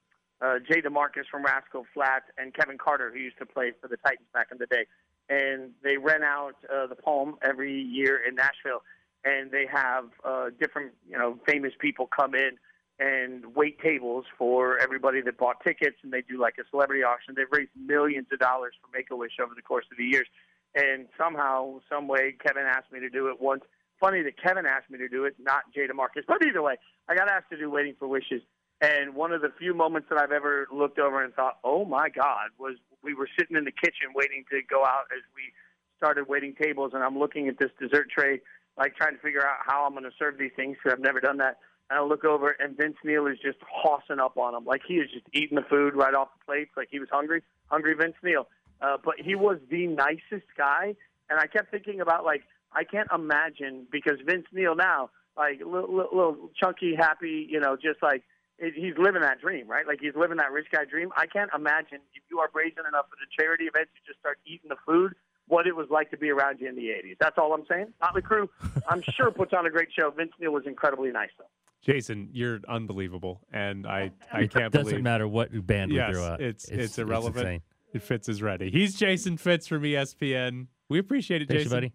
uh, 0.41 0.59
Jay 0.59 0.81
DeMarcus 0.81 1.25
from 1.29 1.43
Rascal 1.43 1.85
Flatts 1.93 2.25
and 2.37 2.53
Kevin 2.53 2.77
Carter, 2.77 3.11
who 3.11 3.19
used 3.19 3.37
to 3.39 3.45
play 3.45 3.73
for 3.81 3.87
the 3.87 3.97
Titans 3.97 4.27
back 4.33 4.47
in 4.51 4.57
the 4.57 4.67
day. 4.67 4.85
And 5.29 5.71
they 5.83 5.97
rent 5.97 6.23
out 6.23 6.55
uh, 6.73 6.87
the 6.87 6.95
Palm 6.95 7.35
every 7.41 7.81
year 7.81 8.19
in 8.27 8.35
Nashville, 8.35 8.83
and 9.23 9.51
they 9.51 9.65
have 9.71 10.05
uh, 10.23 10.49
different, 10.59 10.93
you 11.07 11.17
know, 11.17 11.37
famous 11.45 11.73
people 11.79 12.07
come 12.07 12.35
in 12.35 12.51
and 12.99 13.55
wait 13.55 13.79
tables 13.79 14.25
for 14.37 14.77
everybody 14.79 15.21
that 15.21 15.37
bought 15.37 15.63
tickets, 15.63 15.97
and 16.03 16.11
they 16.11 16.21
do 16.21 16.39
like 16.39 16.55
a 16.59 16.63
celebrity 16.69 17.03
auction. 17.03 17.33
They've 17.35 17.51
raised 17.51 17.71
millions 17.75 18.27
of 18.31 18.39
dollars 18.39 18.73
for 18.81 18.95
Make 18.95 19.09
a 19.11 19.15
Wish 19.15 19.33
over 19.41 19.53
the 19.55 19.61
course 19.61 19.85
of 19.91 19.97
the 19.97 20.03
years 20.03 20.27
and 20.75 21.07
somehow, 21.17 21.79
some 21.89 22.07
way, 22.07 22.35
Kevin 22.45 22.63
asked 22.65 22.91
me 22.91 22.99
to 22.99 23.09
do 23.09 23.27
it 23.27 23.41
once. 23.41 23.63
Funny 23.99 24.21
that 24.23 24.41
Kevin 24.41 24.65
asked 24.65 24.89
me 24.89 24.97
to 24.99 25.09
do 25.09 25.25
it, 25.25 25.35
not 25.39 25.63
Jada 25.75 25.91
DeMarcus. 25.91 26.23
But 26.27 26.45
either 26.45 26.61
way, 26.61 26.77
I 27.09 27.15
got 27.15 27.29
asked 27.29 27.49
to 27.51 27.57
do 27.57 27.69
Waiting 27.69 27.95
for 27.99 28.07
Wishes. 28.07 28.41
And 28.81 29.13
one 29.13 29.33
of 29.33 29.41
the 29.41 29.51
few 29.59 29.73
moments 29.73 30.07
that 30.09 30.17
I've 30.17 30.31
ever 30.31 30.67
looked 30.71 30.99
over 30.99 31.21
and 31.21 31.33
thought, 31.33 31.57
oh 31.65 31.83
my 31.83 32.07
God, 32.07 32.51
was 32.57 32.77
we 33.03 33.13
were 33.13 33.27
sitting 33.37 33.57
in 33.57 33.65
the 33.65 33.73
kitchen 33.73 34.13
waiting 34.15 34.45
to 34.51 34.61
go 34.69 34.85
out 34.85 35.11
as 35.11 35.21
we 35.35 35.51
started 35.97 36.29
waiting 36.29 36.55
tables. 36.55 36.91
And 36.93 37.03
I'm 37.03 37.19
looking 37.19 37.49
at 37.49 37.59
this 37.59 37.71
dessert 37.77 38.07
tray, 38.09 38.39
like 38.77 38.95
trying 38.95 39.15
to 39.15 39.21
figure 39.21 39.45
out 39.45 39.57
how 39.65 39.85
I'm 39.85 39.91
going 39.91 40.05
to 40.05 40.15
serve 40.17 40.37
these 40.37 40.51
things 40.55 40.77
because 40.81 40.97
I've 40.97 41.03
never 41.03 41.19
done 41.19 41.37
that. 41.37 41.57
And 41.89 41.99
I 41.99 42.03
look 42.03 42.23
over, 42.23 42.55
and 42.59 42.77
Vince 42.77 42.97
Neil 43.03 43.25
is 43.27 43.37
just 43.43 43.57
hossing 43.67 44.19
up 44.19 44.37
on 44.37 44.55
him. 44.55 44.63
Like 44.63 44.81
he 44.87 44.95
is 44.95 45.09
just 45.11 45.25
eating 45.33 45.55
the 45.55 45.65
food 45.69 45.95
right 45.95 46.13
off 46.13 46.29
the 46.39 46.45
plates, 46.45 46.71
like 46.77 46.87
he 46.89 46.99
was 46.99 47.09
hungry. 47.11 47.41
Hungry 47.67 47.95
Vince 47.95 48.15
Neil. 48.23 48.47
Uh, 48.81 48.97
but 49.03 49.15
he 49.19 49.35
was 49.35 49.57
the 49.69 49.87
nicest 49.87 50.47
guy, 50.57 50.95
and 51.29 51.39
I 51.39 51.47
kept 51.47 51.71
thinking 51.71 52.01
about 52.01 52.23
like 52.25 52.43
I 52.71 52.83
can't 52.83 53.09
imagine 53.13 53.87
because 53.91 54.19
Vince 54.25 54.45
Neil 54.53 54.75
now 54.75 55.09
like 55.37 55.59
little, 55.59 55.95
little, 55.95 56.09
little 56.17 56.49
chunky, 56.61 56.95
happy, 56.95 57.47
you 57.49 57.59
know, 57.59 57.75
just 57.75 58.01
like 58.03 58.23
he's 58.57 58.93
living 58.97 59.21
that 59.21 59.39
dream, 59.39 59.67
right? 59.67 59.87
Like 59.87 59.99
he's 60.01 60.15
living 60.15 60.37
that 60.37 60.51
rich 60.51 60.67
guy 60.71 60.83
dream. 60.85 61.09
I 61.15 61.25
can't 61.27 61.49
imagine 61.55 61.99
if 62.13 62.23
you 62.29 62.39
are 62.39 62.49
brazen 62.49 62.83
enough 62.87 63.05
for 63.09 63.15
the 63.15 63.27
charity 63.41 63.65
event 63.65 63.87
to 63.95 64.01
just 64.05 64.19
start 64.19 64.37
eating 64.45 64.69
the 64.69 64.75
food, 64.85 65.13
what 65.47 65.65
it 65.65 65.75
was 65.75 65.87
like 65.89 66.11
to 66.11 66.17
be 66.17 66.29
around 66.29 66.59
you 66.59 66.67
in 66.69 66.75
the 66.75 66.87
'80s. 66.87 67.15
That's 67.19 67.37
all 67.37 67.53
I'm 67.53 67.65
saying. 67.69 67.93
Motley 68.01 68.21
Crue, 68.21 68.49
I'm 68.89 69.01
sure 69.01 69.31
puts 69.31 69.53
on 69.53 69.65
a 69.65 69.69
great 69.69 69.89
show. 69.97 70.11
Vince 70.11 70.31
Neil 70.39 70.51
was 70.51 70.63
incredibly 70.65 71.11
nice 71.11 71.29
though. 71.37 71.45
Jason, 71.81 72.29
you're 72.33 72.59
unbelievable, 72.67 73.39
and 73.53 73.87
I 73.87 74.11
I 74.33 74.47
can't 74.47 74.51
believe 74.51 74.65
It 74.65 74.71
Doesn't 74.71 74.89
believe 74.89 75.03
matter 75.03 75.27
what 75.27 75.65
band 75.65 75.91
yes, 75.91 76.09
we 76.09 76.13
throw 76.15 76.23
out. 76.25 76.41
It's, 76.41 76.65
it's 76.65 76.73
It's- 76.73 76.97
irrelevant. 76.97 77.47
it's 77.47 77.63
insane. 77.93 78.01
it 78.01 78.07
Fitz 78.07 78.29
is 78.29 78.41
ready. 78.41 78.69
He's 78.71 78.95
Jason 78.95 79.37
Fitz 79.37 79.67
from 79.67 79.83
ESPN. 79.83 80.67
We 80.89 80.99
appreciate 80.99 81.41
it, 81.41 81.47
Thanks, 81.47 81.63
Jason. 81.63 81.75
buddy. 81.77 81.93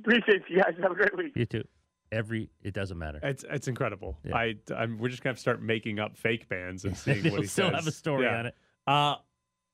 Appreciate 0.00 0.42
you 0.48 0.56
guys. 0.62 0.74
Have 0.82 0.92
a 0.92 0.94
great 0.94 1.16
week. 1.16 1.32
You 1.36 1.46
too. 1.46 1.64
Every 2.12 2.50
it 2.62 2.74
doesn't 2.74 2.98
matter. 2.98 3.18
It's 3.22 3.44
it's 3.50 3.66
incredible. 3.68 4.18
Yeah. 4.24 4.36
I 4.36 4.54
I'm, 4.76 4.98
we're 4.98 5.08
just 5.08 5.22
gonna 5.22 5.30
have 5.32 5.36
to 5.36 5.40
start 5.40 5.62
making 5.62 5.98
up 5.98 6.16
fake 6.16 6.48
bands 6.48 6.84
and 6.84 6.96
seeing 6.96 7.22
They'll 7.22 7.32
what 7.32 7.40
he 7.42 7.46
still 7.46 7.70
says. 7.70 7.74
have 7.76 7.86
a 7.86 7.92
story 7.92 8.26
Yeah. 8.26 8.38
on 8.38 8.46
it. 8.46 8.54
Uh 8.86 9.14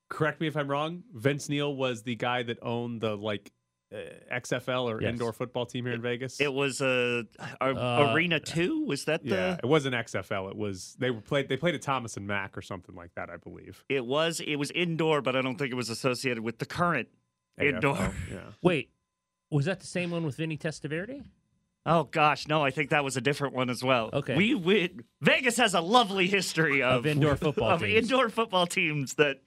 correct 0.08 0.40
me 0.40 0.46
if 0.46 0.56
I'm 0.56 0.68
wrong. 0.68 1.02
Vince 1.14 1.48
Neil 1.48 1.74
was 1.74 2.02
the 2.02 2.16
guy 2.16 2.42
that 2.44 2.58
owned 2.62 3.00
the 3.00 3.16
like 3.16 3.50
XFL 3.92 4.84
or 4.90 5.00
Yes. 5.02 5.10
indoor 5.12 5.32
football 5.32 5.66
team 5.66 5.84
here 5.84 5.94
in 5.94 6.02
Vegas. 6.02 6.40
It 6.40 6.52
was 6.52 6.80
a, 6.80 7.24
a 7.60 7.64
Uh, 7.74 8.12
Arena 8.14 8.38
Two. 8.40 8.84
Was 8.84 9.04
that 9.06 9.22
the? 9.24 9.30
yeah, 9.34 9.56
it 9.62 9.66
wasn't 9.66 9.94
XFL. 9.94 10.50
It 10.50 10.56
was 10.56 10.96
they 10.98 11.10
were 11.10 11.20
played. 11.20 11.48
They 11.48 11.56
played 11.56 11.74
at 11.74 11.82
Thomas 11.82 12.16
and 12.16 12.26
Mack 12.26 12.56
or 12.56 12.62
something 12.62 12.94
like 12.94 13.14
that, 13.16 13.30
I 13.30 13.36
believe. 13.36 13.84
It 13.88 14.06
was. 14.06 14.40
It 14.40 14.56
was 14.56 14.70
indoor, 14.70 15.22
but 15.22 15.34
I 15.36 15.42
don't 15.42 15.56
think 15.56 15.72
it 15.72 15.76
was 15.76 15.90
associated 15.90 16.42
with 16.42 16.58
the 16.58 16.66
current 16.66 17.08
indoor. 17.60 18.14
Yeah. 18.30 18.38
Wait, 18.62 18.90
was 19.50 19.64
that 19.66 19.80
the 19.80 19.86
same 19.86 20.10
one 20.10 20.24
with 20.24 20.36
Vinny 20.36 20.56
Testaverde? 20.56 21.24
Oh 21.86 22.04
gosh, 22.04 22.46
no! 22.46 22.62
I 22.62 22.70
think 22.70 22.90
that 22.90 23.02
was 23.02 23.16
a 23.16 23.22
different 23.22 23.54
one 23.54 23.70
as 23.70 23.82
well. 23.82 24.10
Okay. 24.12 24.36
we, 24.36 24.54
we 24.54 24.90
Vegas 25.22 25.56
has 25.56 25.72
a 25.72 25.80
lovely 25.80 26.26
history 26.26 26.82
of, 26.82 26.98
Of 27.00 27.06
indoor 27.06 27.36
football 27.36 27.70
of 27.72 27.80
teams. 27.80 28.04
indoor 28.04 28.28
football 28.28 28.66
teams 28.66 29.14
that 29.14 29.38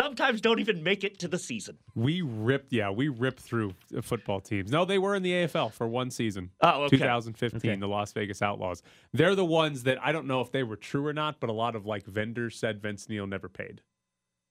sometimes 0.00 0.40
don't 0.40 0.58
even 0.60 0.82
make 0.82 1.04
it 1.04 1.18
to 1.20 1.28
the 1.28 1.38
season. 1.38 1.78
We 1.94 2.22
ripped, 2.22 2.72
yeah, 2.72 2.90
we 2.90 3.08
ripped 3.08 3.40
through 3.40 3.74
football 4.02 4.40
teams. 4.40 4.70
No, 4.70 4.84
they 4.84 4.98
were 4.98 5.14
in 5.14 5.22
the 5.22 5.32
AFL 5.32 5.72
for 5.72 5.88
one 5.88 6.10
season. 6.10 6.50
Oh, 6.60 6.84
okay. 6.84 6.98
2015, 6.98 7.70
Okay. 7.70 7.80
the 7.80 7.86
Las 7.88 8.12
Vegas 8.12 8.42
Outlaws. 8.42 8.82
They're 9.12 9.34
the 9.34 9.44
ones 9.44 9.82
that 9.84 9.98
I 10.04 10.12
don't 10.12 10.26
know 10.26 10.40
if 10.40 10.52
they 10.52 10.62
were 10.62 10.76
true 10.76 11.06
or 11.06 11.12
not, 11.12 11.40
but 11.40 11.50
a 11.50 11.52
lot 11.52 11.74
of 11.74 11.86
like 11.86 12.06
vendors 12.06 12.56
said 12.58 12.80
Vince 12.80 13.08
Neil 13.08 13.26
never 13.26 13.48
paid. 13.48 13.82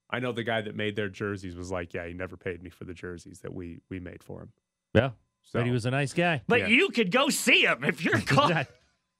I 0.09 0.19
know 0.19 0.31
the 0.31 0.43
guy 0.43 0.61
that 0.61 0.75
made 0.75 0.95
their 0.95 1.09
jerseys 1.09 1.55
was 1.55 1.69
like, 1.71 1.93
yeah, 1.93 2.07
he 2.07 2.13
never 2.13 2.37
paid 2.37 2.63
me 2.63 2.69
for 2.69 2.85
the 2.85 2.93
jerseys 2.93 3.39
that 3.41 3.53
we 3.53 3.79
we 3.89 3.99
made 3.99 4.23
for 4.23 4.41
him. 4.41 4.51
Yeah, 4.93 5.09
So 5.43 5.59
but 5.59 5.65
he 5.65 5.71
was 5.71 5.85
a 5.85 5.91
nice 5.91 6.13
guy. 6.13 6.41
But 6.47 6.61
Yeah. 6.61 6.67
you 6.67 6.89
could 6.89 7.11
go 7.11 7.29
see 7.29 7.63
him 7.65 7.83
if 7.83 8.03
you're 8.03 8.19
caught. 8.25 8.67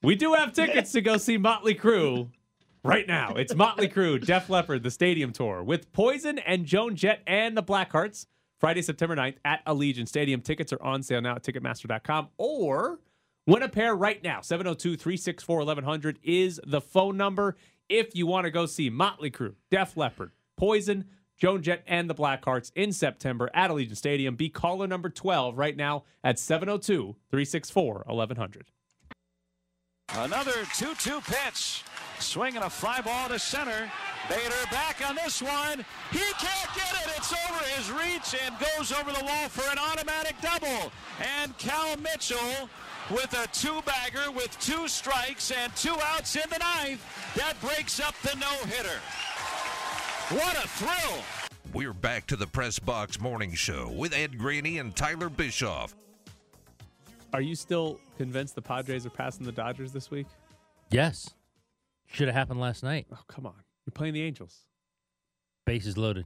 we 0.01 0.15
do 0.15 0.33
have 0.33 0.53
tickets 0.53 0.91
to 0.93 1.01
go 1.01 1.17
see 1.17 1.37
Motley 1.37 1.75
Crue 1.75 2.29
right 2.87 3.07
now. 3.07 3.33
It's 3.35 3.53
Motley 3.53 3.89
Crue, 3.89 4.25
Def 4.25 4.49
Leppard, 4.49 4.81
the 4.81 4.91
Stadium 4.91 5.33
Tour 5.33 5.61
with 5.61 5.91
Poison 5.91 6.39
and 6.39 6.65
Joan 6.65 6.95
Jett 6.95 7.21
and 7.27 7.55
the 7.55 7.63
Blackhearts. 7.63 8.27
Friday, 8.59 8.81
September 8.81 9.15
9th 9.15 9.35
at 9.45 9.63
Allegiant 9.65 10.07
Stadium. 10.07 10.41
Tickets 10.41 10.73
are 10.73 10.81
on 10.81 11.03
sale 11.03 11.21
now 11.21 11.35
at 11.35 11.43
Ticketmaster.com 11.43 12.29
or 12.37 12.99
win 13.45 13.61
a 13.61 13.69
pair 13.69 13.93
right 13.93 14.23
now. 14.23 14.41
702 14.41 14.95
364 14.95 15.57
1100 15.57 16.19
is 16.23 16.59
the 16.65 16.81
phone 16.81 17.17
number 17.17 17.57
if 17.89 18.15
you 18.15 18.25
want 18.25 18.45
to 18.45 18.51
go 18.51 18.65
see 18.65 18.89
Motley 18.89 19.29
Crue, 19.29 19.55
Def 19.69 19.95
Leppard, 19.95 20.31
Poison, 20.55 21.05
Joan 21.37 21.61
Jett, 21.61 21.83
and 21.87 22.09
the 22.09 22.15
Blackhearts 22.15 22.71
in 22.73 22.91
September 22.93 23.49
at 23.53 23.69
Allegiant 23.69 23.97
Stadium. 23.97 24.35
Be 24.35 24.49
caller 24.49 24.87
number 24.87 25.09
12 25.09 25.57
right 25.57 25.75
now 25.75 26.03
at 26.23 26.39
702 26.39 27.15
364 27.29 28.05
1100. 28.07 28.71
Another 30.15 30.65
2 30.77 30.95
2 30.95 31.21
pitch. 31.21 31.83
Swinging 32.19 32.63
a 32.63 32.69
fly 32.69 33.01
ball 33.01 33.29
to 33.29 33.39
center. 33.39 33.91
Bader 34.29 34.65
back 34.71 35.07
on 35.07 35.15
this 35.15 35.41
one. 35.41 35.85
He 36.11 36.19
can't 36.19 36.75
get 36.75 36.93
it. 37.05 37.13
It's 37.15 37.31
over 37.31 37.63
his 37.75 37.91
reach 37.91 38.41
and 38.43 38.55
goes 38.59 38.91
over 38.91 39.11
the 39.11 39.23
wall 39.23 39.47
for 39.47 39.69
an 39.71 39.77
automatic 39.77 40.35
double. 40.41 40.91
And 41.39 41.57
Cal 41.57 41.95
Mitchell 41.97 42.69
with 43.09 43.33
a 43.33 43.47
two 43.53 43.81
bagger 43.85 44.31
with 44.31 44.57
two 44.59 44.87
strikes 44.87 45.51
and 45.51 45.73
two 45.75 45.95
outs 46.03 46.35
in 46.35 46.49
the 46.49 46.57
ninth. 46.57 47.01
That 47.35 47.59
breaks 47.61 47.99
up 47.99 48.15
the 48.21 48.35
no 48.37 48.51
hitter. 48.65 48.99
What 50.29 50.57
a 50.57 50.67
thrill! 50.67 51.23
We're 51.73 51.93
back 51.93 52.27
to 52.27 52.35
the 52.35 52.47
Press 52.47 52.79
Box 52.79 53.19
Morning 53.19 53.53
Show 53.53 53.89
with 53.89 54.13
Ed 54.13 54.37
Graney 54.37 54.79
and 54.79 54.95
Tyler 54.95 55.29
Bischoff. 55.29 55.95
Are 57.33 57.41
you 57.41 57.55
still 57.55 57.99
convinced 58.17 58.55
the 58.55 58.61
Padres 58.61 59.05
are 59.05 59.09
passing 59.09 59.45
the 59.45 59.51
Dodgers 59.51 59.91
this 59.91 60.09
week? 60.09 60.27
Yes. 60.89 61.33
Should 62.07 62.27
have 62.27 62.35
happened 62.35 62.59
last 62.59 62.83
night. 62.83 63.07
Oh, 63.11 63.19
come 63.27 63.45
on. 63.45 63.55
You're 63.85 63.91
playing 63.93 64.13
the 64.13 64.23
Angels. 64.23 64.65
Bases 65.65 65.97
loaded. 65.97 66.25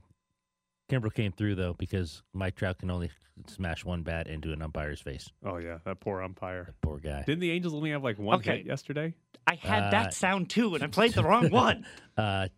Kimbrel 0.90 1.12
came 1.14 1.32
through 1.32 1.54
though 1.54 1.74
because 1.78 2.22
Mike 2.34 2.54
Trout 2.56 2.78
can 2.78 2.90
only 2.90 3.10
smash 3.46 3.84
one 3.84 4.02
bat 4.02 4.26
into 4.26 4.52
an 4.52 4.60
umpire's 4.62 5.00
face. 5.00 5.28
Oh 5.44 5.56
yeah, 5.56 5.78
that 5.84 6.00
poor 6.00 6.20
umpire. 6.22 6.64
That 6.66 6.80
poor 6.82 6.98
guy. 6.98 7.22
Didn't 7.26 7.40
the 7.40 7.50
Angels 7.50 7.72
only 7.74 7.90
have 7.90 8.04
like 8.04 8.18
one 8.18 8.38
Okay. 8.38 8.58
hit 8.58 8.66
yesterday? 8.66 9.14
I 9.46 9.54
had 9.54 9.84
Uh, 9.84 9.90
that 9.90 10.14
sound 10.14 10.50
too, 10.50 10.74
and 10.74 10.84
I 10.84 10.86
played 10.88 11.14
the 11.14 11.22
wrong 11.24 11.50
one. 11.50 11.86
Uh, 12.16 12.48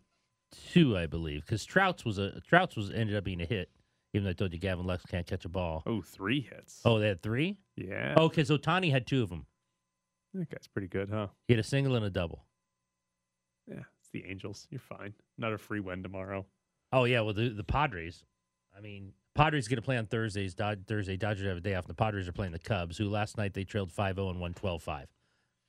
two, 0.73 0.97
I 0.97 1.05
believe, 1.07 1.41
because 1.45 1.65
Trout's 1.65 2.03
was 2.03 2.17
a 2.17 2.41
Trout's 2.41 2.75
was 2.75 2.91
ended 2.91 3.15
up 3.15 3.23
being 3.23 3.41
a 3.41 3.45
hit. 3.45 3.69
Even 4.13 4.25
though 4.25 4.29
I 4.31 4.33
told 4.33 4.53
you 4.53 4.59
Gavin 4.59 4.85
Lux 4.85 5.05
can't 5.05 5.25
catch 5.27 5.43
a 5.45 5.49
ball. 5.49 5.83
Oh, 5.85 6.01
three 6.01 6.41
hits. 6.41 6.81
Oh, 6.85 6.99
they 6.99 7.07
had 7.07 7.21
three. 7.21 7.57
Yeah. 7.75 8.13
Oh, 8.17 8.29
because 8.29 8.49
Ohtani 8.49 8.89
had 8.91 9.05
two 9.07 9.23
of 9.23 9.29
them. 9.29 9.45
that 10.33 10.49
guy's 10.49 10.67
pretty 10.67 10.87
good, 10.87 11.09
huh? 11.09 11.27
He 11.47 11.53
had 11.53 11.59
a 11.59 11.67
single 11.67 11.95
and 11.95 12.05
a 12.05 12.09
double. 12.09 12.44
Yeah, 13.67 13.83
it's 13.99 14.09
the 14.11 14.25
Angels. 14.25 14.67
You're 14.69 14.79
fine. 14.79 15.13
Not 15.37 15.53
a 15.53 15.57
free 15.57 15.79
win 15.79 16.03
tomorrow. 16.03 16.45
Oh 16.91 17.05
yeah, 17.05 17.21
well 17.21 17.33
the 17.33 17.49
the 17.49 17.63
Padres. 17.63 18.23
I 18.77 18.81
mean, 18.81 19.13
Padres 19.35 19.67
going 19.67 19.77
to 19.77 19.81
play 19.81 19.97
on 19.97 20.05
Thursdays. 20.05 20.53
Dod- 20.53 20.85
Thursday, 20.87 21.15
Dodgers 21.17 21.47
have 21.47 21.57
a 21.57 21.61
day 21.61 21.75
off. 21.75 21.85
And 21.85 21.89
the 21.89 21.95
Padres 21.95 22.27
are 22.27 22.33
playing 22.33 22.51
the 22.51 22.59
Cubs, 22.59 22.97
who 22.97 23.09
last 23.09 23.37
night 23.37 23.53
they 23.53 23.63
trailed 23.63 23.89
5-0 23.89 24.29
and 24.31 24.39
won 24.41 24.53
12-5 24.53 25.05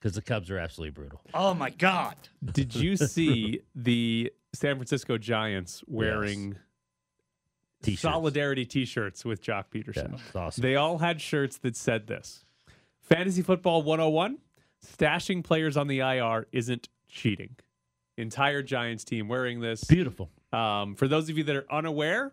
because 0.00 0.14
the 0.14 0.22
Cubs 0.22 0.50
are 0.50 0.58
absolutely 0.58 0.90
brutal. 0.90 1.20
Oh 1.34 1.54
my 1.54 1.70
God! 1.70 2.16
Did 2.44 2.74
you 2.74 2.96
see 2.96 3.60
the 3.74 4.32
San 4.52 4.76
Francisco 4.76 5.18
Giants 5.18 5.82
wearing 5.86 6.56
T-shirts. 7.82 8.02
solidarity 8.02 8.64
T-shirts 8.64 9.24
with 9.24 9.42
Joc 9.42 9.64
Pederson? 9.72 10.10
Yeah, 10.12 10.18
it's 10.26 10.36
awesome. 10.36 10.62
They 10.62 10.76
all 10.76 10.98
had 10.98 11.20
shirts 11.20 11.58
that 11.58 11.76
said 11.76 12.06
this: 12.06 12.44
"Fantasy 13.00 13.42
Football 13.42 13.82
101: 13.82 14.38
Stashing 14.84 15.42
players 15.44 15.76
on 15.76 15.86
the 15.86 16.00
IR 16.00 16.46
isn't 16.52 16.88
cheating." 17.08 17.56
Entire 18.16 18.62
Giants 18.62 19.04
team 19.04 19.28
wearing 19.28 19.60
this. 19.60 19.84
Beautiful. 19.84 20.30
Um, 20.52 20.94
for 20.94 21.08
those 21.08 21.28
of 21.28 21.36
you 21.36 21.44
that 21.44 21.56
are 21.56 21.66
unaware, 21.70 22.32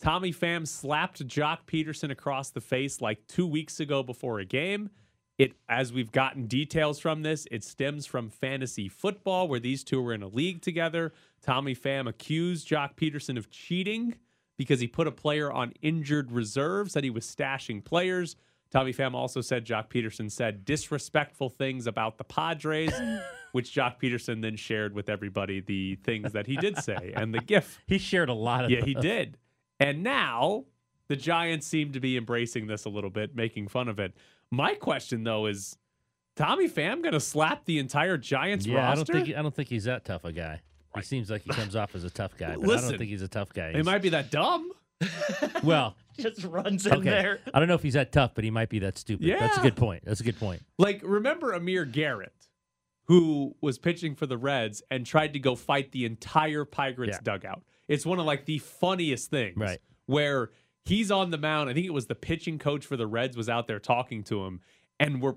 Tommy 0.00 0.32
Pham 0.32 0.66
slapped 0.66 1.26
Joc 1.26 1.58
Pederson 1.66 2.10
across 2.10 2.50
the 2.50 2.60
face 2.60 3.00
like 3.00 3.26
two 3.26 3.46
weeks 3.46 3.80
ago 3.80 4.02
before 4.02 4.38
a 4.38 4.44
game. 4.44 4.90
It, 5.38 5.52
as 5.68 5.92
we've 5.92 6.12
gotten 6.12 6.46
details 6.46 6.98
from 6.98 7.22
this, 7.22 7.46
it 7.50 7.62
stems 7.62 8.06
from 8.06 8.30
fantasy 8.30 8.88
football, 8.88 9.48
where 9.48 9.60
these 9.60 9.84
two 9.84 10.00
were 10.00 10.14
in 10.14 10.22
a 10.22 10.28
league 10.28 10.62
together. 10.62 11.12
Tommy 11.42 11.74
Pham 11.74 12.08
accused 12.08 12.68
Joc 12.68 12.96
Pederson 12.96 13.36
of 13.36 13.50
cheating 13.50 14.14
because 14.56 14.80
he 14.80 14.86
put 14.86 15.06
a 15.06 15.12
player 15.12 15.52
on 15.52 15.74
injured 15.82 16.32
reserve, 16.32 16.90
said 16.90 17.04
he 17.04 17.10
was 17.10 17.26
stashing 17.26 17.84
players. 17.84 18.36
Tommy 18.70 18.92
Pham 18.92 19.14
also 19.14 19.40
said 19.40 19.64
Joc 19.64 19.88
Pederson 19.88 20.30
said 20.30 20.64
disrespectful 20.64 21.48
things 21.48 21.86
about 21.86 22.18
the 22.18 22.24
Padres, 22.24 22.92
which 23.52 23.72
Joc 23.74 24.00
Pederson 24.00 24.42
then 24.42 24.56
shared 24.56 24.94
with 24.94 25.08
everybody 25.08 25.60
the 25.60 25.96
things 25.96 26.32
that 26.32 26.46
he 26.46 26.56
did 26.56 26.76
say 26.78 27.12
and 27.16 27.32
the 27.32 27.40
GIF. 27.40 27.80
He 27.86 27.98
shared 27.98 28.28
a 28.28 28.34
lot 28.34 28.64
of 28.64 28.70
Yeah, 28.70 28.84
he 28.84 28.94
did. 28.94 29.38
And 29.78 30.02
now 30.02 30.64
the 31.08 31.16
Giants 31.16 31.66
seem 31.66 31.92
to 31.92 32.00
be 32.00 32.16
embracing 32.16 32.66
this 32.66 32.84
a 32.84 32.88
little 32.88 33.10
bit, 33.10 33.36
making 33.36 33.68
fun 33.68 33.88
of 33.88 33.98
it. 33.98 34.14
My 34.50 34.74
question 34.74 35.24
though 35.24 35.46
is 35.46 35.76
Tommy 36.34 36.68
Pham 36.68 37.02
going 37.02 37.12
to 37.12 37.20
slap 37.20 37.64
the 37.64 37.78
entire 37.78 38.18
Giants 38.18 38.66
Yeah, 38.66 38.76
roster? 38.78 38.90
I 38.90 38.94
don't 38.94 39.24
think 39.26 39.38
I 39.38 39.42
don't 39.42 39.54
think 39.54 39.68
he's 39.68 39.84
that 39.84 40.04
tough 40.04 40.24
a 40.24 40.32
guy. 40.32 40.60
He 40.94 41.02
seems 41.02 41.30
like 41.30 41.42
he 41.42 41.50
comes 41.50 41.76
off 41.76 41.94
as 41.94 42.04
a 42.04 42.10
tough 42.10 42.36
guy, 42.38 42.56
but 42.56 42.70
I 42.70 42.80
don't 42.80 42.98
think 42.98 43.10
he's 43.10 43.22
a 43.22 43.28
tough 43.28 43.52
guy. 43.52 43.72
He's- 43.72 43.84
might 43.84 44.00
be 44.02 44.08
that 44.10 44.30
dumb. 44.30 44.72
well, 45.62 45.96
Just 46.18 46.44
runs 46.44 46.86
in 46.86 46.94
okay. 46.94 47.10
there. 47.10 47.40
I 47.52 47.58
don't 47.58 47.68
know 47.68 47.74
if 47.74 47.82
he's 47.82 47.94
that 47.94 48.12
tough, 48.12 48.32
but 48.34 48.44
he 48.44 48.50
might 48.50 48.68
be 48.68 48.78
that 48.80 48.98
stupid. 48.98 49.26
Yeah. 49.26 49.38
That's 49.38 49.58
a 49.58 49.62
good 49.62 49.76
point. 49.76 50.04
That's 50.04 50.20
a 50.20 50.24
good 50.24 50.38
point. 50.38 50.62
Like, 50.78 51.00
remember 51.04 51.52
Amir 51.52 51.84
Garrett, 51.84 52.48
who 53.04 53.54
was 53.60 53.78
pitching 53.78 54.14
for 54.14 54.26
the 54.26 54.38
Reds 54.38 54.82
and 54.90 55.04
tried 55.04 55.32
to 55.34 55.38
go 55.38 55.54
fight 55.54 55.92
the 55.92 56.04
entire 56.04 56.64
Pirates 56.64 57.16
Yeah. 57.16 57.20
dugout. 57.22 57.62
It's 57.88 58.04
one 58.06 58.18
of 58.18 58.24
like 58.26 58.46
the 58.46 58.58
funniest 58.58 59.30
things. 59.30 59.56
Right. 59.56 59.78
Where 60.06 60.50
he's 60.84 61.10
on 61.10 61.30
the 61.30 61.38
mound. 61.38 61.68
I 61.70 61.74
think 61.74 61.86
it 61.86 61.92
was 61.92 62.06
the 62.06 62.14
pitching 62.14 62.58
coach 62.58 62.86
for 62.86 62.96
the 62.96 63.06
Reds 63.06 63.36
was 63.36 63.48
out 63.48 63.66
there 63.66 63.78
talking 63.78 64.22
to 64.24 64.44
him, 64.44 64.60
and 64.98 65.20
we're 65.20 65.34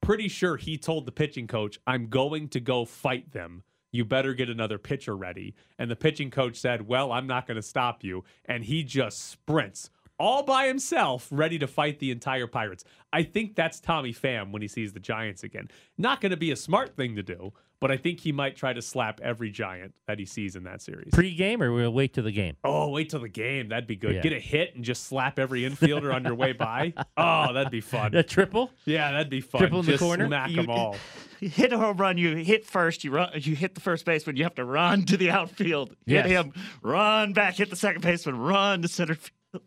pretty 0.00 0.28
sure 0.28 0.56
he 0.56 0.76
told 0.78 1.06
the 1.06 1.12
pitching 1.12 1.46
coach, 1.46 1.78
I'm 1.86 2.08
going 2.08 2.48
to 2.48 2.60
go 2.60 2.84
fight 2.84 3.32
them. 3.32 3.62
You 3.90 4.04
better 4.04 4.34
get 4.34 4.50
another 4.50 4.78
pitcher 4.78 5.16
ready. 5.16 5.54
And 5.78 5.90
the 5.90 5.96
pitching 5.96 6.30
coach 6.30 6.56
said, 6.56 6.86
Well, 6.86 7.12
I'm 7.12 7.26
not 7.26 7.46
going 7.46 7.56
to 7.56 7.62
stop 7.62 8.04
you. 8.04 8.24
And 8.44 8.64
he 8.64 8.84
just 8.84 9.30
sprints 9.30 9.90
all 10.18 10.42
by 10.42 10.66
himself, 10.66 11.28
ready 11.30 11.58
to 11.58 11.66
fight 11.66 12.00
the 12.00 12.10
entire 12.10 12.46
Pirates. 12.46 12.84
I 13.12 13.22
think 13.22 13.54
that's 13.54 13.80
Tommy 13.80 14.12
Pham 14.12 14.50
when 14.50 14.62
he 14.62 14.68
sees 14.68 14.92
the 14.92 15.00
Giants 15.00 15.44
again. 15.44 15.68
Not 15.96 16.20
going 16.20 16.30
to 16.30 16.36
be 16.36 16.50
a 16.50 16.56
smart 16.56 16.96
thing 16.96 17.14
to 17.16 17.22
do, 17.22 17.52
but 17.80 17.90
I 17.90 17.96
think 17.96 18.20
he 18.20 18.32
might 18.32 18.56
try 18.56 18.72
to 18.72 18.82
slap 18.82 19.20
every 19.22 19.50
Giant 19.50 19.94
that 20.06 20.18
he 20.18 20.24
sees 20.24 20.56
in 20.56 20.64
that 20.64 20.82
series. 20.82 21.10
Pre-game, 21.12 21.62
or 21.62 21.72
we'll 21.72 21.92
wait 21.92 22.14
to 22.14 22.22
the 22.22 22.32
game. 22.32 22.56
Oh, 22.64 22.88
wait 22.88 23.10
till 23.10 23.20
the 23.20 23.28
game. 23.28 23.68
That'd 23.68 23.86
be 23.86 23.96
good. 23.96 24.16
Yeah. 24.16 24.20
Get 24.22 24.32
a 24.32 24.40
hit 24.40 24.74
and 24.74 24.84
just 24.84 25.04
slap 25.04 25.38
every 25.38 25.62
infielder 25.62 26.12
on 26.14 26.24
your 26.24 26.34
way 26.34 26.52
by. 26.52 26.92
Oh, 27.16 27.52
that'd 27.52 27.70
be 27.72 27.80
fun. 27.80 28.14
A 28.14 28.22
triple. 28.22 28.70
Yeah, 28.84 29.10
that'd 29.12 29.30
be 29.30 29.40
fun. 29.40 29.60
Triple 29.60 29.80
in 29.80 29.86
the 29.86 29.98
corner? 29.98 30.26
Smack 30.26 30.50
You- 30.50 30.56
them 30.56 30.70
all. 30.70 30.96
Hit 31.40 31.72
a 31.72 31.78
home 31.78 31.96
run, 31.98 32.18
you 32.18 32.34
hit 32.34 32.66
first, 32.66 33.04
you 33.04 33.12
run, 33.12 33.30
you 33.34 33.54
hit 33.54 33.76
the 33.76 33.80
first 33.80 34.04
baseman, 34.04 34.34
you 34.36 34.42
have 34.42 34.56
to 34.56 34.64
run 34.64 35.04
to 35.04 35.16
the 35.16 35.30
outfield, 35.30 35.94
hit 36.04 36.26
him, 36.26 36.52
run 36.82 37.32
back, 37.32 37.54
hit 37.54 37.70
the 37.70 37.76
second 37.76 38.02
baseman, 38.02 38.36
run 38.40 38.82
to 38.82 38.88
center 38.88 39.14
field. 39.14 39.62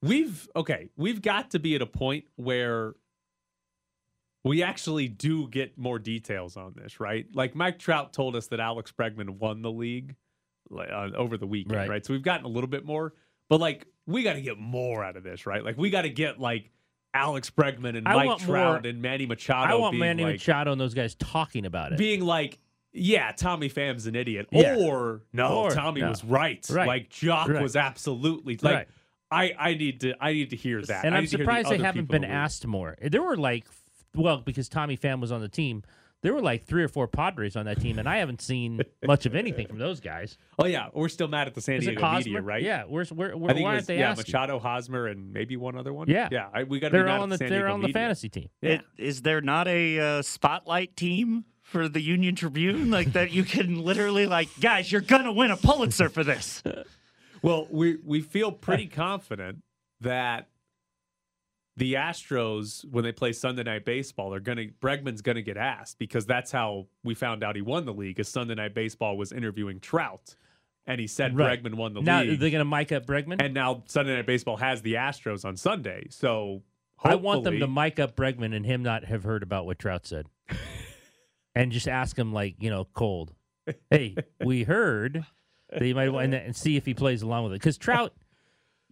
We've 0.00 0.48
okay. 0.54 0.90
We've 0.96 1.22
got 1.22 1.50
to 1.52 1.58
be 1.58 1.74
at 1.74 1.82
a 1.82 1.86
point 1.86 2.26
where 2.36 2.94
we 4.44 4.62
actually 4.62 5.08
do 5.08 5.48
get 5.48 5.76
more 5.78 5.98
details 5.98 6.56
on 6.56 6.74
this, 6.76 7.00
right? 7.00 7.26
Like 7.34 7.54
Mike 7.54 7.78
Trout 7.78 8.12
told 8.12 8.36
us 8.36 8.46
that 8.48 8.60
Alex 8.60 8.92
Bregman 8.92 9.30
won 9.38 9.62
the 9.62 9.70
league 9.72 10.14
uh, 10.70 11.10
over 11.16 11.36
the 11.36 11.46
weekend, 11.46 11.76
Right. 11.76 11.88
right. 11.88 12.06
So 12.06 12.12
we've 12.12 12.22
gotten 12.22 12.44
a 12.44 12.48
little 12.48 12.68
bit 12.68 12.84
more, 12.84 13.14
but 13.48 13.60
like 13.60 13.86
we 14.06 14.22
got 14.22 14.34
to 14.34 14.42
get 14.42 14.58
more 14.58 15.02
out 15.02 15.16
of 15.16 15.22
this, 15.22 15.46
right? 15.46 15.64
Like 15.64 15.78
we 15.78 15.90
got 15.90 16.02
to 16.02 16.10
get 16.10 16.38
like 16.38 16.70
Alex 17.14 17.48
Bregman 17.50 17.96
and 17.96 18.06
I 18.08 18.24
Mike 18.26 18.38
Trout 18.40 18.82
more- 18.82 18.90
and 18.90 19.00
Manny 19.00 19.24
Machado. 19.26 19.72
I 19.72 19.76
want 19.78 19.92
being 19.92 20.00
Manny 20.00 20.24
like, 20.24 20.34
Machado 20.34 20.72
and 20.72 20.80
those 20.80 20.94
guys 20.94 21.14
talking 21.14 21.64
about 21.64 21.92
it. 21.92 21.98
being 21.98 22.20
like, 22.22 22.58
yeah, 22.92 23.32
Tommy 23.32 23.68
Pham's 23.68 24.06
an 24.06 24.14
idiot, 24.14 24.46
Yeah. 24.52 24.76
or 24.76 25.22
no, 25.32 25.62
Or, 25.64 25.70
Tommy 25.70 26.00
no. 26.00 26.10
was 26.10 26.22
right. 26.22 26.64
Right. 26.70 26.86
Like 26.86 27.08
Joc 27.10 27.48
Right. 27.48 27.62
was 27.62 27.76
absolutely 27.76 28.58
like. 28.62 28.74
Right. 28.74 28.88
I, 29.30 29.52
I 29.58 29.74
need 29.74 30.00
to 30.02 30.14
I 30.20 30.32
need 30.32 30.50
to 30.50 30.56
hear 30.56 30.80
that. 30.82 31.04
and 31.04 31.12
I'm 31.14 31.22
hear 31.24 31.30
the 31.30 31.38
surprised 31.38 31.68
they 31.70 31.78
haven't 31.78 32.08
been 32.08 32.24
asked 32.24 32.66
more. 32.66 32.96
There 33.02 33.22
were 33.22 33.36
like, 33.36 33.64
well, 34.14 34.38
because 34.38 34.68
Tommy 34.68 34.96
Pham 34.96 35.20
was 35.20 35.32
on 35.32 35.40
the 35.40 35.48
team, 35.48 35.82
there 36.22 36.32
were 36.32 36.40
like 36.40 36.64
three 36.64 36.82
or 36.82 36.88
four 36.88 37.06
Padres 37.06 37.54
on 37.54 37.66
that 37.66 37.80
team, 37.80 37.98
and 37.98 38.08
I 38.08 38.16
haven't 38.16 38.40
seen 38.40 38.80
much 39.06 39.26
of 39.26 39.34
anything 39.34 39.66
from 39.66 39.78
those 39.78 40.00
guys. 40.00 40.38
Oh 40.58 40.64
yeah, 40.64 40.88
we're 40.94 41.10
still 41.10 41.28
mad 41.28 41.48
at 41.48 41.54
the 41.54 41.60
San 41.60 41.76
Is 41.76 41.84
Diego 41.84 42.10
media, 42.12 42.40
right? 42.40 42.62
Yeah, 42.62 42.84
where's 42.84 43.12
where? 43.12 43.36
where 43.36 43.50
I 43.50 43.54
think 43.54 43.64
why 43.64 43.72
it 43.72 43.74
aren't 43.74 43.86
they 43.86 43.98
yeah, 43.98 44.10
asking? 44.12 44.32
Machado, 44.32 44.58
Hosmer, 44.58 45.06
and 45.06 45.32
maybe 45.32 45.56
one 45.58 45.76
other 45.76 45.92
one. 45.92 46.08
Yeah. 46.08 46.28
yeah. 46.32 46.48
I, 46.52 46.62
we 46.62 46.80
got 46.80 46.88
to 46.88 46.92
They're 46.92 47.04
be 47.04 47.10
mad 47.10 47.20
on 47.20 47.32
at 47.32 47.38
the 47.38 47.44
San 47.44 47.50
they're 47.50 47.58
Diego 47.66 47.74
on 47.74 47.82
the 47.82 47.92
fantasy 47.92 48.30
team. 48.30 48.48
Yeah. 48.62 48.70
It- 48.70 48.84
Is 48.96 49.22
there 49.22 49.42
not 49.42 49.68
a 49.68 50.00
uh, 50.00 50.22
spotlight 50.22 50.96
team 50.96 51.44
for 51.60 51.88
the 51.88 52.00
Union 52.00 52.34
Tribune 52.36 52.90
like 52.90 53.12
that? 53.12 53.30
You 53.30 53.44
can 53.44 53.84
literally 53.84 54.26
like, 54.26 54.48
guys, 54.60 54.90
you're 54.90 55.02
gonna 55.02 55.32
win 55.32 55.50
a 55.50 55.56
Pulitzer 55.56 56.08
for 56.08 56.24
this. 56.24 56.62
Well, 57.42 57.66
we 57.70 57.98
we 58.02 58.22
feel 58.22 58.52
pretty 58.52 58.86
confident 58.86 59.62
that 60.00 60.48
the 61.76 61.94
Astros 61.94 62.84
when 62.90 63.04
they 63.04 63.12
play 63.12 63.32
Sunday 63.32 63.64
Night 63.64 63.84
Baseball, 63.84 64.30
they're 64.30 64.40
gonna 64.40 64.66
Bregman's 64.80 65.22
gonna 65.22 65.42
get 65.42 65.56
asked 65.56 65.98
because 65.98 66.26
that's 66.26 66.52
how 66.52 66.86
we 67.02 67.14
found 67.14 67.42
out 67.42 67.56
he 67.56 67.62
won 67.62 67.84
the 67.84 67.92
league. 67.92 68.20
Is 68.20 68.28
Sunday 68.28 68.54
Night 68.54 68.74
Baseball 68.74 69.16
was 69.16 69.32
interviewing 69.32 69.80
Trout, 69.80 70.36
and 70.86 71.00
he 71.00 71.06
said 71.06 71.36
Right. 71.36 71.62
Bregman 71.62 71.74
won 71.74 71.94
the 71.94 72.00
now, 72.00 72.20
league. 72.20 72.30
Now 72.30 72.36
they're 72.38 72.50
going 72.50 72.58
to 72.60 72.64
mic 72.64 72.92
up 72.92 73.06
Bregman? 73.06 73.42
and 73.42 73.54
now 73.54 73.82
Sunday 73.86 74.14
Night 74.14 74.26
Baseball 74.26 74.56
has 74.56 74.82
the 74.82 74.94
Astros 74.94 75.44
on 75.44 75.56
Sunday, 75.56 76.06
so 76.10 76.62
I 77.02 77.16
want 77.16 77.44
them 77.44 77.58
to 77.58 77.66
mic 77.66 77.98
up 77.98 78.16
Bregman 78.16 78.54
and 78.54 78.64
him 78.64 78.82
not 78.82 79.04
have 79.04 79.24
heard 79.24 79.42
about 79.42 79.66
what 79.66 79.78
Trout 79.78 80.06
said. 80.06 80.26
and 81.54 81.72
just 81.72 81.88
ask 81.88 82.18
him, 82.18 82.32
like, 82.32 82.56
you 82.60 82.70
know, 82.70 82.86
cold. 82.94 83.32
Hey, 83.90 84.14
we 84.44 84.62
heard 84.64 85.24
that 85.70 85.84
you 85.84 85.94
might 85.94 86.10
want 86.10 86.26
and, 86.26 86.34
and 86.34 86.56
see 86.56 86.76
if 86.76 86.86
he 86.86 86.94
plays 86.94 87.22
along 87.22 87.44
with 87.44 87.52
it. 87.54 87.60
Because 87.60 87.78
Trout, 87.78 88.14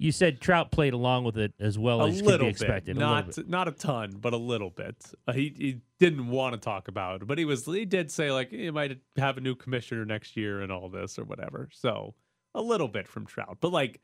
you 0.03 0.13
said 0.13 0.41
Trout 0.41 0.71
played 0.73 0.93
along 0.93 1.25
with 1.25 1.39
it 1.39 1.55
as 1.61 1.79
well 1.79 2.01
a 2.01 2.09
as 2.09 2.21
could 2.21 2.41
be 2.41 2.47
expected. 2.47 2.97
bit, 2.97 3.03
a 3.03 3.07
little 3.07 3.15
not 3.15 3.37
bit. 3.37 3.49
not 3.49 3.69
a 3.69 3.73
ton, 3.73 4.17
but 4.21 4.33
a 4.33 4.37
little 4.39 4.71
bit. 4.71 4.97
Uh, 5.29 5.33
he 5.33 5.55
he 5.57 5.81
didn't 6.01 6.29
want 6.29 6.55
to 6.55 6.61
talk 6.61 6.89
about 6.89 7.23
it, 7.23 7.29
but 7.29 7.39
he 7.39 7.45
was 7.45 7.65
he 7.65 7.85
did 7.85 8.11
say 8.11 8.33
like 8.33 8.51
he 8.51 8.71
might 8.71 8.99
have 9.17 9.39
a 9.39 9.41
new 9.41 9.55
commissioner 9.55 10.05
next 10.05 10.37
year 10.37 10.61
and 10.61 10.73
all 10.73 10.89
this 10.89 11.19
or 11.19 11.25
whatever. 11.25 11.69
So 11.73 12.15
a 12.55 12.61
little 12.61 12.89
bit 12.89 13.07
from 13.07 13.27
Trout, 13.27 13.59
but 13.61 13.71
like 13.73 14.01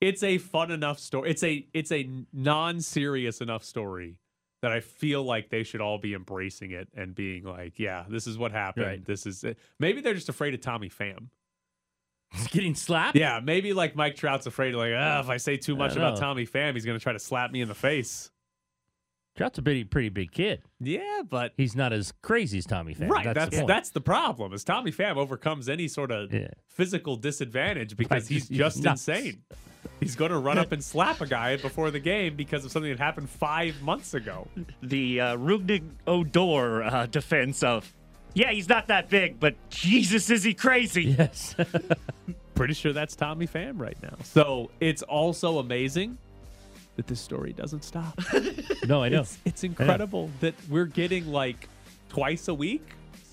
it's 0.00 0.22
a 0.22 0.38
fun 0.38 0.70
enough 0.70 0.98
story. 0.98 1.30
It's 1.30 1.42
a 1.42 1.66
it's 1.72 1.92
a 1.92 2.08
non-serious 2.32 3.40
enough 3.40 3.64
story 3.64 4.16
that 4.62 4.72
I 4.72 4.80
feel 4.80 5.22
like 5.22 5.48
they 5.48 5.62
should 5.62 5.80
all 5.80 5.98
be 5.98 6.12
embracing 6.12 6.72
it 6.72 6.88
and 6.94 7.14
being 7.14 7.44
like, 7.44 7.78
yeah, 7.78 8.04
this 8.08 8.26
is 8.26 8.36
what 8.36 8.52
happened. 8.52 8.86
Right. 8.86 9.04
This 9.04 9.24
is 9.24 9.42
it. 9.42 9.58
Maybe 9.78 10.02
they're 10.02 10.14
just 10.14 10.28
afraid 10.28 10.52
of 10.52 10.60
Tommy 10.60 10.90
Pham. 10.90 11.28
He's 12.32 12.46
getting 12.48 12.74
slapped? 12.74 13.16
Yeah, 13.16 13.40
maybe 13.42 13.72
like 13.72 13.96
Mike 13.96 14.14
Trout's 14.16 14.46
afraid 14.46 14.74
like, 14.74 14.92
ah, 14.96 15.20
if 15.20 15.28
I 15.28 15.36
say 15.36 15.56
too 15.56 15.76
much 15.76 15.96
about 15.96 16.14
know. 16.14 16.20
Tommy 16.20 16.46
Pham, 16.46 16.74
he's 16.74 16.84
going 16.84 16.98
to 16.98 17.02
try 17.02 17.12
to 17.12 17.18
slap 17.18 17.50
me 17.50 17.60
in 17.60 17.68
the 17.68 17.74
face. 17.74 18.30
Trout's 19.36 19.58
a 19.58 19.62
pretty, 19.62 19.84
pretty 19.84 20.10
big 20.10 20.32
kid. 20.32 20.62
Yeah, 20.80 21.22
but 21.28 21.52
He's 21.56 21.74
not 21.74 21.92
as 21.92 22.12
crazy 22.22 22.58
as 22.58 22.66
Tommy 22.66 22.94
Pham. 22.94 23.08
right, 23.08 23.24
That's, 23.24 23.38
that's 23.38 23.58
the 23.58 23.66
that's, 23.66 23.90
the 23.90 24.00
problem. 24.00 24.52
Is 24.52 24.64
Tommy 24.64 24.92
Pham 24.92 25.16
overcomes 25.16 25.68
any 25.68 25.88
sort 25.88 26.10
of 26.10 26.32
physical 26.68 27.16
disadvantage 27.16 27.96
because 27.96 28.28
he's 28.28 28.48
he's 28.48 28.58
just 28.58 28.82
nuts. 28.82 29.08
insane. 29.08 29.42
He's 29.98 30.16
going 30.16 30.30
to 30.30 30.38
run 30.38 30.58
up 30.58 30.72
and 30.72 30.82
slap 30.82 31.20
a 31.20 31.26
guy 31.26 31.56
before 31.56 31.90
the 31.90 32.00
game 32.00 32.36
because 32.36 32.64
of 32.64 32.72
something 32.72 32.90
that 32.90 32.98
happened 32.98 33.28
five 33.30 33.80
months 33.82 34.14
ago. 34.14 34.46
The 34.82 35.20
uh, 35.20 35.36
Rougned 35.36 35.82
Odor 36.06 36.82
uh, 36.82 37.06
defense 37.06 37.62
of, 37.62 37.90
yeah, 38.34 38.50
he's 38.50 38.68
not 38.68 38.88
that 38.88 39.08
big, 39.08 39.40
but 39.40 39.54
Jesus, 39.70 40.30
is 40.30 40.42
he 40.42 40.54
crazy? 40.54 41.14
Yes. 41.18 41.54
Pretty 42.54 42.74
sure 42.74 42.92
that's 42.92 43.16
Tommy 43.16 43.46
Pham 43.46 43.80
right 43.80 43.96
now. 44.02 44.14
So 44.22 44.70
it's 44.80 45.02
also 45.02 45.58
amazing 45.58 46.18
that 46.96 47.06
this 47.06 47.20
story 47.20 47.52
doesn't 47.52 47.84
stop. 47.84 48.18
No, 48.86 49.02
I 49.02 49.10
know. 49.10 49.20
It's, 49.20 49.38
it's 49.44 49.62
I 49.64 49.68
know. 49.68 49.70
incredible 49.72 50.30
that 50.40 50.54
we're 50.68 50.86
getting 50.86 51.30
like 51.30 51.68
twice 52.08 52.48
a 52.48 52.54
week 52.54 52.82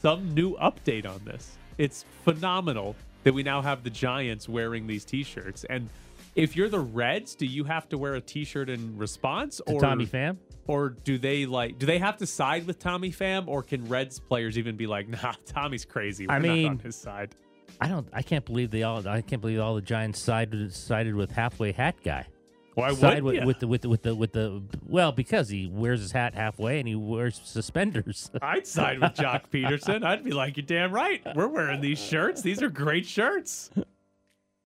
some 0.02 0.34
new 0.34 0.56
update 0.58 1.08
on 1.08 1.22
this. 1.26 1.58
It's 1.78 2.06
phenomenal 2.26 2.95
that 3.24 3.34
we 3.34 3.43
now 3.43 3.62
have 3.62 3.84
the 3.84 3.89
Giants 3.89 4.48
wearing 4.48 4.88
these 4.88 5.04
T-shirts. 5.06 5.64
And 5.70 5.89
if 6.38 6.56
you're 6.56 6.70
the 6.70 6.80
Reds, 6.80 7.36
do 7.36 7.46
you 7.46 7.64
have 7.66 7.90
to 7.90 7.98
wear 7.98 8.16
a 8.16 8.22
T-shirt 8.22 8.70
in 8.70 8.96
response, 8.98 9.60
or 9.68 9.82
Tommy 9.82 10.06
Pham? 10.06 10.38
or 10.68 10.90
do 10.90 11.18
they 11.18 11.46
like? 11.46 11.80
Do 11.80 11.86
they 11.86 11.98
have 11.98 12.18
to 12.18 12.28
side 12.28 12.68
with 12.68 12.80
Tommy 12.80 13.12
Pham, 13.12 13.48
or 13.48 13.64
can 13.64 13.86
Reds 13.88 14.20
players 14.20 14.58
even 14.58 14.78
be 14.78 14.88
like, 14.88 15.08
"Nah, 15.10 15.34
Tommy's 15.46 15.86
crazy. 15.86 16.28
We're 16.28 16.36
I 16.36 16.40
mean, 16.40 16.68
on 16.68 16.80
his 16.80 16.96
side." 16.96 17.36
I 17.82 17.88
don't. 17.88 18.08
I 18.14 18.22
can't 18.22 18.46
believe 18.46 18.72
they 18.72 18.84
all. 18.84 19.06
I 19.08 19.22
can't 19.22 19.42
believe 19.42 19.60
all 19.60 19.76
the 19.76 19.82
Giants 19.82 20.20
sided 20.20 20.74
sided 20.74 21.16
with 21.16 21.32
halfway 21.32 21.72
hat 21.72 21.96
guy. 22.04 22.28
Why 22.76 22.94
Side 22.94 23.24
with, 23.24 23.44
with 23.44 23.60
the 23.60 23.68
with 23.68 23.82
the 23.82 23.90
with 23.90 24.04
the 24.04 24.14
with 24.14 24.34
the 24.34 24.62
well 24.86 25.12
because 25.12 25.50
he 25.50 25.66
wears 25.66 26.00
his 26.00 26.12
hat 26.12 26.36
halfway 26.36 26.78
and 26.78 26.88
he 26.88 26.94
wears 26.94 27.42
suspenders. 27.44 28.30
I'd 28.44 28.68
side 28.68 29.00
with 29.00 29.14
Joc 29.16 29.50
Pederson. 29.52 30.04
I'd 30.04 30.24
be 30.24 30.30
like, 30.30 30.58
"You're 30.58 30.66
damn 30.66 30.92
right. 30.92 31.24
We're 31.36 31.48
wearing 31.48 31.82
these 31.82 31.98
shirts. 31.98 32.44
These 32.44 32.62
are 32.62 32.70
great 32.70 33.08
shirts." 33.08 33.72